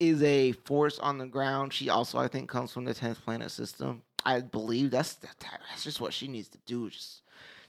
is 0.00 0.22
a 0.22 0.52
force 0.52 0.98
on 0.98 1.18
the 1.18 1.26
ground. 1.26 1.72
She 1.72 1.88
also, 1.88 2.18
I 2.18 2.28
think, 2.28 2.48
comes 2.48 2.72
from 2.72 2.84
the 2.84 2.94
tenth 2.94 3.22
planet 3.24 3.50
system. 3.50 4.02
I 4.28 4.42
believe 4.42 4.90
that's 4.90 5.14
that's 5.14 5.84
just 5.84 6.02
what 6.02 6.12
she 6.12 6.28
needs 6.28 6.48
to 6.48 6.58
do. 6.66 6.90
Just 6.90 7.22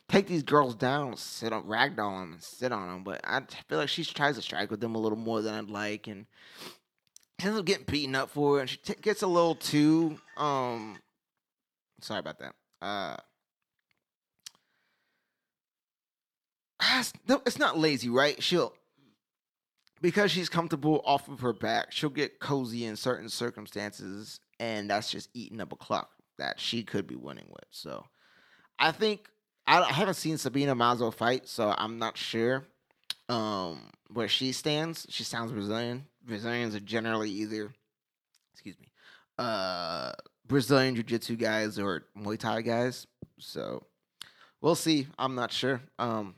take 0.10 0.28
these 0.28 0.44
girls 0.44 0.76
down, 0.76 1.16
sit 1.16 1.54
on 1.54 1.64
ragdoll 1.64 2.20
them, 2.20 2.34
and 2.34 2.44
sit 2.44 2.74
on 2.74 2.90
them. 2.90 3.04
But 3.06 3.22
I 3.24 3.40
feel 3.70 3.78
like 3.78 3.88
she 3.88 4.04
tries 4.04 4.36
to 4.36 4.42
strike 4.42 4.70
with 4.70 4.82
them 4.82 4.94
a 4.94 4.98
little 4.98 5.18
more 5.18 5.42
than 5.42 5.54
I'd 5.54 5.70
like, 5.70 6.08
and 6.08 6.26
ends 7.42 7.58
up 7.58 7.64
getting 7.64 7.86
beaten 7.86 8.14
up 8.14 8.30
for 8.30 8.58
it. 8.58 8.62
And 8.62 8.70
she 8.70 8.76
t- 8.76 8.96
gets 9.02 9.22
a 9.22 9.28
little 9.28 9.56
too 9.56 10.20
um. 10.36 10.98
Sorry 12.02 12.20
about 12.20 12.40
that. 12.40 12.56
Uh. 12.82 13.16
It's 17.46 17.58
not 17.58 17.78
lazy, 17.78 18.10
right? 18.10 18.44
She'll 18.44 18.74
because 20.02 20.30
she's 20.30 20.50
comfortable 20.50 21.02
off 21.06 21.30
of 21.30 21.40
her 21.40 21.54
back, 21.54 21.94
she'll 21.94 22.10
get 22.10 22.42
cozy 22.42 22.84
in 22.84 22.98
certain 22.98 23.30
circumstances, 23.30 24.42
and 24.60 24.90
that's 24.90 25.10
just 25.10 25.30
eating 25.34 25.62
up 25.62 25.72
a 25.72 25.78
clock 25.78 26.19
that 26.40 26.60
she 26.60 26.84
could 26.84 27.08
be 27.08 27.16
winning 27.16 27.48
with. 27.48 27.68
So, 27.70 28.06
I 28.78 28.92
think 28.92 29.30
I, 29.68 29.82
I 29.82 29.94
haven't 29.94 30.16
seen 30.16 30.38
Sabina 30.38 30.76
Mazo 30.76 31.14
fight, 31.14 31.48
so 31.48 31.74
I'm 31.78 32.00
not 32.00 32.18
sure 32.18 32.66
um, 33.30 33.92
where 34.12 34.28
she 34.28 34.52
stands. 34.52 35.06
She 35.10 35.24
sounds 35.24 35.52
Brazilian. 35.52 36.06
Brazilians 36.26 36.76
are 36.76 36.80
generally 36.80 37.30
either, 37.30 37.72
excuse 38.54 38.80
me, 38.80 38.92
uh, 39.38 40.14
Brazilian 40.48 40.96
Jiu 40.96 41.04
Jitsu 41.04 41.36
guys 41.36 41.78
or 41.80 42.04
Muay 42.18 42.38
Thai 42.38 42.62
guys. 42.62 43.08
So, 43.38 43.86
we'll 44.62 44.76
see. 44.76 45.08
I'm 45.18 45.36
not 45.36 45.52
sure. 45.52 45.82
Um, 45.98 46.36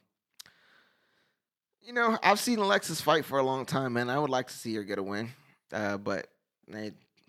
you 1.81 1.93
know, 1.93 2.17
I've 2.21 2.39
seen 2.39 2.59
Alexis 2.59 3.01
fight 3.01 3.25
for 3.25 3.39
a 3.39 3.43
long 3.43 3.65
time, 3.65 3.93
man. 3.93 4.09
I 4.09 4.19
would 4.19 4.29
like 4.29 4.47
to 4.47 4.53
see 4.53 4.75
her 4.75 4.83
get 4.83 4.99
a 4.99 5.03
win, 5.03 5.29
uh, 5.73 5.97
but 5.97 6.27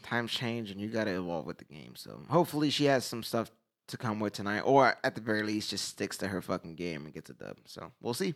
times 0.03 0.33
change 0.33 0.71
and 0.71 0.81
you 0.81 0.89
got 0.89 1.05
to 1.05 1.17
evolve 1.17 1.47
with 1.47 1.59
the 1.59 1.65
game. 1.65 1.95
So 1.97 2.21
hopefully 2.29 2.71
she 2.71 2.85
has 2.85 3.05
some 3.05 3.23
stuff 3.23 3.51
to 3.89 3.97
come 3.97 4.21
with 4.21 4.33
tonight, 4.33 4.61
or 4.61 4.97
at 5.05 5.15
the 5.15 5.21
very 5.21 5.43
least, 5.43 5.71
just 5.71 5.87
sticks 5.87 6.17
to 6.19 6.29
her 6.29 6.41
fucking 6.41 6.77
game 6.77 7.05
and 7.05 7.15
gets 7.15 7.31
a 7.31 7.35
dub. 7.35 7.57
So 7.67 7.93
we'll 8.01 8.15
see. 8.15 8.35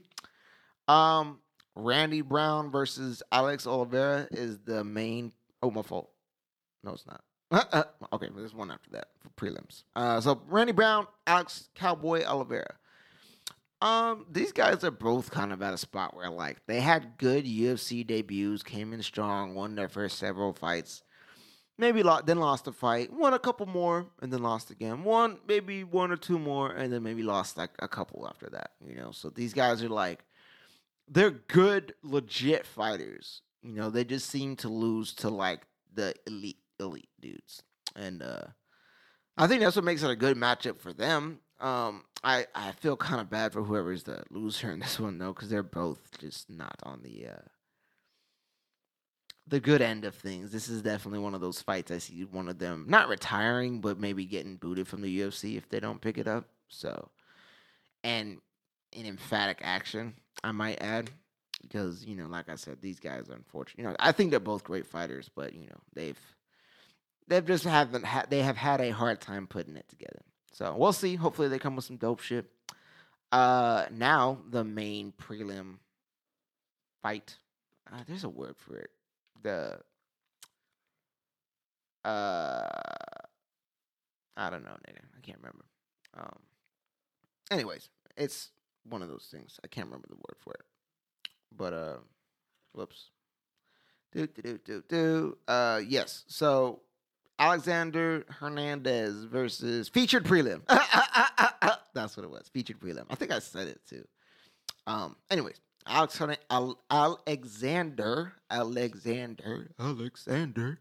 Um, 0.89 1.41
Randy 1.75 2.21
Brown 2.21 2.71
versus 2.71 3.23
Alex 3.33 3.67
Oliveira 3.67 4.29
is 4.31 4.59
the 4.59 4.85
main. 4.85 5.33
Oh, 5.63 5.71
my 5.71 5.83
fault. 5.83 6.11
No, 6.83 6.93
it's 6.93 7.07
not. 7.07 7.23
okay, 8.13 8.29
there's 8.35 8.55
one 8.55 8.71
after 8.71 8.91
that 8.91 9.09
for 9.19 9.31
prelims. 9.31 9.85
Uh, 9.95 10.21
so 10.21 10.43
Randy 10.49 10.73
Brown, 10.73 11.07
Alex 11.27 11.69
Cowboy 11.75 12.25
Oliveira. 12.25 12.75
Um, 13.83 14.27
these 14.31 14.53
guys 14.53 14.85
are 14.85 14.91
both 14.91 15.31
kind 15.31 15.53
of 15.53 15.63
at 15.63 15.75
a 15.75 15.79
spot 15.79 16.17
where 16.17 16.31
like 16.31 16.65
they 16.67 16.81
had 16.81 17.19
good 17.19 17.45
UFC 17.45 18.07
debuts, 18.07 18.63
came 18.63 18.93
in 18.93 19.03
strong, 19.03 19.55
won 19.55 19.75
their 19.75 19.89
first 19.89 20.19
several 20.19 20.53
fights. 20.53 21.03
Maybe 21.79 22.03
lo- 22.03 22.21
then 22.25 22.39
lost 22.39 22.67
a 22.67 22.73
fight, 22.73 23.13
won 23.13 23.35
a 23.35 23.39
couple 23.39 23.67
more, 23.67 24.07
and 24.23 24.33
then 24.33 24.43
lost 24.43 24.71
again. 24.71 25.05
One, 25.05 25.39
maybe 25.47 25.85
one 25.85 26.11
or 26.11 26.17
two 26.17 26.39
more, 26.39 26.71
and 26.71 26.91
then 26.93 27.03
maybe 27.03 27.23
lost 27.23 27.59
like 27.59 27.71
a 27.81 27.89
couple 27.89 28.27
after 28.27 28.49
that. 28.51 28.71
You 28.87 28.95
know, 28.95 29.11
so 29.13 29.29
these 29.29 29.53
guys 29.53 29.83
are 29.83 29.89
like 29.89 30.25
they're 31.09 31.31
good, 31.31 31.95
legit 32.03 32.67
fighters. 32.67 33.43
You 33.63 33.75
know, 33.75 33.91
they 33.91 34.05
just 34.05 34.31
seem 34.31 34.57
to 34.57 34.69
lose 34.69 35.13
to 35.15 35.29
like 35.29 35.67
the 35.93 36.15
elite, 36.27 36.61
elite 36.81 37.09
dudes, 37.21 37.63
and 37.95 38.23
uh 38.23 38.45
I 39.39 39.47
think 39.47 39.61
that's 39.61 39.77
what 39.77 39.85
makes 39.85 40.03
it 40.03 40.11
a 40.11 40.17
good 40.17 40.37
matchup 40.37 40.79
for 40.81 40.93
them. 40.95 41.41
Um, 41.61 42.05
I 42.25 42.47
I 42.55 42.73
feel 42.73 42.97
kind 42.97 43.21
of 43.21 43.29
bad 43.31 43.53
for 43.53 43.63
whoever's 43.63 44.05
the 44.05 44.23
loser 44.31 44.71
in 44.71 44.81
this 44.81 44.99
one 44.99 45.19
though, 45.19 45.33
because 45.33 45.51
they're 45.51 45.63
both 45.63 46.19
just 46.19 46.49
not 46.49 46.79
on 46.83 47.03
the 47.03 47.29
uh, 47.29 47.49
the 49.49 49.61
good 49.61 49.81
end 49.81 50.05
of 50.05 50.15
things. 50.15 50.51
This 50.51 50.69
is 50.69 50.83
definitely 50.83 51.21
one 51.21 51.35
of 51.35 51.41
those 51.41 51.63
fights 51.63 51.91
I 51.91 51.99
see 51.99 52.23
one 52.25 52.49
of 52.49 52.59
them 52.59 52.87
not 52.89 53.09
retiring, 53.09 53.81
but 53.81 53.99
maybe 53.99 54.25
getting 54.25 54.57
booted 54.57 54.89
from 54.89 55.03
the 55.03 55.21
UFC 55.21 55.57
if 55.57 55.69
they 55.69 55.81
don't 55.81 56.01
pick 56.01 56.19
it 56.19 56.27
up. 56.27 56.49
So, 56.69 57.11
and 58.03 58.39
in 58.93 59.07
emphatic 59.07 59.59
action, 59.63 60.15
I 60.43 60.53
might 60.53 60.83
add, 60.83 61.11
because 61.63 62.05
you 62.05 62.17
know, 62.17 62.27
like 62.27 62.49
I 62.49 62.57
said, 62.57 62.79
these 62.81 62.99
guys 62.99 63.29
are 63.29 63.35
unfortunate. 63.35 63.83
You 63.83 63.89
know, 63.91 63.97
I 64.01 64.13
think 64.13 64.31
they're 64.31 64.41
both 64.41 64.65
great 64.65 64.87
fighters, 64.87 65.31
but 65.35 65.55
you 65.55 65.67
know, 65.67 65.79
they've 65.95 66.19
they've 67.29 67.47
just 67.47 67.65
haven't 67.65 68.05
had 68.05 68.31
they 68.31 68.43
have 68.43 68.57
had 68.57 68.81
a 68.81 68.91
hard 68.91 69.21
time 69.21 69.47
putting 69.47 69.77
it 69.77 69.89
together. 69.89 70.23
So 70.53 70.75
we'll 70.77 70.93
see. 70.93 71.15
Hopefully 71.17 71.49
they 71.49 71.59
come 71.59 71.77
with 71.77 71.85
some 71.85 71.99
dope 71.99 72.21
shit. 72.21 72.47
Uh, 73.31 73.87
now 73.93 74.39
the 74.51 74.65
main 74.65 75.13
prelim 75.13 75.77
fight. 77.03 77.37
Uh, 77.93 78.01
there's 78.07 78.25
a 78.25 78.29
word 78.29 78.57
for 78.57 78.77
it. 78.77 78.91
The 79.47 79.79
uh, 82.05 82.67
I 84.37 84.51
don't 84.51 84.65
know, 84.65 84.77
nigga. 84.89 85.05
I 85.17 85.21
can't 85.23 85.39
remember. 85.39 85.65
Um, 86.19 86.39
anyways, 87.53 87.89
it's 88.17 88.51
one 88.89 89.03
of 89.03 89.09
those 89.09 89.29
things. 89.31 89.61
I 89.63 89.69
can't 89.69 89.87
remember 89.87 90.09
the 90.09 90.17
word 90.17 90.35
for 90.41 90.53
it. 90.55 90.65
But 91.57 91.73
uh, 91.73 91.97
whoops. 92.73 93.11
Do 94.11 94.27
do 94.27 94.43
do 94.43 94.59
do 94.65 94.83
do. 94.89 95.39
Uh, 95.47 95.81
yes. 95.87 96.25
So 96.27 96.81
Alexander 97.39 98.25
Hernandez 98.29 99.23
versus 99.23 99.89
featured 99.89 100.25
prelim. 100.25 100.63
That's 101.95 102.17
what 102.17 102.25
it 102.25 102.31
was. 102.31 102.49
Featured 102.53 102.81
prelim. 102.81 103.05
I 103.11 103.15
think 103.15 103.31
I 103.31 103.39
said 103.39 103.69
it 103.69 103.81
too. 103.89 104.05
Um. 104.89 105.15
Anyways, 105.31 105.61
Alex 105.87 106.21
Al- 106.51 106.81
Alexander 106.91 108.33
Alexander 108.51 109.71
Alexander 109.79 110.81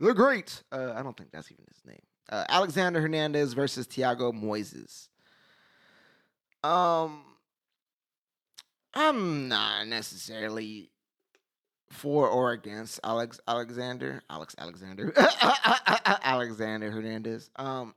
the 0.00 0.14
Great. 0.14 0.62
Uh, 0.72 0.92
I 0.96 1.02
don't 1.02 1.16
think 1.16 1.30
that's 1.30 1.52
even 1.52 1.64
his 1.68 1.84
name. 1.84 2.02
Uh, 2.30 2.44
Alexander 2.48 3.00
Hernandez 3.00 3.52
versus 3.52 3.86
Thiago 3.86 4.32
Moises. 4.32 5.08
Um, 6.66 7.22
I'm 8.94 9.48
not 9.48 9.86
necessarily 9.86 10.90
for 11.90 12.28
or 12.28 12.52
against 12.52 13.00
Alex 13.04 13.40
Alexander, 13.46 14.22
Alex 14.30 14.54
Alexander, 14.58 15.12
Alexander 16.22 16.90
Hernandez. 16.90 17.50
Um, 17.56 17.94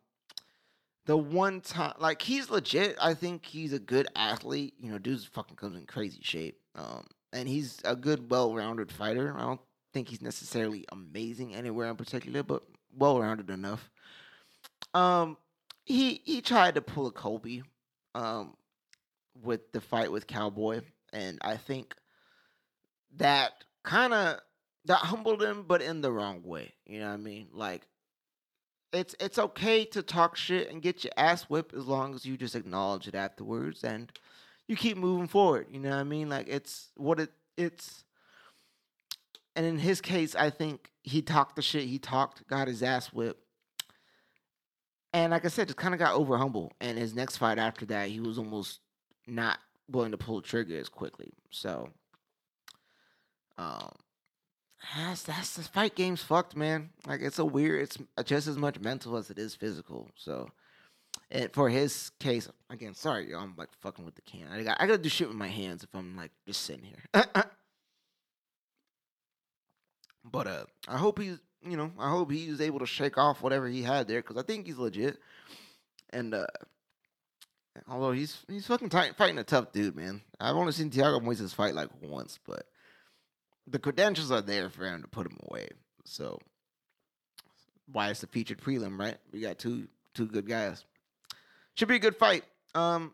the 1.05 1.17
one 1.17 1.61
time, 1.61 1.93
like 1.99 2.21
he's 2.21 2.49
legit. 2.49 2.97
I 3.01 3.13
think 3.13 3.45
he's 3.45 3.73
a 3.73 3.79
good 3.79 4.07
athlete. 4.15 4.73
You 4.79 4.91
know, 4.91 4.97
dude's 4.97 5.25
fucking 5.25 5.57
comes 5.57 5.77
in 5.77 5.85
crazy 5.85 6.19
shape. 6.21 6.59
Um, 6.75 7.05
and 7.31 7.47
he's 7.47 7.79
a 7.83 7.95
good, 7.95 8.29
well-rounded 8.29 8.91
fighter. 8.91 9.33
I 9.35 9.41
don't 9.41 9.61
think 9.93 10.09
he's 10.09 10.21
necessarily 10.21 10.85
amazing 10.91 11.53
anywhere 11.55 11.89
in 11.89 11.95
particular, 11.95 12.43
but 12.43 12.63
well-rounded 12.95 13.49
enough. 13.49 13.89
Um, 14.93 15.37
he 15.85 16.21
he 16.23 16.41
tried 16.41 16.75
to 16.75 16.81
pull 16.81 17.07
a 17.07 17.11
Kobe, 17.11 17.61
um, 18.15 18.55
with 19.41 19.71
the 19.71 19.81
fight 19.81 20.11
with 20.11 20.27
Cowboy, 20.27 20.81
and 21.11 21.39
I 21.41 21.57
think 21.57 21.95
that 23.17 23.51
kind 23.83 24.13
of 24.13 24.39
that 24.85 24.97
humbled 24.97 25.41
him, 25.41 25.63
but 25.67 25.81
in 25.81 26.01
the 26.01 26.11
wrong 26.11 26.43
way. 26.43 26.73
You 26.85 26.99
know 26.99 27.07
what 27.07 27.13
I 27.13 27.17
mean? 27.17 27.47
Like 27.51 27.87
it's 28.93 29.15
it's 29.19 29.39
okay 29.39 29.85
to 29.85 30.01
talk 30.01 30.35
shit 30.35 30.69
and 30.69 30.81
get 30.81 31.03
your 31.03 31.13
ass 31.17 31.43
whipped 31.43 31.73
as 31.73 31.87
long 31.87 32.13
as 32.15 32.25
you 32.25 32.37
just 32.37 32.55
acknowledge 32.55 33.07
it 33.07 33.15
afterwards 33.15 33.83
and 33.83 34.11
you 34.67 34.75
keep 34.75 34.97
moving 34.97 35.27
forward. 35.27 35.67
You 35.71 35.79
know 35.79 35.89
what 35.89 35.97
I 35.97 36.03
mean? 36.03 36.29
Like 36.29 36.47
it's 36.47 36.91
what 36.95 37.19
it 37.19 37.31
it's. 37.57 38.03
And 39.55 39.67
in 39.67 39.77
his 39.77 40.01
case, 40.01 40.35
I 40.35 40.49
think 40.49 40.89
he 41.03 41.21
talked 41.21 41.55
the 41.55 41.61
shit 41.61 41.83
he 41.83 41.99
talked, 41.99 42.47
got 42.47 42.67
his 42.67 42.81
ass 42.81 43.13
whipped. 43.13 43.43
And 45.13 45.31
like 45.31 45.45
I 45.45 45.49
said, 45.49 45.67
just 45.67 45.77
kind 45.77 45.93
of 45.93 45.99
got 45.99 46.15
over 46.15 46.37
humble. 46.37 46.71
And 46.81 46.97
his 46.97 47.13
next 47.13 47.37
fight 47.37 47.59
after 47.59 47.85
that, 47.87 48.09
he 48.09 48.19
was 48.19 48.39
almost 48.39 48.79
not 49.27 49.59
willing 49.87 50.09
to 50.09 50.17
pull 50.17 50.41
the 50.41 50.47
trigger 50.47 50.75
as 50.79 50.89
quickly. 50.89 51.33
So 51.51 51.89
um, 53.59 53.91
that's 54.95 55.23
that's 55.23 55.55
the 55.55 55.63
fight 55.63 55.95
game's 55.95 56.21
fucked, 56.21 56.55
man. 56.55 56.89
Like 57.07 57.21
it's 57.21 57.39
a 57.39 57.45
weird. 57.45 57.83
It's 57.83 57.97
just 58.25 58.47
as 58.47 58.57
much 58.57 58.79
mental 58.79 59.15
as 59.17 59.29
it 59.29 59.39
is 59.39 59.55
physical. 59.55 60.09
So, 60.15 60.49
and 61.31 61.51
for 61.53 61.69
his 61.69 62.11
case, 62.19 62.49
again, 62.69 62.93
sorry, 62.93 63.31
yo, 63.31 63.39
I'm 63.39 63.53
like 63.57 63.69
fucking 63.81 64.05
with 64.05 64.15
the 64.15 64.21
can. 64.21 64.47
I 64.51 64.63
got 64.63 64.77
I 64.79 64.85
gotta 64.85 65.01
do 65.01 65.09
shit 65.09 65.27
with 65.27 65.37
my 65.37 65.47
hands 65.47 65.83
if 65.83 65.89
I'm 65.93 66.15
like 66.15 66.31
just 66.45 66.61
sitting 66.61 66.83
here. 66.83 67.03
but 70.25 70.47
uh, 70.47 70.65
I 70.87 70.97
hope 70.97 71.19
he's 71.19 71.39
you 71.61 71.77
know 71.77 71.91
I 71.97 72.09
hope 72.09 72.31
he's 72.31 72.61
able 72.61 72.79
to 72.79 72.85
shake 72.85 73.17
off 73.17 73.41
whatever 73.41 73.67
he 73.67 73.81
had 73.83 74.07
there 74.07 74.21
because 74.21 74.37
I 74.37 74.43
think 74.43 74.65
he's 74.67 74.77
legit. 74.77 75.17
And 76.11 76.33
uh, 76.33 76.45
although 77.87 78.11
he's 78.11 78.43
he's 78.47 78.67
fucking 78.67 78.89
tight, 78.89 79.15
fighting 79.15 79.37
a 79.39 79.43
tough 79.43 79.71
dude, 79.71 79.95
man. 79.95 80.21
I've 80.39 80.55
only 80.55 80.73
seen 80.73 80.91
Thiago 80.91 81.21
Moises 81.21 81.55
fight 81.55 81.73
like 81.73 81.89
once, 82.01 82.37
but 82.45 82.67
the 83.67 83.79
credentials 83.79 84.31
are 84.31 84.41
there 84.41 84.69
for 84.69 84.85
him 84.85 85.01
to 85.01 85.07
put 85.07 85.27
him 85.27 85.37
away. 85.49 85.69
So 86.05 86.39
why 87.91 88.09
it's 88.09 88.21
the 88.21 88.27
featured 88.27 88.61
prelim, 88.61 88.99
right? 88.99 89.17
We 89.31 89.41
got 89.41 89.59
two 89.59 89.87
two 90.13 90.27
good 90.27 90.47
guys. 90.47 90.83
Should 91.75 91.87
be 91.87 91.95
a 91.95 91.99
good 91.99 92.15
fight. 92.15 92.43
Um, 92.75 93.13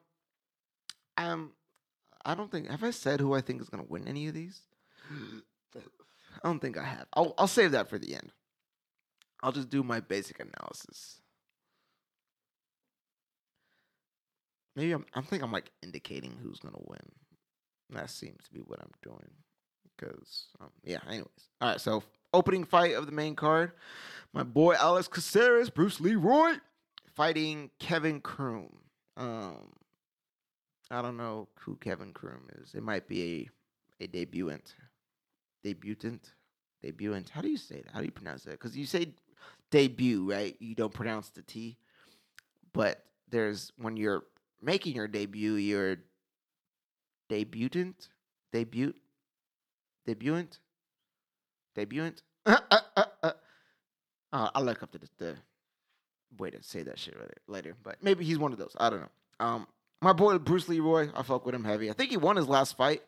um, 1.17 1.51
I 2.25 2.35
don't 2.35 2.51
think 2.51 2.69
have 2.69 2.83
I 2.83 2.91
said 2.91 3.19
who 3.19 3.33
I 3.33 3.41
think 3.41 3.61
is 3.61 3.69
gonna 3.69 3.83
win 3.87 4.07
any 4.07 4.27
of 4.27 4.33
these. 4.33 4.61
I 5.75 6.47
don't 6.47 6.59
think 6.59 6.77
I 6.77 6.83
have. 6.83 7.05
I'll 7.13 7.33
I'll 7.37 7.47
save 7.47 7.71
that 7.71 7.89
for 7.89 7.97
the 7.97 8.13
end. 8.13 8.31
I'll 9.41 9.51
just 9.51 9.69
do 9.69 9.83
my 9.83 9.99
basic 9.99 10.39
analysis. 10.39 11.21
Maybe 14.75 14.91
I'm 14.91 15.05
I 15.13 15.21
think 15.21 15.43
I'm 15.43 15.51
like 15.51 15.71
indicating 15.83 16.37
who's 16.41 16.59
gonna 16.59 16.77
win. 16.79 16.99
That 17.91 18.09
seems 18.09 18.43
to 18.45 18.53
be 18.53 18.59
what 18.59 18.79
I'm 18.79 18.91
doing. 19.01 19.31
Because 19.99 20.47
um, 20.61 20.69
yeah, 20.83 20.99
anyways. 21.07 21.27
All 21.61 21.69
right, 21.69 21.81
so 21.81 22.03
opening 22.33 22.63
fight 22.63 22.95
of 22.95 23.05
the 23.05 23.11
main 23.11 23.35
card, 23.35 23.71
my 24.33 24.43
boy 24.43 24.75
Alex 24.75 25.07
Caceres, 25.07 25.69
Bruce 25.69 25.99
Leroy, 25.99 26.53
fighting 27.15 27.69
Kevin 27.79 28.21
Croom. 28.21 28.69
Um, 29.17 29.73
I 30.91 31.01
don't 31.01 31.17
know 31.17 31.47
who 31.59 31.75
Kevin 31.75 32.13
Croom 32.13 32.47
is. 32.61 32.73
It 32.73 32.83
might 32.83 33.07
be 33.07 33.49
a 33.99 34.03
a 34.03 34.07
debutant, 34.07 34.75
debutant, 35.63 36.33
debutant. 36.81 37.29
How 37.29 37.41
do 37.41 37.49
you 37.49 37.57
say 37.57 37.81
that? 37.81 37.91
How 37.93 37.99
do 37.99 38.05
you 38.05 38.11
pronounce 38.11 38.43
that? 38.43 38.51
Because 38.51 38.77
you 38.77 38.85
say 38.85 39.13
debut, 39.71 40.31
right? 40.31 40.55
You 40.59 40.75
don't 40.75 40.93
pronounce 40.93 41.29
the 41.29 41.41
T, 41.41 41.77
but 42.73 43.03
there's 43.29 43.71
when 43.77 43.97
you're 43.97 44.23
making 44.61 44.95
your 44.95 45.07
debut, 45.07 45.53
you're 45.55 45.97
debutant, 47.27 48.09
debut, 48.51 48.93
debutant, 50.05 50.59
debutant. 51.75 52.21
Uh, 52.45 52.59
uh, 52.71 52.79
uh, 52.97 53.03
uh. 53.23 53.31
I'll 54.31 54.63
look 54.63 54.83
up 54.83 54.91
the, 54.91 54.99
the 55.17 55.35
way 56.37 56.49
to 56.49 56.61
say 56.61 56.83
that 56.83 56.99
shit 56.99 57.15
later, 57.47 57.75
but 57.83 57.97
maybe 58.01 58.25
he's 58.25 58.37
one 58.37 58.51
of 58.51 58.59
those. 58.59 58.75
I 58.77 58.89
don't 58.89 59.01
know. 59.01 59.09
Um, 59.39 59.67
my 60.01 60.13
boy 60.13 60.37
Bruce 60.37 60.69
Leroy, 60.69 61.09
I 61.15 61.23
fuck 61.23 61.45
with 61.45 61.55
him 61.55 61.63
heavy. 61.63 61.89
I 61.89 61.93
think 61.93 62.11
he 62.11 62.17
won 62.17 62.35
his 62.35 62.47
last 62.47 62.77
fight. 62.77 63.01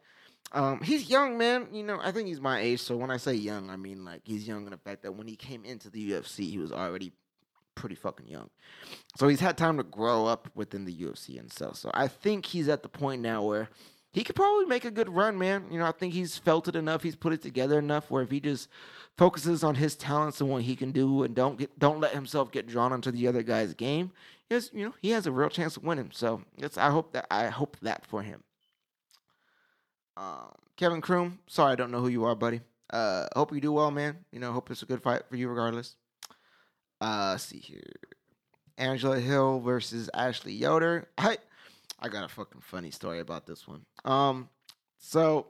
Um, 0.53 0.81
he's 0.81 1.09
young, 1.09 1.37
man. 1.37 1.67
You 1.71 1.83
know, 1.83 1.99
I 2.01 2.11
think 2.11 2.27
he's 2.27 2.41
my 2.41 2.59
age. 2.59 2.81
So 2.81 2.97
when 2.97 3.11
I 3.11 3.17
say 3.17 3.33
young, 3.33 3.69
I 3.69 3.77
mean 3.77 4.03
like 4.03 4.21
he's 4.25 4.47
young 4.47 4.65
in 4.65 4.71
the 4.71 4.77
fact 4.77 5.03
that 5.03 5.13
when 5.13 5.27
he 5.27 5.35
came 5.35 5.63
into 5.63 5.89
the 5.89 6.11
UFC, 6.11 6.49
he 6.49 6.57
was 6.57 6.71
already 6.71 7.13
pretty 7.75 7.95
fucking 7.95 8.27
young. 8.27 8.49
So 9.17 9.27
he's 9.27 9.39
had 9.39 9.57
time 9.57 9.77
to 9.77 9.83
grow 9.83 10.25
up 10.25 10.49
within 10.55 10.83
the 10.83 10.93
UFC 10.93 11.39
and 11.39 11.51
stuff. 11.51 11.77
So 11.77 11.89
I 11.93 12.07
think 12.07 12.45
he's 12.45 12.67
at 12.67 12.83
the 12.83 12.89
point 12.89 13.21
now 13.21 13.43
where 13.43 13.69
he 14.11 14.23
could 14.23 14.35
probably 14.35 14.65
make 14.65 14.83
a 14.83 14.91
good 14.91 15.09
run, 15.09 15.37
man. 15.37 15.65
You 15.71 15.79
know, 15.79 15.85
I 15.85 15.91
think 15.91 16.13
he's 16.13 16.37
felt 16.37 16.67
it 16.67 16.75
enough. 16.75 17.03
He's 17.03 17.15
put 17.15 17.33
it 17.33 17.41
together 17.41 17.79
enough 17.79 18.11
where 18.11 18.23
if 18.23 18.31
he 18.31 18.39
just 18.41 18.67
focuses 19.17 19.63
on 19.63 19.75
his 19.75 19.95
talents 19.95 20.41
and 20.41 20.49
what 20.49 20.63
he 20.63 20.75
can 20.75 20.91
do, 20.91 21.23
and 21.23 21.33
don't 21.33 21.57
get 21.57 21.77
don't 21.79 22.01
let 22.01 22.13
himself 22.13 22.51
get 22.51 22.67
drawn 22.67 22.91
into 22.91 23.11
the 23.11 23.27
other 23.27 23.41
guy's 23.41 23.73
game, 23.73 24.11
is 24.49 24.69
you 24.73 24.85
know 24.85 24.93
he 25.01 25.11
has 25.11 25.25
a 25.25 25.31
real 25.31 25.49
chance 25.49 25.77
of 25.77 25.83
winning. 25.83 26.09
So 26.13 26.41
it's 26.57 26.77
I 26.77 26.89
hope 26.89 27.13
that 27.13 27.25
I 27.31 27.47
hope 27.47 27.77
that 27.81 28.05
for 28.05 28.21
him. 28.21 28.43
Um, 30.17 30.51
Kevin 30.75 31.01
Croom, 31.01 31.39
sorry 31.47 31.71
I 31.71 31.75
don't 31.75 31.91
know 31.91 32.01
who 32.01 32.09
you 32.09 32.25
are, 32.25 32.35
buddy. 32.35 32.61
Uh, 32.91 33.27
hope 33.33 33.53
you 33.53 33.61
do 33.61 33.71
well, 33.71 33.91
man. 33.91 34.17
You 34.33 34.39
know, 34.39 34.51
hope 34.51 34.69
it's 34.69 34.83
a 34.83 34.85
good 34.85 35.01
fight 35.01 35.23
for 35.29 35.37
you, 35.37 35.47
regardless. 35.47 35.95
Uh, 36.99 37.37
see 37.37 37.59
here, 37.59 37.81
Angela 38.77 39.19
Hill 39.19 39.61
versus 39.61 40.09
Ashley 40.13 40.53
Yoder. 40.53 41.07
I 41.17 41.37
I 42.01 42.09
got 42.09 42.23
a 42.23 42.27
fucking 42.27 42.61
funny 42.61 42.91
story 42.91 43.19
about 43.19 43.45
this 43.45 43.67
one. 43.67 43.85
Um, 44.05 44.49
so, 44.97 45.47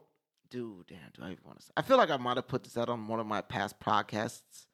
dude, 0.50 0.86
damn, 0.86 0.98
do 1.14 1.22
I 1.22 1.32
even 1.32 1.44
want 1.46 1.60
to? 1.60 1.66
Say? 1.66 1.72
I 1.76 1.82
feel 1.82 1.96
like 1.96 2.10
I 2.10 2.16
might 2.18 2.36
have 2.36 2.48
put 2.48 2.64
this 2.64 2.76
out 2.76 2.88
on 2.88 3.08
one 3.08 3.20
of 3.20 3.26
my 3.26 3.40
past 3.40 3.80
podcasts, 3.80 4.66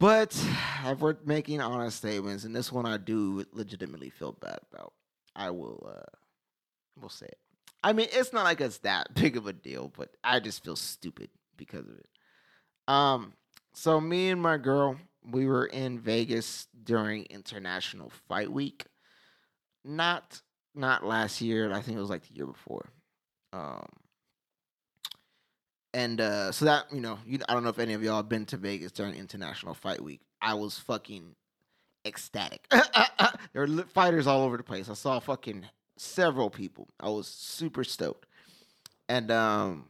but 0.00 0.36
I've 0.84 1.00
worked 1.00 1.26
making 1.26 1.60
honest 1.60 1.98
statements, 1.98 2.44
and 2.44 2.54
this 2.54 2.72
one 2.72 2.86
I 2.86 2.96
do 2.96 3.44
legitimately 3.52 4.10
feel 4.10 4.32
bad 4.32 4.58
about. 4.72 4.92
I 5.36 5.50
will, 5.50 5.86
uh, 5.88 6.16
we'll 7.00 7.08
say 7.08 7.26
it. 7.26 7.38
I 7.84 7.92
mean, 7.92 8.08
it's 8.12 8.32
not 8.32 8.44
like 8.44 8.60
it's 8.60 8.78
that 8.78 9.14
big 9.14 9.36
of 9.36 9.46
a 9.46 9.52
deal, 9.52 9.92
but 9.96 10.10
I 10.24 10.40
just 10.40 10.64
feel 10.64 10.76
stupid 10.76 11.30
because 11.56 11.86
of 11.86 11.96
it. 11.96 12.08
Um, 12.88 13.34
so 13.74 14.00
me 14.00 14.30
and 14.30 14.42
my 14.42 14.56
girl, 14.56 14.96
we 15.30 15.46
were 15.46 15.66
in 15.66 16.00
Vegas 16.00 16.66
during 16.84 17.24
International 17.24 18.10
Fight 18.28 18.50
Week. 18.50 18.86
Not 19.84 20.42
not 20.78 21.04
last 21.04 21.40
year. 21.40 21.72
I 21.72 21.82
think 21.82 21.98
it 21.98 22.00
was 22.00 22.10
like 22.10 22.26
the 22.26 22.34
year 22.34 22.46
before. 22.46 22.88
Um, 23.52 23.86
and 25.92 26.20
uh, 26.20 26.52
so 26.52 26.64
that 26.66 26.92
you 26.92 27.00
know, 27.00 27.18
you, 27.26 27.40
I 27.48 27.54
don't 27.54 27.64
know 27.64 27.70
if 27.70 27.78
any 27.78 27.94
of 27.94 28.02
y'all 28.02 28.16
have 28.16 28.28
been 28.28 28.46
to 28.46 28.56
Vegas 28.56 28.92
during 28.92 29.14
International 29.14 29.74
Fight 29.74 30.02
Week. 30.02 30.20
I 30.40 30.54
was 30.54 30.78
fucking 30.78 31.34
ecstatic. 32.04 32.66
there 32.70 33.66
were 33.66 33.82
fighters 33.84 34.26
all 34.26 34.42
over 34.42 34.56
the 34.56 34.62
place. 34.62 34.88
I 34.88 34.94
saw 34.94 35.18
fucking 35.18 35.66
several 35.96 36.50
people. 36.50 36.88
I 37.00 37.08
was 37.08 37.26
super 37.26 37.84
stoked. 37.84 38.26
And 39.08 39.30
um, 39.30 39.86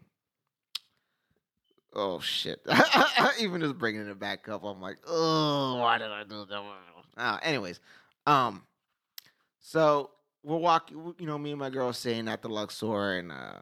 oh 1.93 2.21
shit! 2.21 2.61
Even 3.41 3.61
just 3.61 3.77
bringing 3.79 4.07
it 4.07 4.19
back 4.19 4.49
up, 4.49 4.65
I'm 4.65 4.81
like, 4.81 4.99
oh, 5.07 5.77
why 5.77 5.99
did 5.99 6.11
I 6.11 6.23
do 6.23 6.47
that? 6.47 6.63
Uh, 7.17 7.39
anyways, 7.43 7.81
um, 8.27 8.63
so 9.61 10.11
we're 10.43 10.57
walking, 10.57 11.15
you 11.19 11.27
know, 11.27 11.39
me 11.39 11.51
and 11.51 11.59
my 11.59 11.71
girl 11.71 11.93
staying 11.93 12.29
at 12.29 12.43
the 12.43 12.49
Luxor, 12.49 13.19
and 13.19 13.33
uh, 13.33 13.61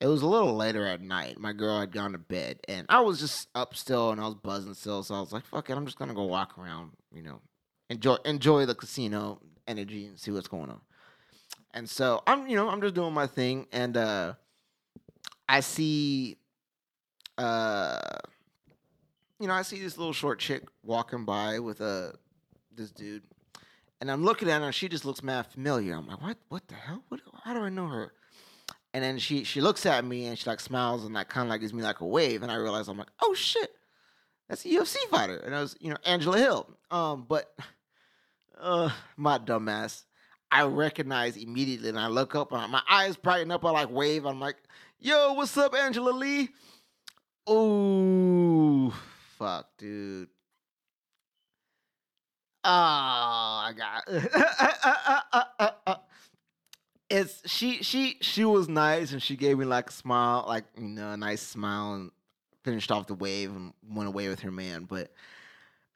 it 0.00 0.06
was 0.06 0.22
a 0.22 0.26
little 0.26 0.54
later 0.56 0.86
at 0.86 1.00
night. 1.00 1.38
My 1.38 1.52
girl 1.52 1.80
had 1.80 1.92
gone 1.92 2.12
to 2.12 2.18
bed, 2.18 2.60
and 2.68 2.86
I 2.88 3.00
was 3.00 3.20
just 3.20 3.48
up 3.54 3.74
still, 3.74 4.10
and 4.10 4.20
I 4.20 4.24
was 4.24 4.34
buzzing 4.34 4.74
still. 4.74 5.02
So 5.02 5.14
I 5.14 5.20
was 5.20 5.32
like, 5.32 5.44
"Fuck 5.44 5.70
it, 5.70 5.76
I'm 5.76 5.86
just 5.86 5.98
gonna 5.98 6.14
go 6.14 6.24
walk 6.24 6.58
around, 6.58 6.92
you 7.14 7.22
know, 7.22 7.40
enjoy 7.88 8.16
enjoy 8.24 8.66
the 8.66 8.74
casino 8.74 9.40
energy 9.66 10.06
and 10.06 10.18
see 10.18 10.30
what's 10.30 10.48
going 10.48 10.70
on." 10.70 10.80
And 11.74 11.88
so 11.88 12.22
I'm, 12.26 12.46
you 12.48 12.56
know, 12.56 12.68
I'm 12.68 12.80
just 12.80 12.94
doing 12.94 13.14
my 13.14 13.26
thing, 13.26 13.66
and 13.72 13.96
uh, 13.96 14.34
I 15.48 15.60
see, 15.60 16.36
uh, 17.38 18.18
you 19.38 19.46
know, 19.46 19.54
I 19.54 19.62
see 19.62 19.80
this 19.80 19.96
little 19.96 20.12
short 20.12 20.38
chick 20.38 20.64
walking 20.82 21.24
by 21.24 21.60
with 21.60 21.80
a 21.80 21.84
uh, 21.84 22.12
this 22.74 22.90
dude 22.90 23.22
and 24.02 24.10
I'm 24.10 24.24
looking 24.24 24.50
at 24.50 24.60
her, 24.60 24.66
and 24.66 24.74
she 24.74 24.88
just 24.88 25.04
looks 25.04 25.22
mad 25.22 25.46
familiar. 25.46 25.94
I'm 25.94 26.08
like, 26.08 26.20
what? 26.20 26.36
What 26.48 26.66
the 26.66 26.74
hell? 26.74 27.04
What, 27.06 27.20
how 27.44 27.54
do 27.54 27.60
I 27.60 27.68
know 27.68 27.86
her? 27.86 28.12
And 28.92 29.02
then 29.02 29.16
she 29.16 29.44
she 29.44 29.60
looks 29.60 29.86
at 29.86 30.04
me 30.04 30.26
and 30.26 30.36
she 30.36 30.50
like 30.50 30.58
smiles 30.58 31.04
and 31.04 31.14
like 31.14 31.28
kind 31.28 31.46
of 31.46 31.50
like 31.50 31.60
gives 31.60 31.72
me 31.72 31.84
like 31.84 32.00
a 32.00 32.04
wave, 32.04 32.42
and 32.42 32.50
I 32.50 32.56
realize 32.56 32.88
I'm 32.88 32.98
like, 32.98 33.12
oh 33.22 33.32
shit, 33.32 33.70
that's 34.48 34.64
a 34.64 34.68
UFC 34.68 34.96
fighter, 35.08 35.36
and 35.36 35.54
I 35.54 35.60
was 35.60 35.76
you 35.80 35.88
know 35.88 35.96
Angela 36.04 36.36
Hill. 36.36 36.68
Um, 36.90 37.26
but 37.28 37.54
uh, 38.60 38.90
my 39.16 39.38
dumbass, 39.38 40.02
I 40.50 40.64
recognize 40.64 41.36
immediately, 41.36 41.88
and 41.88 41.98
I 41.98 42.08
look 42.08 42.34
up, 42.34 42.52
and 42.52 42.72
my 42.72 42.82
eyes 42.90 43.14
brighten 43.16 43.52
up. 43.52 43.64
I 43.64 43.70
like 43.70 43.90
wave. 43.92 44.26
I'm 44.26 44.40
like, 44.40 44.56
yo, 44.98 45.34
what's 45.34 45.56
up, 45.56 45.76
Angela 45.76 46.10
Lee? 46.10 46.48
Oh, 47.46 48.92
fuck, 49.38 49.68
dude. 49.78 50.28
Oh, 52.64 52.70
I 52.70 53.71
got. 53.71 53.71
It's 57.10 57.42
she 57.50 57.82
she 57.82 58.16
she 58.20 58.44
was 58.44 58.68
nice 58.68 59.12
and 59.12 59.22
she 59.22 59.36
gave 59.36 59.58
me 59.58 59.64
like 59.64 59.90
a 59.90 59.92
smile, 59.92 60.44
like 60.46 60.64
you 60.76 60.88
know, 60.88 61.12
a 61.12 61.16
nice 61.16 61.42
smile 61.42 61.94
and 61.94 62.10
finished 62.64 62.90
off 62.90 63.06
the 63.06 63.14
wave 63.14 63.50
and 63.54 63.72
went 63.88 64.08
away 64.08 64.28
with 64.28 64.40
her 64.40 64.50
man. 64.50 64.84
But 64.84 65.12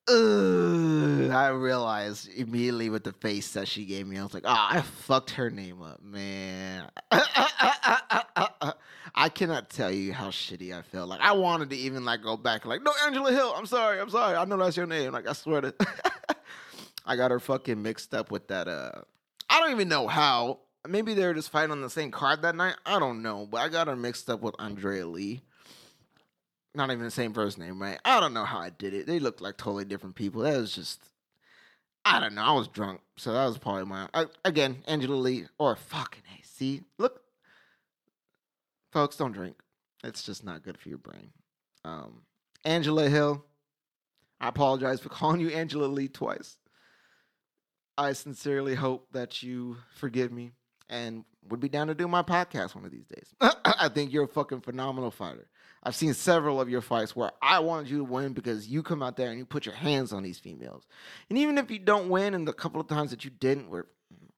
uh, 0.09 1.29
I 1.35 1.49
realized 1.49 2.29
immediately 2.33 2.91
with 2.91 3.03
the 3.05 3.13
face 3.13 3.53
that 3.55 3.67
she 3.67 3.85
gave 3.85 4.07
me, 4.07 4.19
I 4.19 4.23
was 4.23 4.35
like, 4.35 4.45
oh, 4.47 4.67
I 4.71 4.83
fucked 4.83 5.31
her 5.31 5.51
name 5.51 5.83
up, 5.83 6.01
man. 6.03 6.89
I 9.19 9.31
cannot 9.31 9.71
tell 9.71 9.91
you 9.91 10.13
how 10.13 10.29
shitty 10.29 10.77
I 10.77 10.83
felt. 10.83 11.09
Like 11.09 11.21
I 11.21 11.33
wanted 11.33 11.71
to 11.71 11.77
even 11.77 12.05
like 12.05 12.23
go 12.23 12.37
back, 12.37 12.67
like, 12.67 12.83
no, 12.83 12.93
Angela 13.05 13.33
Hill, 13.33 13.55
I'm 13.57 13.67
sorry, 13.67 13.99
I'm 13.99 14.11
sorry. 14.11 14.37
I 14.37 14.45
know 14.45 14.59
that's 14.59 14.77
your 14.77 14.87
name. 14.87 15.13
Like 15.13 15.27
I 15.27 15.33
swear 15.33 15.63
to 15.63 15.75
I 17.07 17.17
got 17.17 17.31
her 17.31 17.41
fucking 17.41 17.81
mixed 17.81 18.15
up 18.15 18.31
with 18.31 18.49
that. 18.49 18.69
Uh, 18.69 19.03
I 19.49 19.61
don't 19.61 19.71
even 19.71 19.89
know 19.89 20.09
how. 20.09 20.61
Maybe 20.89 21.15
they 21.15 21.27
were 21.27 21.35
just 21.35 21.51
fighting 21.51 21.73
on 21.73 21.81
the 21.81 21.91
same 21.91 22.11
card 22.11 22.43
that 22.43 22.55
night. 22.55 22.77
I 22.85 22.99
don't 22.99 23.23
know, 23.23 23.47
but 23.51 23.59
I 23.59 23.69
got 23.69 23.89
her 23.89 23.97
mixed 23.97 24.31
up 24.31 24.41
with 24.41 24.55
Andrea 24.59 25.07
Lee. 25.07 25.41
Not 26.75 26.91
even 26.91 27.05
the 27.05 27.11
same 27.11 27.33
first 27.33 27.59
name, 27.59 27.81
right? 27.81 27.99
I 28.05 28.21
don't 28.21 28.35
know 28.35 28.45
how 28.45 28.59
I 28.59 28.71
did 28.71 28.93
it. 28.95 29.07
They 29.07 29.19
looked 29.19 29.41
like 29.41 29.57
totally 29.57 29.85
different 29.85 30.15
people. 30.15 30.43
That 30.43 30.59
was 30.59 30.75
just, 30.75 31.03
I 32.05 32.21
don't 32.21 32.35
know. 32.35 32.43
I 32.43 32.53
was 32.53 32.69
drunk, 32.69 33.01
so 33.17 33.33
that 33.33 33.47
was 33.47 33.59
probably 33.59 33.87
my 33.87 34.09
uh, 34.13 34.27
again 34.45 34.83
Angela 34.87 35.17
Lee 35.17 35.47
or 35.59 35.75
fucking. 35.75 36.23
See, 36.57 36.85
look, 36.97 37.21
folks, 38.91 39.17
don't 39.17 39.33
drink. 39.33 39.57
It's 40.03 40.23
just 40.23 40.43
not 40.43 40.63
good 40.63 40.79
for 40.79 40.89
your 40.89 40.97
brain. 40.97 41.33
Um, 41.85 42.23
Angela 42.65 43.11
Hill. 43.11 43.45
I 44.41 44.49
apologize 44.49 45.01
for 45.01 45.09
calling 45.11 45.43
you 45.43 45.51
Angela 45.51 45.85
Lee 45.85 46.09
twice. 46.09 46.57
I 47.99 48.13
sincerely 48.13 48.75
hope 48.75 49.09
that 49.13 49.43
you 49.43 49.79
forgive 49.95 50.33
me 50.33 50.53
and 50.89 51.25
would 51.49 51.61
be 51.61 51.69
down 51.69 51.87
to 51.87 51.95
do 51.95 52.09
my 52.09 52.23
podcast 52.23 52.75
one 52.75 52.85
of 52.85 52.91
these 52.91 53.07
days. 53.07 53.35
I 53.65 53.89
think 53.89 54.13
you're 54.13 54.25
a 54.25 54.29
fucking 54.29 54.61
phenomenal 54.61 55.11
fighter. 55.11 55.49
I've 55.83 55.95
seen 55.95 56.15
several 56.15 56.61
of 56.61 56.69
your 56.69 56.81
fights 56.81 57.15
where 57.15 57.31
I 57.41 57.61
wanted 57.61 57.91
you 57.91 57.99
to 57.99 58.05
win 58.05 58.33
because 58.33 58.67
you 58.67 58.83
come 58.83 59.03
out 59.03 59.17
there 59.17 59.31
and 59.31 59.39
you 59.39 59.45
put 59.45 59.67
your 59.67 59.75
hands 59.75 60.13
on 60.13 60.23
these 60.23 60.39
females. 60.39 60.85
And 61.29 61.39
even 61.39 61.59
if 61.59 61.71
you 61.71 61.79
don't 61.79 62.09
win, 62.09 62.35
and 62.35 62.47
the 62.47 62.53
couple 62.53 62.81
of 62.81 62.89
times 62.89 63.11
that 63.11 63.25
you 63.25 63.31
didn't, 63.31 63.71
were 63.71 63.87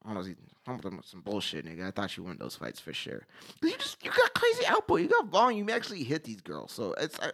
honestly 0.05 0.37
some 0.67 1.23
bullshit, 1.23 1.65
nigga. 1.65 1.87
I 1.87 1.91
thought 1.91 2.15
you 2.17 2.23
won 2.25 2.37
those 2.39 2.57
fights 2.57 2.81
for 2.81 2.93
sure. 2.93 3.27
You 3.63 3.75
just 3.79 4.05
you 4.05 4.11
got 4.11 4.35
crazy 4.35 4.67
output, 4.67 5.01
you 5.01 5.09
got 5.09 5.29
volume, 5.29 5.69
you 5.69 5.75
actually 5.75 6.03
hit 6.05 6.25
these 6.25 6.43
girls. 6.43 6.73
So 6.73 6.95
it's 6.99 7.19
I 7.21 7.31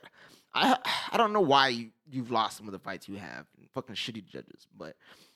I, 0.55 0.79
I 1.11 1.17
don't 1.17 1.33
know 1.33 1.41
why 1.41 1.69
you, 1.69 1.91
you've 2.09 2.31
lost 2.31 2.57
some 2.57 2.67
of 2.67 2.73
the 2.73 2.79
fights 2.79 3.09
you 3.09 3.17
have. 3.17 3.47
Fucking 3.75 3.97
shitty 3.97 4.25
judges, 4.27 4.69
but 4.79 4.95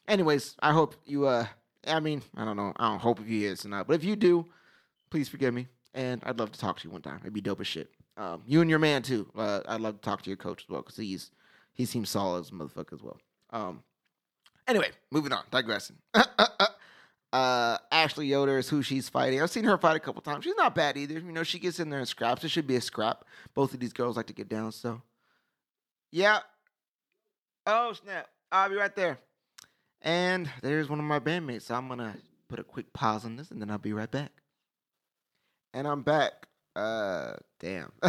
anyways, 0.09 0.57
I 0.61 0.73
hope 0.73 0.97
you. 1.05 1.27
uh 1.27 1.47
I 1.87 2.01
mean, 2.01 2.23
I 2.37 2.45
don't 2.45 2.57
know. 2.57 2.73
I 2.77 2.91
don't 2.91 2.99
hope 2.99 3.21
if 3.21 3.29
you 3.29 3.49
this 3.49 3.65
or 3.65 3.69
not, 3.69 3.87
but 3.87 3.95
if 3.95 4.05
you 4.05 4.17
do, 4.17 4.47
please 5.11 5.29
forgive 5.29 5.55
me. 5.55 5.69
And 5.95 6.23
I'd 6.25 6.39
love 6.39 6.53
to 6.53 6.59
talk 6.59 6.79
to 6.81 6.85
you 6.89 6.93
one 6.93 7.03
time. 7.03 7.19
It'd 7.23 7.33
be 7.33 7.41
dope 7.41 7.61
as 7.61 7.67
shit. 7.67 7.91
Um, 8.17 8.43
you 8.47 8.61
and 8.61 8.69
your 8.69 8.79
man 8.79 9.03
too. 9.03 9.31
Uh, 9.37 9.61
I'd 9.67 9.81
love 9.81 10.01
to 10.01 10.01
talk 10.01 10.23
to 10.23 10.31
your 10.31 10.37
coach 10.37 10.65
as 10.65 10.69
well 10.69 10.83
because 10.83 10.97
he's 10.97 11.31
he 11.73 11.85
seems 11.85 12.11
solid 12.11 12.41
as 12.41 12.51
a 12.51 12.53
motherfucker 12.53 12.95
as 12.95 13.03
well. 13.03 13.19
Um, 13.51 13.83
anyway, 14.67 14.91
moving 15.11 15.33
on. 15.33 15.45
Digressing. 15.51 15.97
uh, 17.33 17.79
Ashley 17.93 18.27
Yoder 18.27 18.59
is 18.59 18.69
who 18.69 18.83
she's 18.83 19.09
fighting. 19.09 19.41
I've 19.41 19.51
seen 19.51 19.65
her 19.65 19.79
fight 19.79 19.97
a 19.97 20.01
couple 20.01 20.21
times. 20.21 20.45
She's 20.45 20.57
not 20.57 20.75
bad 20.75 20.97
either. 20.97 21.15
You 21.15 21.33
know, 21.33 21.45
she 21.45 21.59
gets 21.59 21.79
in 21.79 21.91
there 21.91 22.01
and 22.01 22.09
scraps. 22.09 22.45
It 22.45 22.51
should 22.51 22.67
be 22.67 22.77
a 22.77 22.81
scrap. 22.81 23.25
Both 23.55 23.73
of 23.73 23.81
these 23.81 23.93
girls 23.93 24.17
like 24.17 24.27
to 24.27 24.33
get 24.33 24.49
down. 24.49 24.73
So, 24.73 25.01
yeah. 26.11 26.41
Oh 27.67 27.93
snap! 27.93 28.29
I'll 28.51 28.69
be 28.69 28.77
right 28.77 28.95
there. 28.97 29.19
And 30.03 30.51
there's 30.63 30.89
one 30.89 30.99
of 30.99 31.05
my 31.05 31.19
bandmates. 31.21 31.63
So 31.63 31.75
I'm 31.75 31.89
gonna 31.89 32.17
put 32.49 32.59
a 32.59 32.65
quick 32.65 32.93
pause 32.93 33.25
on 33.25 33.37
this 33.37 33.51
and 33.51 33.61
then 33.61 33.71
I'll 33.71 33.79
be 33.79 33.93
right 33.93 34.11
back. 34.11 34.33
And 35.75 35.87
I'm 35.87 36.03
back. 36.03 36.47
Uh 36.77 37.35
damn. 37.59 37.93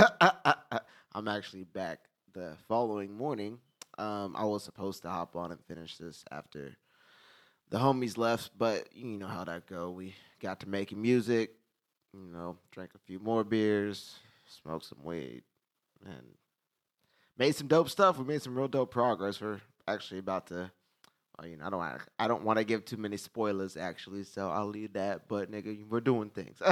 I'm 1.13 1.27
actually 1.27 1.63
back 1.63 1.99
the 2.33 2.55
following 2.67 3.15
morning. 3.15 3.59
Um, 3.97 4.35
I 4.37 4.45
was 4.45 4.63
supposed 4.63 5.01
to 5.01 5.09
hop 5.09 5.35
on 5.35 5.51
and 5.51 5.59
finish 5.65 5.97
this 5.97 6.23
after 6.31 6.77
the 7.69 7.77
homies 7.77 8.17
left, 8.17 8.51
but 8.57 8.87
you 8.93 9.17
know 9.17 9.27
how 9.27 9.43
that 9.43 9.67
go. 9.67 9.91
We 9.91 10.15
got 10.39 10.61
to 10.61 10.69
making 10.69 11.01
music, 11.01 11.51
you 12.13 12.31
know, 12.31 12.57
drank 12.71 12.91
a 12.95 12.99
few 12.99 13.19
more 13.19 13.43
beers, 13.43 14.15
smoked 14.45 14.85
some 14.85 15.03
weed, 15.03 15.43
and 16.05 16.23
made 17.37 17.55
some 17.55 17.67
dope 17.67 17.89
stuff. 17.89 18.17
We 18.17 18.25
made 18.25 18.41
some 18.41 18.57
real 18.57 18.67
dope 18.67 18.91
progress. 18.91 19.41
We're 19.41 19.61
actually 19.87 20.19
about 20.19 20.47
to 20.47 20.71
you 21.43 21.57
know, 21.57 21.65
I 21.65 21.69
don't 21.69 22.01
I 22.19 22.27
don't 22.27 22.43
want 22.43 22.59
to 22.59 22.65
give 22.65 22.85
too 22.85 22.97
many 22.97 23.17
spoilers 23.17 23.77
actually, 23.77 24.23
so 24.23 24.49
I'll 24.49 24.67
leave 24.67 24.93
that. 24.93 25.27
But 25.27 25.51
nigga, 25.51 25.87
we're 25.87 26.01
doing 26.01 26.29
things. 26.29 26.57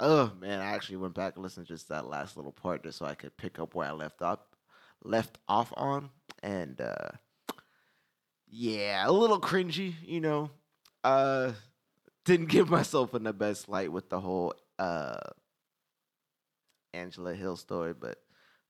oh 0.00 0.32
man, 0.40 0.60
I 0.60 0.72
actually 0.72 0.96
went 0.96 1.14
back 1.14 1.34
and 1.34 1.42
listened 1.42 1.66
to 1.66 1.72
just 1.74 1.88
that 1.88 2.06
last 2.06 2.36
little 2.36 2.52
part 2.52 2.82
just 2.84 2.98
so 2.98 3.06
I 3.06 3.14
could 3.14 3.36
pick 3.36 3.58
up 3.58 3.74
where 3.74 3.88
I 3.88 3.92
left 3.92 4.22
off 4.22 4.40
left 5.04 5.38
off 5.48 5.72
on, 5.76 6.10
and 6.42 6.80
uh, 6.80 7.10
yeah, 8.48 9.04
a 9.06 9.12
little 9.12 9.40
cringy, 9.40 9.94
you 10.04 10.20
know. 10.20 10.50
Uh, 11.04 11.52
didn't 12.24 12.46
give 12.50 12.68
myself 12.68 13.14
in 13.14 13.22
the 13.22 13.32
best 13.32 13.68
light 13.68 13.92
with 13.92 14.08
the 14.08 14.20
whole 14.20 14.54
uh 14.78 15.18
Angela 16.94 17.34
Hill 17.34 17.56
story, 17.56 17.94
but 17.94 18.18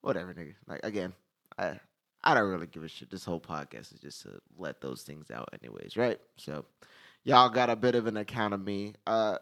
whatever, 0.01 0.35
nigga. 0.35 0.55
Like 0.67 0.81
again, 0.83 1.13
I 1.59 1.81
I 2.25 2.35
don't 2.35 2.49
really 2.51 2.67
give 2.67 2.83
a 2.83 2.89
shit. 2.89 3.11
This 3.11 3.25
whole 3.25 3.41
podcast 3.41 3.95
is 3.95 4.01
just 4.01 4.23
to 4.23 4.41
let 4.57 4.81
those 4.81 5.03
things 5.03 5.31
out, 5.31 5.49
anyways, 5.63 5.97
right? 5.97 6.19
So, 6.37 6.65
y'all 7.25 7.49
got 7.49 7.71
a 7.71 7.77
bit 7.77 7.95
of 7.95 8.07
an 8.07 8.17
account 8.17 8.55
of 8.55 8.61
me. 8.61 8.95
Uh, 9.07 9.39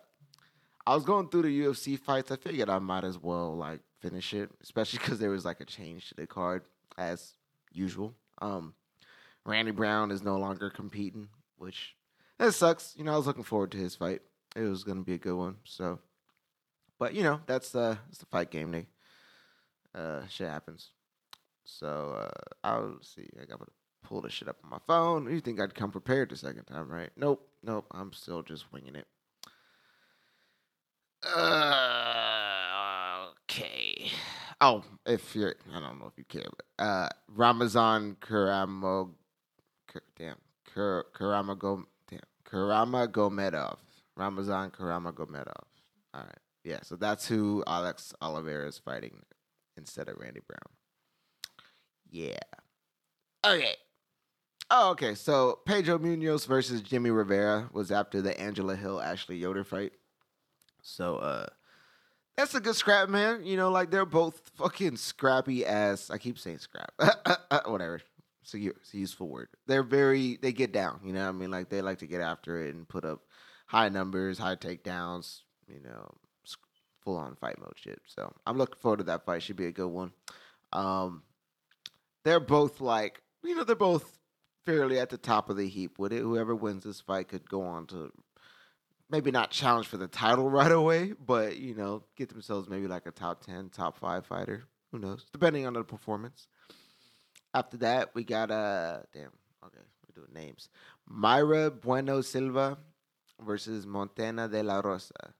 I 0.87 0.95
was 0.95 1.05
going 1.05 1.29
through 1.29 1.43
the 1.43 1.61
UFC 1.61 1.99
fights. 1.99 2.31
I 2.31 2.37
figured 2.37 2.69
I 2.71 2.79
might 2.79 3.05
as 3.05 3.19
well 3.19 3.57
like 3.57 3.81
finish 4.01 4.33
it, 4.35 4.51
especially 4.63 4.99
because 5.03 5.19
there 5.19 5.31
was 5.31 5.45
like 5.45 5.61
a 5.61 5.65
change 5.65 6.09
to 6.09 6.15
the 6.15 6.27
card 6.27 6.63
as 6.97 7.35
usual. 7.73 8.15
Um, 8.41 8.75
Randy 9.45 9.73
Brown 9.73 10.11
is 10.11 10.23
no 10.23 10.39
longer 10.39 10.71
competing, 10.71 11.29
which 11.57 11.97
that 12.39 12.53
sucks. 12.53 12.95
You 12.97 13.05
know, 13.05 13.15
I 13.15 13.17
was 13.17 13.27
looking 13.27 13.45
forward 13.45 13.73
to 13.73 13.79
his 13.79 13.97
fight. 13.97 14.23
It 14.55 14.63
was 14.63 14.85
gonna 14.85 15.03
be 15.03 15.15
a 15.15 15.19
good 15.19 15.37
one. 15.37 15.57
So, 15.65 15.99
but 16.99 17.15
you 17.15 17.23
know, 17.23 17.41
that's 17.47 17.75
uh, 17.75 17.97
that's 18.07 18.19
the 18.19 18.27
fight 18.27 18.51
game, 18.51 18.71
Nick. 18.71 18.87
Uh, 19.95 20.27
shit 20.29 20.49
happens. 20.49 20.91
So 21.67 22.17
uh, 22.21 22.55
I'll 22.65 22.99
see. 23.03 23.29
I 23.41 23.45
got 23.45 23.61
to 23.61 23.67
pull 24.03 24.23
this 24.23 24.33
shit 24.33 24.49
up 24.49 24.57
on 24.65 24.71
my 24.71 24.79
phone. 24.87 25.31
You 25.31 25.41
think 25.41 25.61
I'd 25.61 25.75
come 25.75 25.91
prepared 25.91 26.31
the 26.31 26.37
second 26.37 26.65
time, 26.65 26.89
right? 26.89 27.11
Nope, 27.17 27.47
nope. 27.63 27.87
I'm 27.91 28.13
still 28.13 28.43
just 28.43 28.73
winging 28.73 28.95
it. 28.95 29.07
Uh, 31.25 33.27
okay. 33.43 34.11
Oh, 34.61 34.85
if 35.05 35.35
you're, 35.35 35.57
I 35.75 35.81
don't 35.81 35.99
know 35.99 36.07
if 36.07 36.17
you 36.17 36.25
care, 36.25 36.49
but 36.57 36.85
uh, 36.85 37.09
Ramazan 37.29 38.17
Karamo, 38.21 39.11
damn, 40.17 40.37
Kur, 40.73 41.05
Karama 41.15 41.85
damn, 42.09 42.21
Karama 42.49 43.09
Gomedov, 43.09 43.79
Ramazan 44.17 44.71
Karama 44.71 45.13
Gomedov. 45.13 45.65
All 46.15 46.23
right, 46.23 46.39
yeah. 46.65 46.79
So 46.83 46.97
that's 46.97 47.29
who 47.29 47.65
Alex 47.67 48.15
Oliveira 48.23 48.69
is 48.69 48.79
fighting 48.79 49.23
instead 49.77 50.09
of 50.09 50.17
Randy 50.19 50.41
Brown. 50.47 50.86
Yeah. 52.11 52.39
Okay. 53.45 53.75
Oh, 54.71 54.91
okay. 54.91 55.15
So 55.15 55.61
Pedro 55.65 55.99
Munhoz 55.99 56.47
versus 56.47 56.81
Jimmy 56.81 57.11
Rivera 57.11 57.69
was 57.73 57.93
after 57.93 58.21
the 58.21 58.39
Angela 58.41 58.75
Hill 58.75 59.01
Ashley 59.01 59.37
Yoder 59.37 59.65
fight. 59.65 59.93
So 60.83 61.17
uh 61.17 61.47
that's 62.37 62.55
a 62.55 62.61
good 62.61 62.77
scrap, 62.77 63.09
man. 63.09 63.45
You 63.45 63.57
know, 63.57 63.71
like 63.71 63.91
they're 63.91 64.05
both 64.05 64.51
fucking 64.57 64.97
scrappy 64.97 65.65
ass. 65.65 66.11
I 66.11 66.19
keep 66.19 66.39
saying 66.39 66.59
scrap. 66.59 66.93
Whatever. 67.67 68.01
It's 68.43 68.55
a, 68.55 68.59
it's 68.59 68.95
a 68.95 68.99
useful 68.99 69.29
word. 69.29 69.49
They're 69.67 69.83
very 69.83 70.39
they 70.41 70.53
get 70.53 70.73
down, 70.73 71.01
you 71.05 71.13
know 71.13 71.23
what 71.25 71.31
I 71.31 71.33
mean? 71.33 71.51
Like 71.51 71.69
they 71.69 71.81
like 71.81 71.99
to 71.99 72.07
get 72.07 72.21
after 72.21 72.65
it 72.65 72.75
and 72.75 72.89
put 72.89 73.05
up 73.05 73.21
high 73.67 73.89
numbers, 73.89 74.39
high 74.39 74.57
takedowns, 74.57 75.41
you 75.67 75.81
know, 75.83 76.13
full 77.03 77.17
on 77.17 77.37
fight 77.37 77.59
mode 77.59 77.73
shit. 77.77 78.01
So 78.07 78.33
I'm 78.47 78.59
looking 78.59 78.79
forward 78.81 78.99
to 78.99 79.05
that 79.05 79.25
fight. 79.25 79.43
Should 79.43 79.57
be 79.57 79.67
a 79.67 79.73
good 79.73 79.89
one. 79.89 80.13
Um 80.73 81.23
they're 82.27 82.41
both 82.41 82.81
like 82.81 83.23
you 83.45 83.55
know 83.55 83.63
they're 83.63 83.77
both 83.77 84.19
fairly 84.65 84.99
at 84.99 85.11
the 85.11 85.17
top 85.17 85.49
of 85.49 85.57
the 85.57 85.69
heap 85.69 85.97
with 85.97 86.13
it. 86.13 86.23
Whoever 86.23 86.57
wins 86.57 86.83
this 86.83 87.01
fight 87.01 87.29
could 87.29 87.49
go 87.49 87.63
on 87.63 87.87
to 87.87 88.11
maybe 89.09 89.31
not 89.31 89.53
challenge 89.53 89.87
for 89.87 89.97
the 89.97 90.09
title 90.09 90.51
right 90.61 90.73
away, 90.73 91.13
but 91.13 91.57
you 91.57 91.75
know 91.75 92.03
get 92.17 92.29
themselves 92.29 92.69
maybe 92.69 92.89
like 92.89 93.07
a 93.07 93.13
top 93.13 93.45
ten, 93.45 93.71
top 93.71 93.97
five 93.97 94.27
fighter. 94.27 94.65
Who 94.91 94.99
knows? 94.99 95.25
Depending 95.33 95.67
on 95.67 95.75
the 95.75 95.85
performance. 95.85 96.49
After 97.55 97.77
that, 97.79 98.15
we 98.15 98.25
got 98.25 98.51
uh 98.51 98.99
damn 99.13 99.31
okay 99.65 99.85
we're 100.09 100.23
doing 100.23 100.35
names. 100.35 100.69
Mayra 101.09 101.71
Bueno 101.71 102.23
Silva 102.23 102.77
versus 103.41 103.87
Montana 103.87 104.49
de 104.49 104.65
la 104.65 104.81
Rosa. 104.81 105.33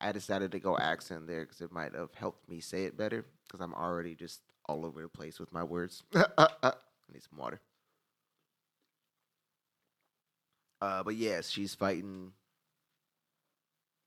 I 0.00 0.12
decided 0.12 0.52
to 0.52 0.60
go 0.60 0.78
accent 0.78 1.26
there 1.26 1.40
because 1.40 1.60
it 1.60 1.72
might 1.72 1.92
have 1.96 2.14
helped 2.14 2.48
me 2.48 2.60
say 2.60 2.84
it 2.84 2.96
better 2.96 3.24
because 3.44 3.60
I'm 3.60 3.74
already 3.74 4.14
just 4.14 4.42
all 4.68 4.84
over 4.84 5.02
the 5.02 5.08
place 5.08 5.40
with 5.40 5.52
my 5.52 5.64
words. 5.64 6.02
I 6.14 6.72
need 7.12 7.22
some 7.22 7.38
water. 7.38 7.60
Uh, 10.80 11.02
but 11.02 11.16
yes, 11.16 11.50
she's 11.50 11.74
fighting. 11.74 12.32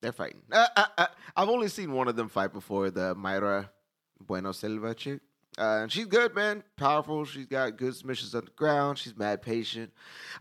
They're 0.02 0.12
fighting. 0.12 0.42
Uh, 0.52 0.68
uh, 0.76 0.86
uh, 0.98 1.08
I've 1.36 1.50
only 1.50 1.68
seen 1.68 1.92
one 1.92 2.08
of 2.08 2.16
them 2.16 2.30
fight 2.30 2.54
before, 2.54 2.90
the 2.90 3.16
Mayra 3.16 3.70
Bueno 4.26 4.52
Silva 4.52 4.94
chick. 4.94 5.20
Uh, 5.58 5.82
and 5.84 5.92
she's 5.92 6.06
good, 6.06 6.34
man. 6.34 6.64
Powerful. 6.78 7.26
She's 7.26 7.46
got 7.46 7.78
good 7.78 7.94
submissions 7.94 8.34
on 8.34 8.46
the 8.46 8.52
ground. 8.52 8.98
She's 8.98 9.18
mad 9.18 9.42
patient. 9.42 9.92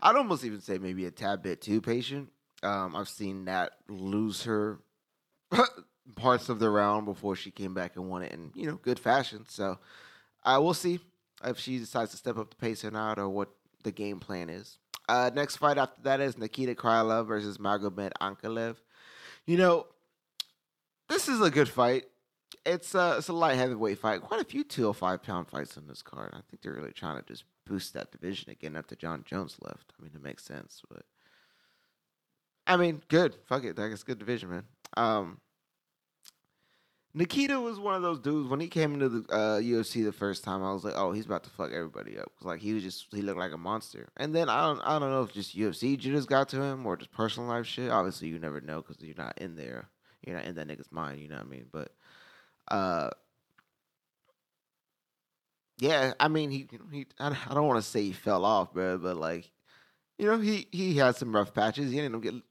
I'd 0.01 0.15
almost 0.15 0.45
even 0.45 0.61
say 0.61 0.77
maybe 0.77 1.05
a 1.05 1.11
tad 1.11 1.43
bit 1.43 1.61
too 1.61 1.81
patient. 1.81 2.29
Um, 2.63 2.95
I've 2.95 3.09
seen 3.09 3.45
that 3.45 3.73
lose 3.89 4.43
her 4.43 4.79
parts 6.15 6.47
of 6.47 6.59
the 6.59 6.69
round 6.69 7.05
before 7.05 7.35
she 7.35 7.51
came 7.51 7.73
back 7.73 7.95
and 7.95 8.09
won 8.09 8.23
it 8.23 8.31
in 8.31 8.51
you 8.55 8.67
know 8.67 8.75
good 8.75 8.99
fashion. 8.99 9.45
So 9.49 9.79
uh, 10.43 10.59
we'll 10.61 10.73
see 10.73 10.99
if 11.43 11.59
she 11.59 11.77
decides 11.77 12.11
to 12.11 12.17
step 12.17 12.37
up 12.37 12.49
the 12.49 12.55
pace 12.55 12.83
or 12.85 12.91
not, 12.91 13.19
or 13.19 13.29
what 13.29 13.49
the 13.83 13.91
game 13.91 14.19
plan 14.19 14.49
is. 14.49 14.77
Uh, 15.09 15.29
next 15.33 15.57
fight 15.57 15.77
after 15.77 16.01
that 16.03 16.21
is 16.21 16.37
Nikita 16.37 16.75
Krylov 16.75 17.27
versus 17.27 17.57
Magomed 17.57 18.11
Ankalaev. 18.21 18.77
You 19.45 19.57
know, 19.57 19.87
this 21.09 21.27
is 21.27 21.41
a 21.41 21.49
good 21.49 21.67
fight. 21.67 22.05
It's 22.65 22.93
a 22.93 23.15
it's 23.17 23.27
a 23.27 23.33
light 23.33 23.57
heavyweight 23.57 23.97
fight. 23.97 24.21
Quite 24.21 24.41
a 24.41 24.45
few 24.45 24.63
205 24.63 25.23
pound 25.23 25.47
fights 25.47 25.77
on 25.77 25.87
this 25.87 26.01
card. 26.01 26.29
I 26.33 26.41
think 26.49 26.61
they're 26.61 26.73
really 26.73 26.91
trying 26.91 27.19
to 27.19 27.25
just 27.27 27.43
boost 27.65 27.93
that 27.93 28.11
division 28.11 28.51
again 28.51 28.75
after 28.75 28.95
Jon 28.95 29.23
Jones 29.25 29.57
left. 29.61 29.93
I 29.97 30.03
mean, 30.03 30.11
it 30.13 30.23
makes 30.23 30.43
sense, 30.43 30.81
but 30.89 31.03
I 32.67 32.77
mean, 32.77 33.01
good. 33.07 33.35
Fuck 33.45 33.63
it. 33.65 33.75
That's 33.75 34.03
good 34.03 34.19
division, 34.19 34.49
man. 34.49 34.63
Um, 34.95 35.39
Nikita 37.13 37.59
was 37.59 37.77
one 37.77 37.95
of 37.95 38.01
those 38.01 38.19
dudes 38.19 38.49
when 38.49 38.61
he 38.61 38.67
came 38.67 38.93
into 38.93 39.09
the 39.09 39.33
uh, 39.33 39.59
UFC 39.59 40.03
the 40.03 40.13
first 40.13 40.45
time. 40.45 40.63
I 40.63 40.71
was 40.71 40.85
like, 40.85 40.93
oh, 40.95 41.11
he's 41.11 41.25
about 41.25 41.43
to 41.43 41.49
fuck 41.49 41.71
everybody 41.73 42.17
up. 42.17 42.31
Cause 42.37 42.45
like 42.45 42.61
he 42.61 42.73
was 42.73 42.83
just 42.83 43.07
he 43.11 43.21
looked 43.21 43.39
like 43.39 43.51
a 43.51 43.57
monster. 43.57 44.07
And 44.15 44.33
then 44.33 44.47
I 44.47 44.61
don't 44.61 44.79
I 44.81 44.97
don't 44.97 45.11
know 45.11 45.23
if 45.23 45.33
just 45.33 45.57
UFC 45.57 45.97
just 45.97 46.29
got 46.29 46.47
to 46.49 46.61
him 46.61 46.85
or 46.85 46.95
just 46.95 47.11
personal 47.11 47.49
life 47.49 47.65
shit. 47.65 47.91
Obviously, 47.91 48.29
you 48.29 48.39
never 48.39 48.61
know 48.61 48.81
because 48.81 49.01
you're 49.01 49.15
not 49.17 49.37
in 49.39 49.55
there. 49.55 49.89
You're 50.25 50.37
not 50.37 50.45
in 50.45 50.55
that 50.55 50.67
nigga's 50.67 50.91
mind. 50.91 51.19
You 51.19 51.27
know 51.27 51.35
what 51.35 51.47
I 51.47 51.49
mean? 51.49 51.65
But 51.69 51.91
uh, 52.69 53.09
yeah, 55.79 56.13
I 56.17 56.29
mean 56.29 56.49
he 56.49 56.69
he 56.91 57.07
I, 57.19 57.35
don't 57.53 57.67
want 57.67 57.83
to 57.83 57.89
say 57.89 58.03
he 58.03 58.13
fell 58.13 58.45
off, 58.45 58.71
bro, 58.71 58.97
but 58.97 59.17
like 59.17 59.51
you 60.17 60.27
know 60.27 60.39
he 60.39 60.67
he 60.71 60.95
had 60.95 61.17
some 61.17 61.35
rough 61.35 61.53
patches. 61.53 61.91
He 61.91 61.97
ended 61.97 62.15
up 62.15 62.21
getting 62.21 62.43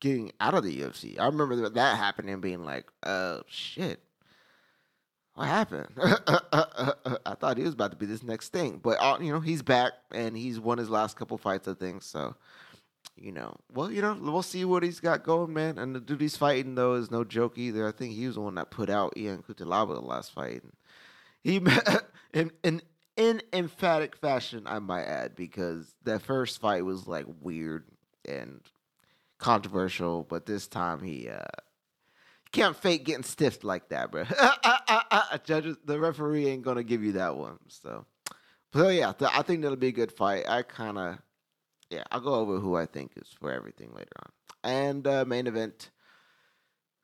getting 0.00 0.32
out 0.40 0.54
of 0.54 0.64
the 0.64 0.80
UFC. 0.80 1.18
I 1.18 1.26
remember 1.26 1.68
that 1.68 1.96
happening, 1.96 2.34
and 2.34 2.42
being 2.42 2.64
like, 2.64 2.86
"Oh 3.04 3.42
shit, 3.48 4.00
what 5.34 5.46
happened?" 5.46 5.88
I 5.98 7.34
thought 7.38 7.58
he 7.58 7.64
was 7.64 7.74
about 7.74 7.90
to 7.92 7.96
be 7.96 8.06
this 8.06 8.22
next 8.22 8.50
thing, 8.52 8.80
but 8.82 8.98
uh, 9.00 9.18
you 9.20 9.32
know, 9.32 9.40
he's 9.40 9.62
back 9.62 9.92
and 10.12 10.36
he's 10.36 10.60
won 10.60 10.78
his 10.78 10.90
last 10.90 11.16
couple 11.16 11.38
fights, 11.38 11.68
I 11.68 11.74
think. 11.74 12.02
So, 12.02 12.34
you 13.16 13.32
know, 13.32 13.56
well, 13.72 13.90
you 13.90 14.02
know, 14.02 14.16
we'll 14.20 14.42
see 14.42 14.64
what 14.64 14.82
he's 14.82 15.00
got 15.00 15.24
going, 15.24 15.52
man. 15.52 15.78
And 15.78 15.94
the 15.94 16.00
dude 16.00 16.20
he's 16.20 16.36
fighting 16.36 16.74
though 16.74 16.94
is 16.94 17.10
no 17.10 17.24
joke 17.24 17.58
either. 17.58 17.86
I 17.86 17.92
think 17.92 18.14
he 18.14 18.26
was 18.26 18.36
the 18.36 18.40
one 18.40 18.56
that 18.56 18.70
put 18.70 18.90
out 18.90 19.16
Ian 19.16 19.42
Cutelaba 19.42 19.94
the 19.94 20.00
last 20.00 20.32
fight. 20.32 20.62
And 20.62 20.72
he 21.42 21.60
in 22.32 22.52
in 22.62 22.82
in 23.16 23.42
emphatic 23.52 24.16
fashion, 24.16 24.62
I 24.66 24.78
might 24.78 25.04
add, 25.04 25.34
because 25.34 25.92
that 26.04 26.22
first 26.22 26.60
fight 26.60 26.84
was 26.84 27.08
like 27.08 27.26
weird 27.40 27.84
and 28.26 28.60
controversial, 29.38 30.24
but 30.24 30.46
this 30.46 30.66
time 30.66 31.02
he 31.02 31.28
uh 31.28 31.40
can't 32.52 32.76
fake 32.76 33.04
getting 33.04 33.22
stiffed 33.22 33.62
like 33.62 33.88
that, 33.90 34.10
bro. 34.10 34.24
Judges, 35.44 35.76
the 35.84 35.98
referee 35.98 36.46
ain't 36.46 36.62
gonna 36.62 36.82
give 36.82 37.02
you 37.02 37.12
that 37.12 37.36
one. 37.36 37.58
So, 37.68 38.06
so 38.72 38.88
yeah, 38.88 39.12
th- 39.12 39.30
I 39.34 39.42
think 39.42 39.62
that'll 39.62 39.76
be 39.76 39.88
a 39.88 39.92
good 39.92 40.12
fight. 40.12 40.48
I 40.48 40.62
kind 40.62 40.98
of, 40.98 41.18
yeah, 41.90 42.04
I'll 42.10 42.20
go 42.20 42.34
over 42.34 42.58
who 42.58 42.74
I 42.76 42.86
think 42.86 43.12
is 43.16 43.28
for 43.38 43.52
everything 43.52 43.90
later 43.94 44.12
on. 44.24 44.32
And 44.64 45.06
uh, 45.06 45.24
main 45.26 45.46
event. 45.46 45.90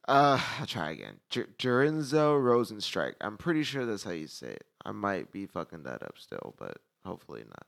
Uh, 0.07 0.39
I'll 0.61 0.67
try 0.67 0.91
again. 0.91 1.19
J- 1.31 1.47
Jarenzo 1.59 2.39
Rozenstruik. 2.39 3.15
I'm 3.23 3.39
pretty 3.39 3.63
sure 3.63 3.87
that's 3.87 4.05
how 4.05 4.11
you 4.11 4.27
say 4.27 4.49
it. 4.49 4.65
I 4.85 4.93
might 4.93 5.33
be 5.33 5.47
fucking 5.47 5.85
that 5.85 6.03
up 6.03 6.17
still, 6.19 6.55
but 6.59 6.77
hopefully 7.07 7.43
not. 7.49 7.67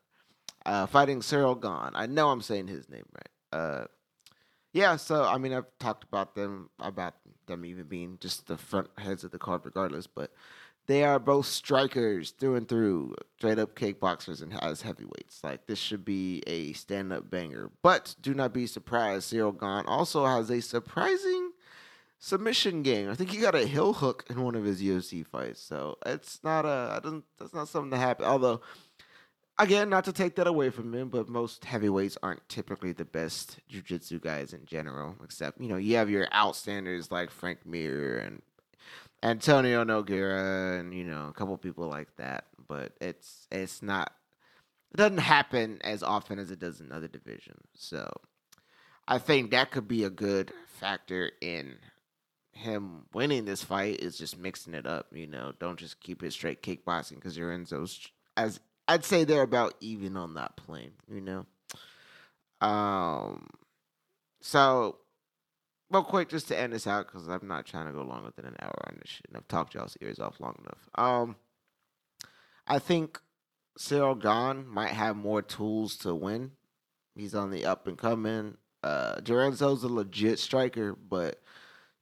Uh, 0.66 0.86
fighting 0.86 1.20
Ciryl 1.20 1.60
Gane. 1.60 1.92
I 1.94 2.04
know 2.06 2.28
I'm 2.28 2.42
saying 2.42 2.66
his 2.68 2.90
name 2.90 3.04
right. 3.14 3.58
Uh, 3.58 3.84
yeah, 4.76 4.96
so 4.96 5.24
I 5.24 5.38
mean, 5.38 5.54
I've 5.54 5.64
talked 5.78 6.04
about 6.04 6.34
them 6.34 6.68
about 6.78 7.14
them 7.46 7.64
even 7.64 7.84
being 7.84 8.18
just 8.20 8.46
the 8.46 8.58
front 8.58 8.88
heads 8.98 9.24
of 9.24 9.30
the 9.30 9.38
card, 9.38 9.62
regardless. 9.64 10.06
But 10.06 10.32
They 10.86 11.02
are 11.02 11.18
both 11.18 11.46
strikers 11.46 12.30
through 12.32 12.56
and 12.56 12.68
through, 12.68 13.14
straight 13.38 13.58
up 13.58 13.74
kickboxers 13.74 14.42
and 14.42 14.52
as 14.62 14.82
heavyweights. 14.82 15.42
Like 15.42 15.66
this 15.66 15.78
should 15.78 16.04
be 16.04 16.42
a 16.46 16.74
stand 16.74 17.10
up 17.12 17.30
banger. 17.30 17.70
But 17.82 18.16
do 18.20 18.34
not 18.34 18.52
be 18.52 18.66
surprised. 18.66 19.32
Ciryl 19.32 19.58
Gane 19.58 19.86
also 19.88 20.26
has 20.26 20.50
a 20.50 20.60
surprising 20.60 21.52
submission 22.18 22.82
game. 22.82 23.10
I 23.10 23.14
think 23.14 23.30
he 23.30 23.38
got 23.38 23.54
a 23.54 23.66
heel 23.66 23.94
hook 23.94 24.24
in 24.30 24.42
one 24.42 24.54
of 24.54 24.64
his 24.64 24.82
UFC 24.82 25.26
fights. 25.26 25.60
So 25.60 25.96
it's 26.04 26.44
not 26.44 26.66
a 26.66 27.00
doesn't 27.02 27.24
that's 27.38 27.54
not 27.54 27.68
something 27.68 27.92
to 27.92 27.96
happen. 27.98 28.26
Although 28.26 28.60
again, 29.58 29.88
not 29.88 30.04
to 30.04 30.12
take 30.12 30.36
that 30.36 30.46
away 30.46 30.70
from 30.70 30.92
him, 30.94 31.08
but 31.08 31.28
most 31.28 31.64
heavyweights 31.64 32.18
aren't 32.22 32.48
typically 32.48 32.92
the 32.92 33.04
best 33.04 33.58
jiu-jitsu 33.68 34.20
guys 34.20 34.52
in 34.52 34.64
general. 34.64 35.16
Except, 35.24 35.60
you 35.60 35.68
know, 35.68 35.76
you 35.76 35.96
have 35.96 36.10
your 36.10 36.26
outstanders 36.28 37.10
like 37.10 37.30
Frank 37.30 37.64
Mir 37.64 38.18
and 38.18 38.42
Antonio 39.22 39.84
Nogueira 39.84 40.78
and 40.78 40.94
you 40.94 41.04
know 41.04 41.28
a 41.28 41.32
couple 41.32 41.56
people 41.56 41.88
like 41.88 42.14
that, 42.16 42.44
but 42.68 42.92
it's 43.00 43.46
it's 43.50 43.82
not 43.82 44.12
it 44.92 44.96
doesn't 44.96 45.18
happen 45.18 45.78
as 45.82 46.02
often 46.02 46.38
as 46.38 46.50
it 46.50 46.60
does 46.60 46.80
in 46.80 46.92
other 46.92 47.08
divisions. 47.08 47.66
So 47.74 48.08
I 49.08 49.18
think 49.18 49.50
that 49.50 49.70
could 49.70 49.88
be 49.88 50.04
a 50.04 50.10
good 50.10 50.52
factor 50.66 51.32
in 51.40 51.76
him 52.52 53.04
winning 53.12 53.44
this 53.44 53.62
fight 53.62 54.00
is 54.00 54.16
just 54.16 54.38
mixing 54.38 54.74
it 54.74 54.86
up. 54.86 55.06
You 55.12 55.26
know, 55.26 55.52
don't 55.58 55.78
just 55.78 56.00
keep 56.00 56.22
it 56.22 56.32
straight 56.32 56.62
kickboxing 56.62 57.16
because 57.16 57.36
you're 57.36 57.52
in 57.52 57.64
those 57.64 58.08
as 58.36 58.60
I'd 58.88 59.04
say 59.04 59.24
they're 59.24 59.42
about 59.42 59.74
even 59.80 60.16
on 60.16 60.34
that 60.34 60.56
plane. 60.56 60.92
You 61.08 61.20
know, 61.20 61.46
um, 62.66 63.48
so 64.40 64.98
real 65.90 66.04
quick, 66.04 66.28
just 66.28 66.48
to 66.48 66.58
end 66.58 66.72
this 66.72 66.86
out, 66.86 67.06
because 67.06 67.28
I'm 67.28 67.48
not 67.48 67.66
trying 67.66 67.86
to 67.86 67.92
go 67.92 68.02
longer 68.02 68.30
than 68.36 68.46
an 68.46 68.56
hour 68.60 68.74
on 68.86 68.96
this 69.00 69.10
shit. 69.10 69.26
And 69.28 69.36
I've 69.36 69.48
talked 69.48 69.74
y'all's 69.74 69.96
ears 70.00 70.18
off 70.20 70.40
long 70.40 70.56
enough. 70.60 70.88
Um, 70.94 71.36
I 72.66 72.78
think 72.78 73.20
Ciryl 73.78 74.20
Gane 74.20 74.66
might 74.66 74.90
have 74.90 75.16
more 75.16 75.42
tools 75.42 75.96
to 75.98 76.14
win. 76.14 76.52
He's 77.14 77.34
on 77.34 77.50
the 77.50 77.64
up 77.64 77.86
and 77.86 77.96
coming. 77.96 78.56
Uh, 78.82 79.20
Lorenzo's 79.26 79.82
a 79.82 79.88
legit 79.88 80.38
striker, 80.38 80.94
but 80.94 81.42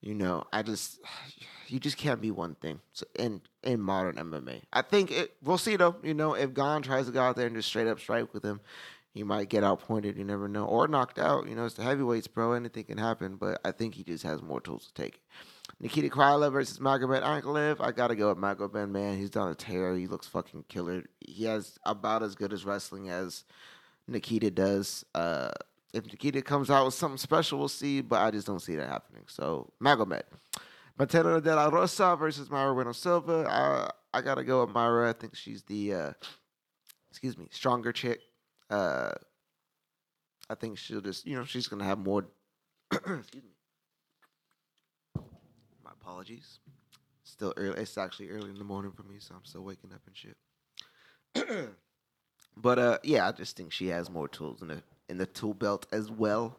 you 0.05 0.15
know, 0.15 0.45
I 0.53 0.63
just 0.63 1.01
you 1.69 1.81
just 1.81 1.97
can't 1.97 2.21
be 2.21 2.31
one 2.31 2.55
thing 2.57 2.81
so 2.93 3.07
in 3.19 3.41
in 3.63 3.81
modern 3.81 4.17
MMA. 4.17 4.63
I 4.73 4.83
think 4.83 5.11
it, 5.11 5.35
we'll 5.43 5.59
see 5.59 5.77
though. 5.77 5.97
You 6.03 6.15
know, 6.15 6.35
if 6.35 6.55
Gane 6.55 6.83
tries 6.83 7.07
to 7.07 7.13
go 7.13 7.23
out 7.23 7.37
there 7.37 7.47
and 7.47 7.57
just 7.57 7.69
straight 7.69 7.89
up 7.89 7.99
strike 7.99 8.33
with 8.35 8.45
him, 8.45 8.61
he 9.13 9.23
might 9.23 9.49
get 9.49 9.65
outpointed. 9.65 10.17
You 10.19 10.25
never 10.25 10.47
know, 10.47 10.67
or 10.67 10.87
knocked 10.87 11.19
out. 11.19 11.49
You 11.49 11.55
know, 11.55 11.65
it's 11.65 11.75
the 11.75 11.83
heavyweights, 11.83 12.27
bro. 12.29 12.53
Anything 12.53 12.85
can 12.85 12.99
happen. 12.99 13.37
But 13.37 13.61
I 13.65 13.73
think 13.73 13.95
he 13.95 14.05
just 14.05 14.25
has 14.25 14.43
more 14.43 14.61
tools 14.61 14.87
to 14.87 14.95
take 14.95 15.15
it. 15.15 15.21
Nikita 15.81 16.11
Krylov 16.11 16.53
versus 16.53 16.79
Magomed 16.79 17.23
Ankalaev. 17.23 17.81
I 17.81 17.91
gotta 17.91 18.15
go 18.15 18.29
with 18.29 18.39
Magomed, 18.39 18.91
man. 18.91 19.17
He's 19.17 19.31
done 19.31 19.51
a 19.51 19.55
tear. 19.55 19.95
He 19.95 20.07
looks 20.07 20.27
fucking 20.27 20.67
killer. 20.69 21.05
He 21.21 21.45
has 21.45 21.79
about 21.85 22.23
as 22.23 22.35
good 22.35 22.53
as 22.53 22.67
wrestling 22.67 23.09
as 23.09 23.45
Nikita 24.07 24.51
does. 24.51 25.07
Uh, 25.15 25.51
if 25.95 26.05
Nikita 26.07 26.43
comes 26.43 26.71
out 26.71 26.85
with 26.85 26.95
something 26.95 27.19
special, 27.19 27.59
we'll 27.59 27.69
see. 27.69 28.01
But 28.01 28.21
I 28.21 28.31
just 28.31 28.47
don't 28.47 28.61
see 28.61 28.75
that 28.77 28.89
happening. 28.89 29.23
So 29.29 29.73
Magomed. 29.83 30.23
Martina 30.99 31.41
de 31.41 31.55
la 31.55 31.69
Rosa 31.69 32.15
versus 32.17 32.49
Mayra 32.49 32.75
Bueno 32.75 32.93
Silva. 32.93 33.47
I 33.49 34.19
I 34.19 34.21
gotta 34.21 34.45
go 34.45 34.65
with 34.65 34.75
Mayra. 34.75 35.09
I 35.09 35.13
think 35.13 35.35
she's 35.35 35.63
the 35.63 35.95
uh, 35.95 36.13
excuse 37.11 37.39
me 37.39 37.47
stronger 37.51 37.93
chick. 37.93 38.21
Uh, 38.69 39.13
I 40.51 40.55
think 40.55 40.79
she'll 40.79 41.01
just, 41.01 41.27
you 41.27 41.37
know, 41.37 41.45
she's 41.45 41.69
gonna 41.69 41.85
have 41.85 41.99
more. 41.99 42.27
excuse 42.93 43.45
me. 43.45 45.23
My 45.83 45.93
apologies. 45.93 46.59
Still 47.23 47.55
early. 47.57 47.81
It's 47.81 47.97
actually 47.97 48.31
early 48.31 48.51
in 48.51 48.59
the 48.59 48.65
morning 48.65 48.93
for 48.93 49.03
me, 49.05 49.17
so 49.19 49.35
I'm 49.35 49.45
still 49.45 49.63
waking 49.63 49.93
up 49.93 50.03
and 50.07 50.17
shit. 50.17 51.69
but 52.57 52.79
uh, 52.79 52.99
yeah, 53.03 53.27
I 53.29 53.33
just 53.33 53.57
think 53.57 53.73
she 53.73 53.89
has 53.89 54.11
more 54.11 54.29
tools 54.29 54.61
in 54.61 54.69
the 54.69 54.83
in 55.09 55.19
the 55.19 55.27
tool 55.27 55.55
belt 55.55 55.87
as 55.93 56.11
well. 56.11 56.59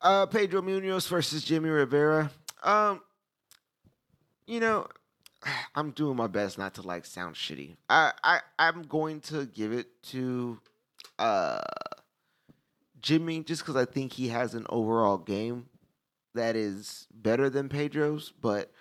Uh, 0.00 0.26
Pedro 0.26 0.60
Munhoz 0.60 1.08
versus 1.08 1.44
Jimmy 1.44 1.70
Rivera. 1.70 2.30
Um, 2.62 3.00
you 4.46 4.60
know, 4.60 4.86
I'm 5.74 5.90
doing 5.90 6.16
my 6.16 6.26
best 6.26 6.58
not 6.58 6.74
to 6.74 6.82
like 6.82 7.04
sound 7.04 7.36
shitty. 7.36 7.76
I 7.88 8.12
I 8.22 8.40
I'm 8.58 8.82
going 8.82 9.20
to 9.22 9.46
give 9.46 9.72
it 9.72 10.02
to 10.04 10.60
uh, 11.18 11.62
Jimmy 13.00 13.42
just 13.42 13.62
because 13.62 13.76
I 13.76 13.84
think 13.84 14.12
he 14.12 14.28
has 14.28 14.54
an 14.54 14.66
overall 14.68 15.18
game 15.18 15.66
that 16.34 16.56
is 16.56 17.06
better 17.12 17.48
than 17.48 17.68
Pedro's, 17.68 18.32
but 18.40 18.72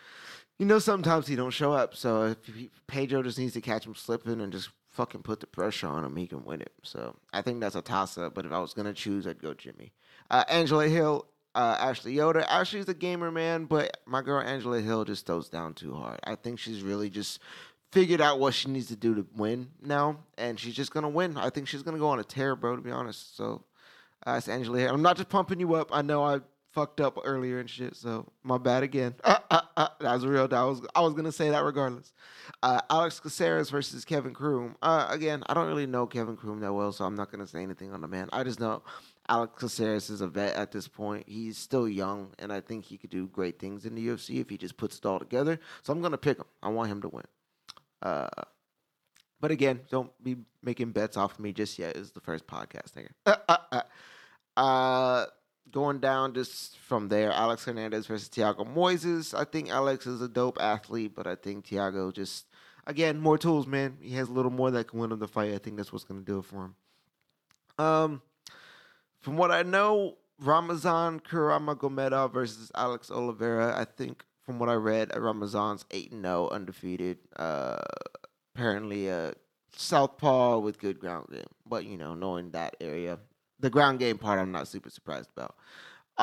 you 0.57 0.65
know 0.65 0.79
sometimes 0.79 1.27
he 1.27 1.35
don't 1.35 1.51
show 1.51 1.71
up. 1.71 1.95
So 1.95 2.25
if 2.27 2.45
he, 2.45 2.69
Pedro 2.87 3.23
just 3.23 3.37
needs 3.37 3.53
to 3.53 3.61
catch 3.61 3.85
him 3.85 3.95
slipping 3.95 4.41
and 4.41 4.51
just 4.51 4.69
fucking 4.93 5.23
put 5.23 5.39
the 5.39 5.47
pressure 5.47 5.87
on 5.87 6.03
him, 6.03 6.15
he 6.15 6.27
can 6.27 6.45
win 6.45 6.61
it. 6.61 6.71
So 6.83 7.15
I 7.33 7.41
think 7.41 7.59
that's 7.59 7.75
a 7.75 7.81
toss 7.81 8.17
up. 8.17 8.33
But 8.33 8.45
if 8.45 8.51
I 8.51 8.59
was 8.59 8.73
gonna 8.73 8.93
choose, 8.93 9.27
I'd 9.27 9.41
go 9.41 9.53
Jimmy. 9.53 9.91
Uh, 10.29 10.43
Angela 10.47 10.87
Hill, 10.87 11.25
uh, 11.55 11.77
Ashley 11.79 12.13
Yoder. 12.13 12.41
Ashley's 12.41 12.87
a 12.87 12.93
gamer, 12.93 13.31
man, 13.31 13.65
but 13.65 13.97
my 14.05 14.21
girl 14.21 14.41
Angela 14.41 14.79
Hill 14.79 15.03
just 15.05 15.25
throws 15.25 15.49
down 15.49 15.73
too 15.73 15.93
hard. 15.93 16.19
I 16.23 16.35
think 16.35 16.59
she's 16.59 16.81
really 16.81 17.09
just 17.09 17.39
figured 17.91 18.21
out 18.21 18.39
what 18.39 18.53
she 18.53 18.69
needs 18.69 18.87
to 18.87 18.95
do 18.95 19.13
to 19.15 19.25
win 19.35 19.69
now, 19.81 20.17
and 20.37 20.59
she's 20.59 20.75
just 20.75 20.93
gonna 20.93 21.09
win. 21.09 21.37
I 21.37 21.49
think 21.49 21.67
she's 21.67 21.83
gonna 21.83 21.99
go 21.99 22.09
on 22.09 22.19
a 22.19 22.23
tear, 22.23 22.55
bro. 22.55 22.75
To 22.75 22.81
be 22.81 22.91
honest, 22.91 23.35
so 23.35 23.63
uh, 24.25 24.35
it's 24.37 24.47
Angela. 24.47 24.87
I'm 24.87 25.01
not 25.01 25.17
just 25.17 25.29
pumping 25.29 25.59
you 25.59 25.73
up. 25.73 25.89
I 25.91 26.01
know 26.01 26.23
I 26.23 26.39
fucked 26.73 26.99
up 26.99 27.17
earlier 27.23 27.59
and 27.59 27.69
shit, 27.69 27.95
so 27.95 28.27
my 28.43 28.57
bad 28.57 28.83
again. 28.83 29.15
Uh, 29.23 29.37
uh, 29.49 29.61
uh, 29.77 29.87
that 30.01 30.13
was 30.13 30.25
real. 30.25 30.47
That 30.47 30.61
was 30.63 30.81
I 30.95 31.01
was 31.01 31.13
gonna 31.13 31.31
say 31.31 31.49
that 31.51 31.63
regardless. 31.63 32.11
Uh, 32.61 32.81
Alex 32.89 33.19
Caceres 33.19 33.69
versus 33.69 34.03
Kevin 34.03 34.33
Croom. 34.33 34.75
Uh, 34.81 35.07
again, 35.09 35.43
I 35.47 35.53
don't 35.53 35.67
really 35.67 35.85
know 35.85 36.07
Kevin 36.07 36.35
Croom 36.35 36.59
that 36.61 36.73
well, 36.73 36.91
so 36.91 37.05
I'm 37.05 37.15
not 37.15 37.31
gonna 37.31 37.47
say 37.47 37.61
anything 37.61 37.93
on 37.93 38.01
the 38.01 38.07
man. 38.07 38.29
I 38.33 38.43
just 38.43 38.59
know 38.59 38.81
Alex 39.29 39.53
Caceres 39.59 40.09
is 40.09 40.21
a 40.21 40.27
vet 40.27 40.55
at 40.55 40.71
this 40.71 40.87
point. 40.87 41.25
He's 41.27 41.57
still 41.57 41.87
young, 41.87 42.33
and 42.39 42.51
I 42.51 42.59
think 42.59 42.85
he 42.85 42.97
could 42.97 43.11
do 43.11 43.27
great 43.27 43.59
things 43.59 43.85
in 43.85 43.95
the 43.95 44.07
UFC 44.07 44.41
if 44.41 44.49
he 44.49 44.57
just 44.57 44.77
puts 44.77 44.97
it 44.97 45.05
all 45.05 45.19
together. 45.19 45.59
So 45.83 45.93
I'm 45.93 46.01
gonna 46.01 46.17
pick 46.17 46.39
him. 46.39 46.45
I 46.61 46.69
want 46.69 46.91
him 46.91 47.01
to 47.03 47.09
win. 47.09 47.25
Uh, 48.01 48.27
but 49.39 49.51
again, 49.51 49.81
don't 49.89 50.11
be 50.23 50.37
making 50.63 50.91
bets 50.91 51.17
off 51.17 51.33
of 51.33 51.39
me 51.39 51.53
just 51.53 51.77
yet. 51.77 51.95
It's 51.95 52.11
the 52.11 52.21
first 52.21 52.47
podcast, 52.47 52.93
nigga. 52.95 53.11
Going 55.73 55.99
down 55.99 56.33
just 56.33 56.77
from 56.77 57.09
there, 57.09 57.31
Alex 57.31 57.65
Hernandez 57.65 58.05
versus 58.05 58.29
Thiago 58.29 58.65
Moises. 58.73 59.37
I 59.37 59.43
think 59.43 59.69
Alex 59.69 60.07
is 60.07 60.21
a 60.21 60.27
dope 60.29 60.57
athlete, 60.61 61.13
but 61.15 61.27
I 61.27 61.35
think 61.35 61.65
Thiago 61.65 62.13
just, 62.13 62.45
again, 62.87 63.19
more 63.19 63.37
tools, 63.37 63.67
man. 63.67 63.97
He 63.99 64.13
has 64.15 64.29
a 64.29 64.31
little 64.31 64.51
more 64.51 64.69
that 64.71 64.87
can 64.87 64.99
win 64.99 65.11
him 65.11 65.19
the 65.19 65.27
fight. 65.27 65.53
I 65.53 65.57
think 65.57 65.77
that's 65.77 65.91
what's 65.91 66.05
going 66.05 66.21
to 66.21 66.25
do 66.25 66.39
it 66.39 66.45
for 66.45 66.65
him. 66.65 66.75
Um, 67.83 68.21
from 69.19 69.35
what 69.35 69.51
I 69.51 69.63
know, 69.63 70.17
Ramazan 70.39 71.21
Kuramagomedov 71.21 72.33
versus 72.33 72.71
Alex 72.75 73.09
Oliveira. 73.09 73.75
I 73.75 73.85
think 73.85 74.23
from 74.45 74.59
what 74.59 74.69
I 74.69 74.75
read, 74.75 75.11
Ramazan's 75.15 75.85
eight 75.91 76.11
and 76.11 76.23
zero, 76.23 76.49
oh, 76.51 76.55
undefeated. 76.55 77.17
Uh, 77.35 77.79
apparently 78.53 79.07
a 79.07 79.33
southpaw 79.75 80.59
with 80.59 80.79
good 80.79 80.99
ground 80.99 81.27
game, 81.31 81.45
but 81.65 81.85
you 81.85 81.97
know, 81.97 82.13
knowing 82.13 82.51
that 82.51 82.75
area, 82.79 83.17
the 83.63 83.69
ground 83.69 83.97
game 83.97 84.17
part, 84.17 84.39
I'm 84.39 84.51
not 84.51 84.67
super 84.67 84.89
surprised 84.89 85.29
about. 85.35 85.55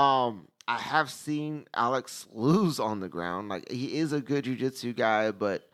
Um, 0.01 0.49
I 0.69 0.79
have 0.79 1.11
seen 1.11 1.65
Alex 1.75 2.27
lose 2.31 2.79
on 2.79 3.01
the 3.01 3.09
ground. 3.09 3.49
Like 3.49 3.71
he 3.71 3.97
is 3.97 4.13
a 4.13 4.21
good 4.21 4.45
jujitsu 4.45 4.95
guy, 4.95 5.31
but 5.31 5.69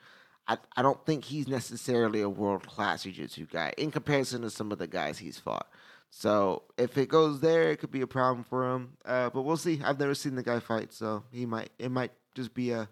I, 0.47 0.59
I 0.77 0.83
don't 0.83 1.05
think 1.05 1.25
he's 1.25 1.49
necessarily 1.49 2.21
a 2.21 2.29
world 2.29 2.65
class 2.69 3.03
jiu-jitsu 3.03 3.49
guy 3.53 3.75
in 3.77 3.91
comparison 3.91 4.43
to 4.43 4.51
some 4.51 4.71
of 4.71 4.79
the 4.79 4.87
guys 4.87 5.19
he's 5.19 5.39
fought. 5.39 5.67
So 6.09 6.63
if 6.79 6.97
it 6.97 7.09
goes 7.09 7.41
there, 7.41 7.73
it 7.73 7.81
could 7.81 7.91
be 7.91 8.01
a 8.01 8.07
problem 8.07 8.45
for 8.45 8.73
him. 8.73 8.97
Uh, 9.05 9.29
but 9.31 9.43
we'll 9.43 9.57
see. 9.57 9.81
I've 9.85 9.99
never 9.99 10.15
seen 10.15 10.37
the 10.37 10.45
guy 10.45 10.61
fight, 10.61 10.93
so 10.93 11.25
he 11.33 11.47
might 11.47 11.71
it 11.81 11.91
might 11.91 12.13
just 12.37 12.55
be 12.55 12.71
a 12.71 12.89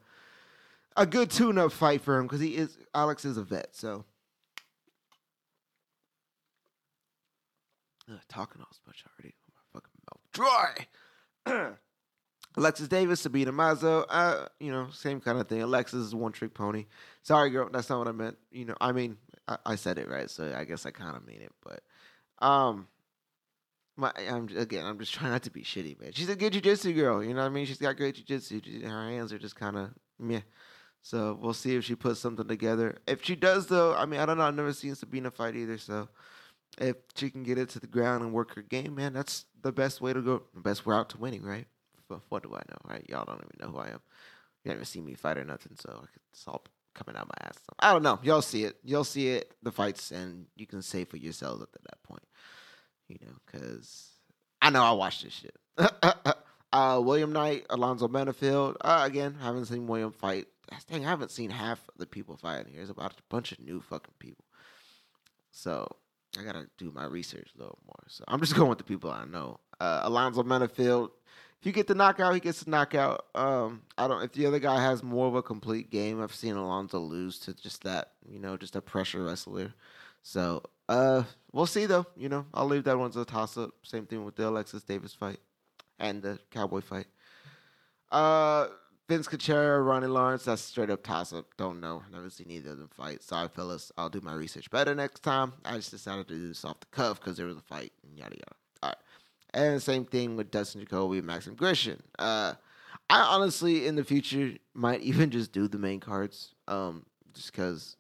a 0.97 1.07
good 1.07 1.31
tune-up 1.31 1.71
fight 1.71 2.01
for 2.01 2.19
him 2.19 2.27
because 2.27 2.41
he 2.41 2.57
is 2.57 2.77
Alex 2.93 3.25
is 3.25 3.37
a 3.37 3.45
vet. 3.45 3.69
So 3.71 4.05
Ugh, 8.11 8.19
talking 8.29 8.61
all 8.61 8.69
much 8.87 9.05
already. 9.07 9.35
My 9.49 9.81
fucking 9.81 10.01
mouth 10.11 10.87
dry. 11.47 11.73
Alexis 12.57 12.87
Davis, 12.87 13.21
Sabina 13.21 13.53
Mazo, 13.53 14.05
uh, 14.09 14.47
you 14.61 14.71
know, 14.71 14.89
same 14.93 15.21
kind 15.21 15.41
of 15.41 15.49
thing. 15.49 15.63
Alexis 15.63 16.07
is 16.07 16.15
one 16.15 16.31
trick 16.31 16.55
pony. 16.55 16.87
Sorry, 17.23 17.51
girl, 17.51 17.69
that's 17.73 17.91
not 17.91 17.99
what 17.99 18.09
I 18.09 18.13
meant. 18.13 18.37
You 18.53 18.67
know, 18.67 18.77
I 18.81 18.93
mean, 18.93 19.17
I, 19.49 19.57
I 19.67 19.75
said 19.75 19.99
it 19.99 20.09
right, 20.09 20.31
so 20.31 20.55
I 20.57 20.65
guess 20.65 20.87
I 20.87 20.91
kind 20.91 21.17
of 21.17 21.27
mean 21.27 21.41
it. 21.41 21.53
But, 21.65 21.83
um, 22.47 22.87
my, 23.97 24.13
I'm 24.31 24.49
again, 24.57 24.87
I'm 24.87 24.99
just 25.01 25.15
trying 25.15 25.33
not 25.33 25.43
to 25.45 25.51
be 25.51 25.63
shitty, 25.63 26.01
man. 26.01 26.13
She's 26.13 26.29
a 26.29 26.37
good 26.37 26.53
jujitsu 26.53 26.95
girl. 26.95 27.25
You 27.25 27.35
know 27.35 27.41
what 27.41 27.47
I 27.47 27.51
mean? 27.51 27.67
She's 27.67 27.79
got 27.79 27.97
great 27.97 28.25
jujitsu. 28.25 28.83
Her 28.85 29.09
hands 29.11 29.33
are 29.33 29.39
just 29.39 29.57
kind 29.57 29.77
of 29.77 29.91
meh. 30.19 30.43
So 31.03 31.37
we'll 31.41 31.55
see 31.55 31.77
if 31.77 31.85
she 31.85 31.97
puts 31.97 32.21
something 32.21 32.47
together. 32.47 32.99
If 33.07 33.25
she 33.25 33.37
does, 33.37 33.67
though, 33.67 33.95
I 33.95 34.07
mean, 34.07 34.21
I 34.21 34.27
don't 34.27 34.39
know. 34.39 34.45
I've 34.45 34.55
never 34.55 34.73
seen 34.73 34.95
Sabina 34.95 35.31
fight 35.31 35.57
either. 35.57 35.77
So 35.77 36.09
if 36.79 36.97
she 37.17 37.31
can 37.31 37.43
get 37.43 37.59
it 37.59 37.69
to 37.71 37.81
the 37.81 37.87
ground 37.87 38.23
and 38.23 38.33
work 38.33 38.55
her 38.55 38.63
game, 38.63 38.95
man, 38.95 39.13
that's 39.13 39.47
the 39.63 39.73
best 39.73 40.01
way 40.01 40.13
to 40.13 40.21
go. 40.21 40.43
The 40.55 40.61
best 40.61 40.87
route 40.87 41.11
to 41.11 41.19
winning, 41.19 41.43
right? 41.43 41.67
But 42.09 42.21
what 42.29 42.43
do 42.43 42.55
I 42.55 42.63
know, 42.69 42.79
right? 42.85 43.05
Y'all 43.09 43.25
don't 43.25 43.39
even 43.39 43.57
know 43.61 43.73
who 43.73 43.79
I 43.79 43.89
am. 43.89 44.01
You 44.65 44.71
haven't 44.71 44.87
seen 44.87 45.05
me 45.05 45.15
fight 45.15 45.39
or 45.39 45.45
nothing, 45.45 45.77
so 45.79 46.05
it's 46.33 46.47
all 46.47 46.65
coming 46.95 47.17
out 47.17 47.29
my 47.29 47.49
ass. 47.49 47.59
I 47.79 47.93
don't 47.93 48.03
know. 48.03 48.19
Y'all 48.23 48.43
see 48.43 48.65
it. 48.65 48.77
You'll 48.83 49.05
see 49.05 49.29
it. 49.29 49.53
The 49.63 49.73
fights, 49.73 50.11
and 50.11 50.47
you 50.57 50.67
can 50.67 50.83
say 50.83 51.05
for 51.05 51.17
yourselves 51.17 51.63
at 51.63 51.73
that 51.73 52.03
point. 52.03 52.23
You 53.09 53.19
know, 53.21 53.33
because 53.45 54.11
I 54.63 54.71
know 54.71 54.83
I 54.83 54.93
watched 54.93 55.25
this 55.25 55.33
shit. 55.33 55.57
uh, 56.73 57.01
William 57.03 57.33
Knight, 57.33 57.67
Alonzo 57.71 58.09
Menifield. 58.09 58.77
Uh, 58.81 59.03
again, 59.05 59.37
haven't 59.41 59.67
seen 59.67 59.87
William 59.87 60.13
fight. 60.13 60.47
Dang, 60.91 61.05
I 61.05 61.11
haven't 61.11 61.31
seen 61.31 61.51
half 61.51 61.81
the 61.99 62.07
people 62.07 62.37
fighting 62.37 62.73
here. 62.73 62.81
It's 62.81 62.91
about 62.91 63.13
a 63.13 63.23
bunch 63.29 63.53
of 63.53 63.61
new 63.61 63.81
fucking 63.81 64.15
people. 64.19 64.45
So 65.51 65.89
I 66.39 66.43
gotta 66.43 66.69
do 66.79 66.91
my 66.93 67.05
research 67.05 67.51
a 67.57 67.59
little 67.59 67.79
more. 67.87 68.05
So 68.09 68.25
I'm 68.29 68.41
just 68.41 68.55
going 68.55 68.69
with 68.69 68.79
the 68.79 68.85
people 68.85 69.11
I 69.11 69.25
know. 69.25 69.61
Uh, 69.81 70.01
Alonzo 70.05 70.43
Menifield. 70.43 71.11
If 71.61 71.67
you 71.67 71.73
get 71.73 71.87
the 71.87 71.95
knockout, 71.95 72.35
he 72.35 72.41
gets 72.41 72.63
the 72.63 72.71
knockout. 72.71 73.25
Um, 73.35 73.83
I 73.97 74.07
don't. 74.07 74.23
If 74.23 74.33
the 74.33 74.47
other 74.47 74.59
guy 74.59 74.83
has 74.83 75.03
more 75.03 75.27
of 75.27 75.35
a 75.35 75.43
complete 75.43 75.91
game, 75.91 76.23
I've 76.23 76.35
seen 76.35 76.57
Alonzo 76.57 76.99
lose 76.99 77.39
to 77.41 77.55
just 77.55 77.85
that. 77.85 78.13
You 78.29 78.39
know, 78.39 78.57
just 78.57 78.77
a 78.77 78.83
pressure 78.83 79.25
wrestler. 79.25 79.73
So 80.23 80.63
uh, 80.89 81.23
we'll 81.53 81.67
see 81.67 81.87
though. 81.87 82.07
You 82.17 82.29
know, 82.29 82.47
I'll 82.53 82.67
leave 82.67 82.85
that 82.85 82.99
one 82.99 83.11
to 83.13 83.21
a 83.21 83.25
toss 83.25 83.57
up. 83.57 83.71
Same 83.83 84.07
thing 84.07 84.25
with 84.25 84.37
the 84.37 84.49
Alexis 84.49 84.83
Davis 84.83 85.15
fight 85.15 85.39
and 85.99 86.23
the 86.23 86.39
Cowboy 86.51 86.81
fight. 86.81 87.07
Uh, 88.11 88.69
Vince 89.09 89.29
Cachero, 89.29 89.87
Ronnie 89.87 90.07
Lawrence, 90.07 90.45
that's 90.45 90.63
straight 90.63 90.89
up 90.89 91.03
toss 91.03 91.33
up. 91.33 91.47
Don't 91.59 91.81
know. 91.81 92.03
Never 92.11 92.31
seen 92.31 92.51
either 92.51 92.71
of 92.71 92.79
them 92.79 92.89
fight. 92.89 93.23
Sorry, 93.23 93.49
fellas. 93.49 93.93
I'll 93.99 94.09
do 94.09 94.23
my 94.23 94.33
research 94.33 94.71
better 94.71 94.95
next 94.95 95.23
time. 95.23 95.53
I 95.65 95.77
just 95.77 95.91
decided 95.91 96.27
to 96.29 96.35
do 96.35 96.49
this 96.49 96.65
off 96.65 96.81
the 96.81 96.87
cuff 96.87 97.21
because 97.21 97.37
there 97.37 97.47
was 97.47 97.59
a 97.59 97.63
fight 97.63 97.93
and 98.03 98.17
yada 98.17 98.35
yada. 98.35 98.57
All 98.83 98.89
right. 98.91 98.97
And 99.53 99.83
same 99.83 100.07
thing 100.07 100.37
with 100.37 100.51
Dustin 100.51 100.81
Jacoby 100.81 101.19
and 101.19 101.27
Maxim 101.27 101.55
Grishin. 101.55 102.01
Uh, 102.19 102.55
I 103.11 103.21
honestly, 103.21 103.87
in 103.87 103.97
the 103.97 104.05
future, 104.05 104.55
might 104.73 105.01
even 105.03 105.31
just 105.31 105.53
do 105.53 105.69
the 105.69 105.79
main 105.79 106.01
cards. 106.01 106.55
Um, 106.67 107.05
just 107.35 107.53
because, 107.53 107.97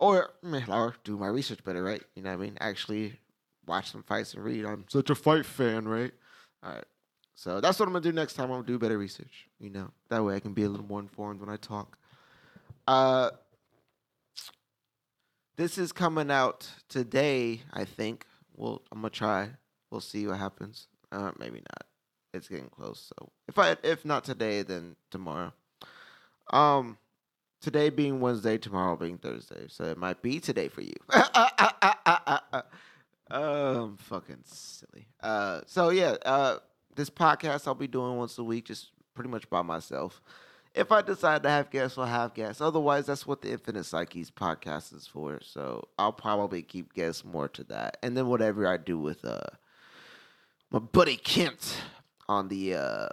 or, 0.00 0.30
or 0.68 0.94
do 1.04 1.16
my 1.18 1.28
research 1.28 1.62
better, 1.62 1.84
right? 1.84 2.02
You 2.16 2.22
know 2.22 2.30
what 2.30 2.40
I 2.40 2.42
mean? 2.42 2.58
Actually 2.60 3.20
watch 3.66 3.92
some 3.92 4.02
fights 4.02 4.34
and 4.34 4.42
read. 4.42 4.64
I'm 4.64 4.86
such 4.88 5.08
a 5.10 5.14
fight 5.14 5.46
fan, 5.46 5.86
right? 5.86 6.12
All 6.64 6.72
right. 6.72 6.84
So 7.40 7.58
that's 7.58 7.78
what 7.78 7.86
I'm 7.86 7.94
gonna 7.94 8.02
do 8.02 8.12
next 8.12 8.34
time. 8.34 8.50
I'm 8.50 8.58
gonna 8.58 8.66
do 8.66 8.78
better 8.78 8.98
research. 8.98 9.48
You 9.58 9.70
know, 9.70 9.90
that 10.10 10.22
way 10.22 10.36
I 10.36 10.40
can 10.40 10.52
be 10.52 10.64
a 10.64 10.68
little 10.68 10.84
more 10.84 11.00
informed 11.00 11.40
when 11.40 11.48
I 11.48 11.56
talk. 11.56 11.96
Uh, 12.86 13.30
this 15.56 15.78
is 15.78 15.90
coming 15.90 16.30
out 16.30 16.68
today. 16.90 17.62
I 17.72 17.86
think. 17.86 18.26
Well, 18.54 18.82
I'm 18.92 18.98
gonna 18.98 19.08
try. 19.08 19.48
We'll 19.90 20.02
see 20.02 20.26
what 20.26 20.38
happens. 20.38 20.88
Uh, 21.10 21.32
maybe 21.38 21.60
not. 21.60 21.86
It's 22.34 22.46
getting 22.46 22.68
close. 22.68 23.10
So 23.16 23.30
if 23.48 23.58
I 23.58 23.74
if 23.82 24.04
not 24.04 24.24
today, 24.24 24.60
then 24.60 24.96
tomorrow. 25.10 25.54
Um, 26.52 26.98
today 27.62 27.88
being 27.88 28.20
Wednesday, 28.20 28.58
tomorrow 28.58 28.96
being 28.96 29.16
Thursday. 29.16 29.64
So 29.68 29.84
it 29.84 29.96
might 29.96 30.20
be 30.20 30.40
today 30.40 30.68
for 30.68 30.82
you. 30.82 30.92
um, 33.30 33.96
fucking 33.96 34.42
silly. 34.44 35.08
Uh, 35.22 35.62
so 35.64 35.88
yeah. 35.88 36.16
Uh 36.22 36.58
this 36.96 37.10
podcast 37.10 37.66
I'll 37.66 37.74
be 37.74 37.86
doing 37.86 38.16
once 38.16 38.38
a 38.38 38.44
week, 38.44 38.66
just 38.66 38.90
pretty 39.14 39.30
much 39.30 39.48
by 39.50 39.62
myself. 39.62 40.20
If 40.74 40.92
I 40.92 41.02
decide 41.02 41.42
to 41.42 41.50
have 41.50 41.70
guests, 41.70 41.98
I'll 41.98 42.04
have 42.04 42.32
guests. 42.32 42.60
Otherwise, 42.60 43.06
that's 43.06 43.26
what 43.26 43.42
the 43.42 43.50
Infinite 43.50 43.84
Psyches 43.84 44.30
podcast 44.30 44.94
is 44.94 45.06
for. 45.06 45.40
So 45.42 45.88
I'll 45.98 46.12
probably 46.12 46.62
keep 46.62 46.94
guests 46.94 47.24
more 47.24 47.48
to 47.48 47.64
that. 47.64 47.96
And 48.02 48.16
then 48.16 48.28
whatever 48.28 48.66
I 48.66 48.76
do 48.76 48.98
with 48.98 49.24
uh 49.24 49.40
my 50.70 50.78
buddy 50.78 51.16
Kent 51.16 51.76
on 52.28 52.48
the 52.48 52.74
uh 52.76 53.08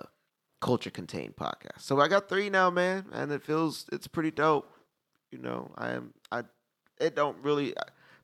Culture 0.61 0.91
Contained 0.91 1.35
podcast. 1.35 1.81
So 1.81 1.99
I 1.99 2.07
got 2.07 2.29
three 2.29 2.49
now, 2.49 2.69
man, 2.69 3.05
and 3.11 3.31
it 3.31 3.43
feels 3.43 3.85
it's 3.91 4.07
pretty 4.07 4.31
dope. 4.31 4.71
You 5.31 5.39
know, 5.39 5.71
I 5.75 5.91
am 5.91 6.13
I 6.31 6.43
it 6.99 7.15
don't 7.15 7.37
really 7.43 7.73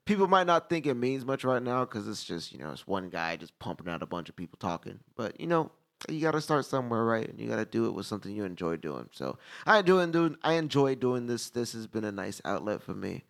people 0.05 0.27
might 0.27 0.47
not 0.47 0.69
think 0.69 0.85
it 0.85 0.95
means 0.95 1.25
much 1.25 1.43
right 1.43 1.61
now 1.61 1.85
because 1.85 2.07
it's 2.07 2.23
just 2.23 2.51
you 2.51 2.59
know 2.59 2.71
it's 2.71 2.87
one 2.87 3.09
guy 3.09 3.35
just 3.35 3.57
pumping 3.59 3.87
out 3.89 4.03
a 4.03 4.07
bunch 4.07 4.29
of 4.29 4.35
people 4.35 4.57
talking. 4.59 4.99
But 5.15 5.39
you 5.39 5.47
know 5.47 5.71
you 6.09 6.19
got 6.19 6.31
to 6.31 6.41
start 6.41 6.65
somewhere 6.65 7.03
right? 7.03 7.27
And 7.27 7.39
you 7.39 7.47
got 7.47 7.57
to 7.57 7.65
do 7.65 7.85
it 7.85 7.93
with 7.93 8.05
something 8.05 8.35
you 8.35 8.43
enjoy 8.43 8.77
doing. 8.77 9.09
So 9.11 9.37
i 9.65 9.79
enjoy 9.79 10.05
doing 10.07 10.37
i 10.43 10.53
enjoy 10.53 10.95
doing 10.95 11.27
this. 11.27 11.49
This 11.49 11.73
has 11.73 11.87
been 11.87 12.03
a 12.03 12.11
nice 12.11 12.41
outlet 12.45 12.81
for 12.81 12.93
me. 12.93 13.23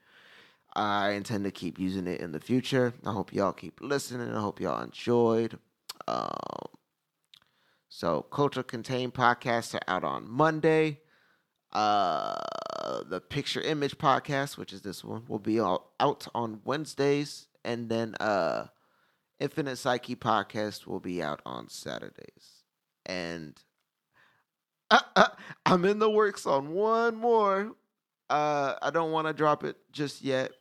I 0.76 1.12
intend 1.12 1.44
to 1.44 1.52
keep 1.52 1.78
using 1.78 2.08
it 2.08 2.20
in 2.20 2.32
the 2.32 2.40
future. 2.40 2.94
I 3.06 3.12
hope 3.12 3.32
y'all 3.32 3.54
keep 3.54 3.80
listening. 3.80 4.34
I 4.34 4.40
hope 4.40 4.60
y'all 4.60 4.82
enjoyed. 4.82 5.60
Um, 6.08 6.68
so 7.90 8.24
culture 8.24 8.64
contained 8.64 9.14
podcasts 9.14 9.76
are 9.76 9.82
out 9.88 10.04
on 10.04 10.28
monday. 10.30 11.00
Uh 11.72 12.36
the 13.06 13.22
Picture 13.22 13.62
Image 13.62 13.98
podcast, 13.98 14.58
which 14.58 14.74
is 14.74 14.82
this 14.82 15.04
one, 15.04 15.24
will 15.28 15.40
be 15.40 15.60
all 15.60 15.94
out 16.00 16.28
on 16.34 16.62
Wednesdays, 16.66 17.48
and 17.64 17.90
then 17.90 18.16
uh, 18.20 18.68
Infinite 19.40 19.78
Psyche 19.78 20.16
podcast 20.16 20.86
will 20.88 21.00
be 21.00 21.22
out 21.22 21.42
on 21.46 21.70
Saturdays. 21.70 22.64
And 23.06 23.56
uh, 24.90 25.00
uh, 25.16 25.28
I'm 25.66 25.86
in 25.86 26.00
the 26.00 26.10
works 26.10 26.46
on 26.46 26.74
one 26.74 27.16
more. 27.16 27.76
Uh, 28.30 28.76
I 28.82 28.90
don't 28.90 29.12
want 29.12 29.28
to 29.28 29.34
drop 29.34 29.64
it 29.64 29.78
just 29.92 30.22
yet, 30.22 30.52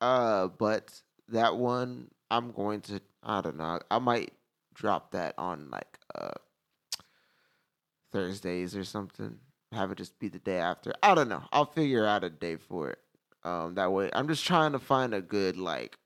uh, 0.00 0.48
but 0.48 0.92
that 1.28 1.56
one 1.56 2.10
I'm 2.30 2.52
going 2.52 2.80
to. 2.82 3.00
I 3.22 3.40
don't 3.40 3.56
know. 3.56 3.78
I 3.90 3.98
might 3.98 4.32
drop 4.74 5.12
that 5.12 5.34
on 5.38 5.70
like 5.70 5.98
uh, 6.14 6.32
Thursdays 8.10 8.74
or 8.74 8.84
something 8.84 9.38
have 9.72 9.90
it 9.90 9.98
just 9.98 10.18
be 10.18 10.28
the 10.28 10.38
day 10.38 10.58
after. 10.58 10.92
I 11.02 11.14
don't 11.14 11.28
know. 11.28 11.42
I'll 11.52 11.66
figure 11.66 12.06
out 12.06 12.24
a 12.24 12.30
day 12.30 12.56
for 12.56 12.90
it. 12.90 12.98
Um, 13.44 13.74
that 13.74 13.92
way, 13.92 14.10
I'm 14.12 14.28
just 14.28 14.44
trying 14.46 14.72
to 14.72 14.78
find 14.78 15.14
a 15.14 15.20
good 15.20 15.56
like 15.56 15.98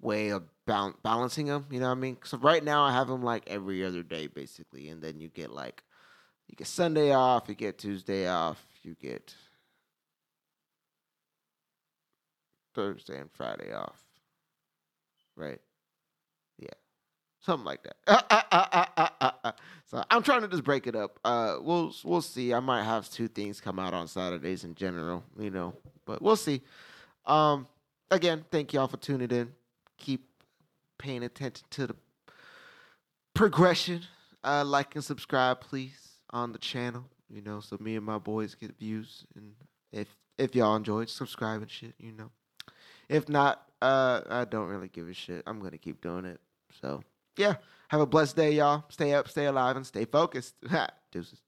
way 0.00 0.30
of 0.30 0.44
bal- 0.66 0.96
balancing 1.02 1.46
them. 1.46 1.66
You 1.70 1.80
know 1.80 1.86
what 1.88 1.98
I 1.98 2.00
mean? 2.00 2.18
So 2.24 2.38
right 2.38 2.64
now, 2.64 2.82
I 2.84 2.92
have 2.92 3.08
them 3.08 3.22
like 3.22 3.44
every 3.46 3.84
other 3.84 4.02
day 4.02 4.26
basically, 4.26 4.88
and 4.88 5.02
then 5.02 5.20
you 5.20 5.28
get 5.28 5.52
like 5.52 5.82
you 6.48 6.56
get 6.56 6.66
Sunday 6.66 7.12
off, 7.12 7.48
you 7.48 7.54
get 7.54 7.78
Tuesday 7.78 8.28
off, 8.28 8.64
you 8.82 8.94
get 9.00 9.34
Thursday 12.74 13.18
and 13.18 13.30
Friday 13.32 13.72
off. 13.72 14.02
Right? 15.36 15.60
Something 17.44 17.64
like 17.64 17.80
that. 17.82 19.56
So 19.92 20.02
I'm 20.10 20.22
trying 20.22 20.40
to 20.40 20.48
just 20.48 20.64
break 20.64 20.86
it 20.86 20.96
up. 20.96 21.18
Uh, 21.22 21.56
we'll 21.60 21.94
we'll 22.02 22.22
see. 22.22 22.54
I 22.54 22.60
might 22.60 22.82
have 22.82 23.10
two 23.10 23.28
things 23.28 23.60
come 23.60 23.78
out 23.78 23.92
on 23.92 24.08
Saturdays 24.08 24.64
in 24.64 24.74
general, 24.74 25.22
you 25.38 25.50
know, 25.50 25.74
but 26.06 26.22
we'll 26.22 26.34
see. 26.34 26.62
Um, 27.26 27.66
again, 28.10 28.42
thank 28.50 28.72
y'all 28.72 28.88
for 28.88 28.96
tuning 28.96 29.30
in. 29.30 29.52
Keep 29.98 30.24
paying 30.96 31.22
attention 31.22 31.66
to 31.72 31.88
the 31.88 31.96
progression. 33.34 34.00
Uh, 34.42 34.64
like 34.64 34.94
and 34.94 35.04
subscribe, 35.04 35.60
please, 35.60 36.12
on 36.30 36.52
the 36.52 36.58
channel. 36.58 37.04
You 37.28 37.42
know, 37.42 37.60
so 37.60 37.76
me 37.78 37.94
and 37.96 38.06
my 38.06 38.16
boys 38.16 38.54
get 38.54 38.78
views, 38.78 39.26
and 39.36 39.52
if 39.92 40.08
if 40.38 40.54
y'all 40.54 40.74
enjoyed, 40.74 41.10
subscribe 41.10 41.60
and 41.60 41.70
shit. 41.70 41.92
You 41.98 42.12
know, 42.12 42.30
if 43.10 43.28
not, 43.28 43.68
uh, 43.82 44.22
I 44.30 44.46
don't 44.46 44.68
really 44.68 44.88
give 44.88 45.06
a 45.06 45.12
shit. 45.12 45.42
I'm 45.46 45.60
gonna 45.60 45.76
keep 45.76 46.00
doing 46.00 46.24
it. 46.24 46.40
So 46.80 47.02
yeah. 47.36 47.54
Have 47.88 48.00
a 48.00 48.06
blessed 48.06 48.36
day, 48.36 48.52
y'all. 48.52 48.84
Stay 48.88 49.12
up, 49.12 49.28
stay 49.28 49.46
alive, 49.46 49.76
and 49.76 49.86
stay 49.86 50.06
focused. 50.06 50.54
Deuces. 51.12 51.40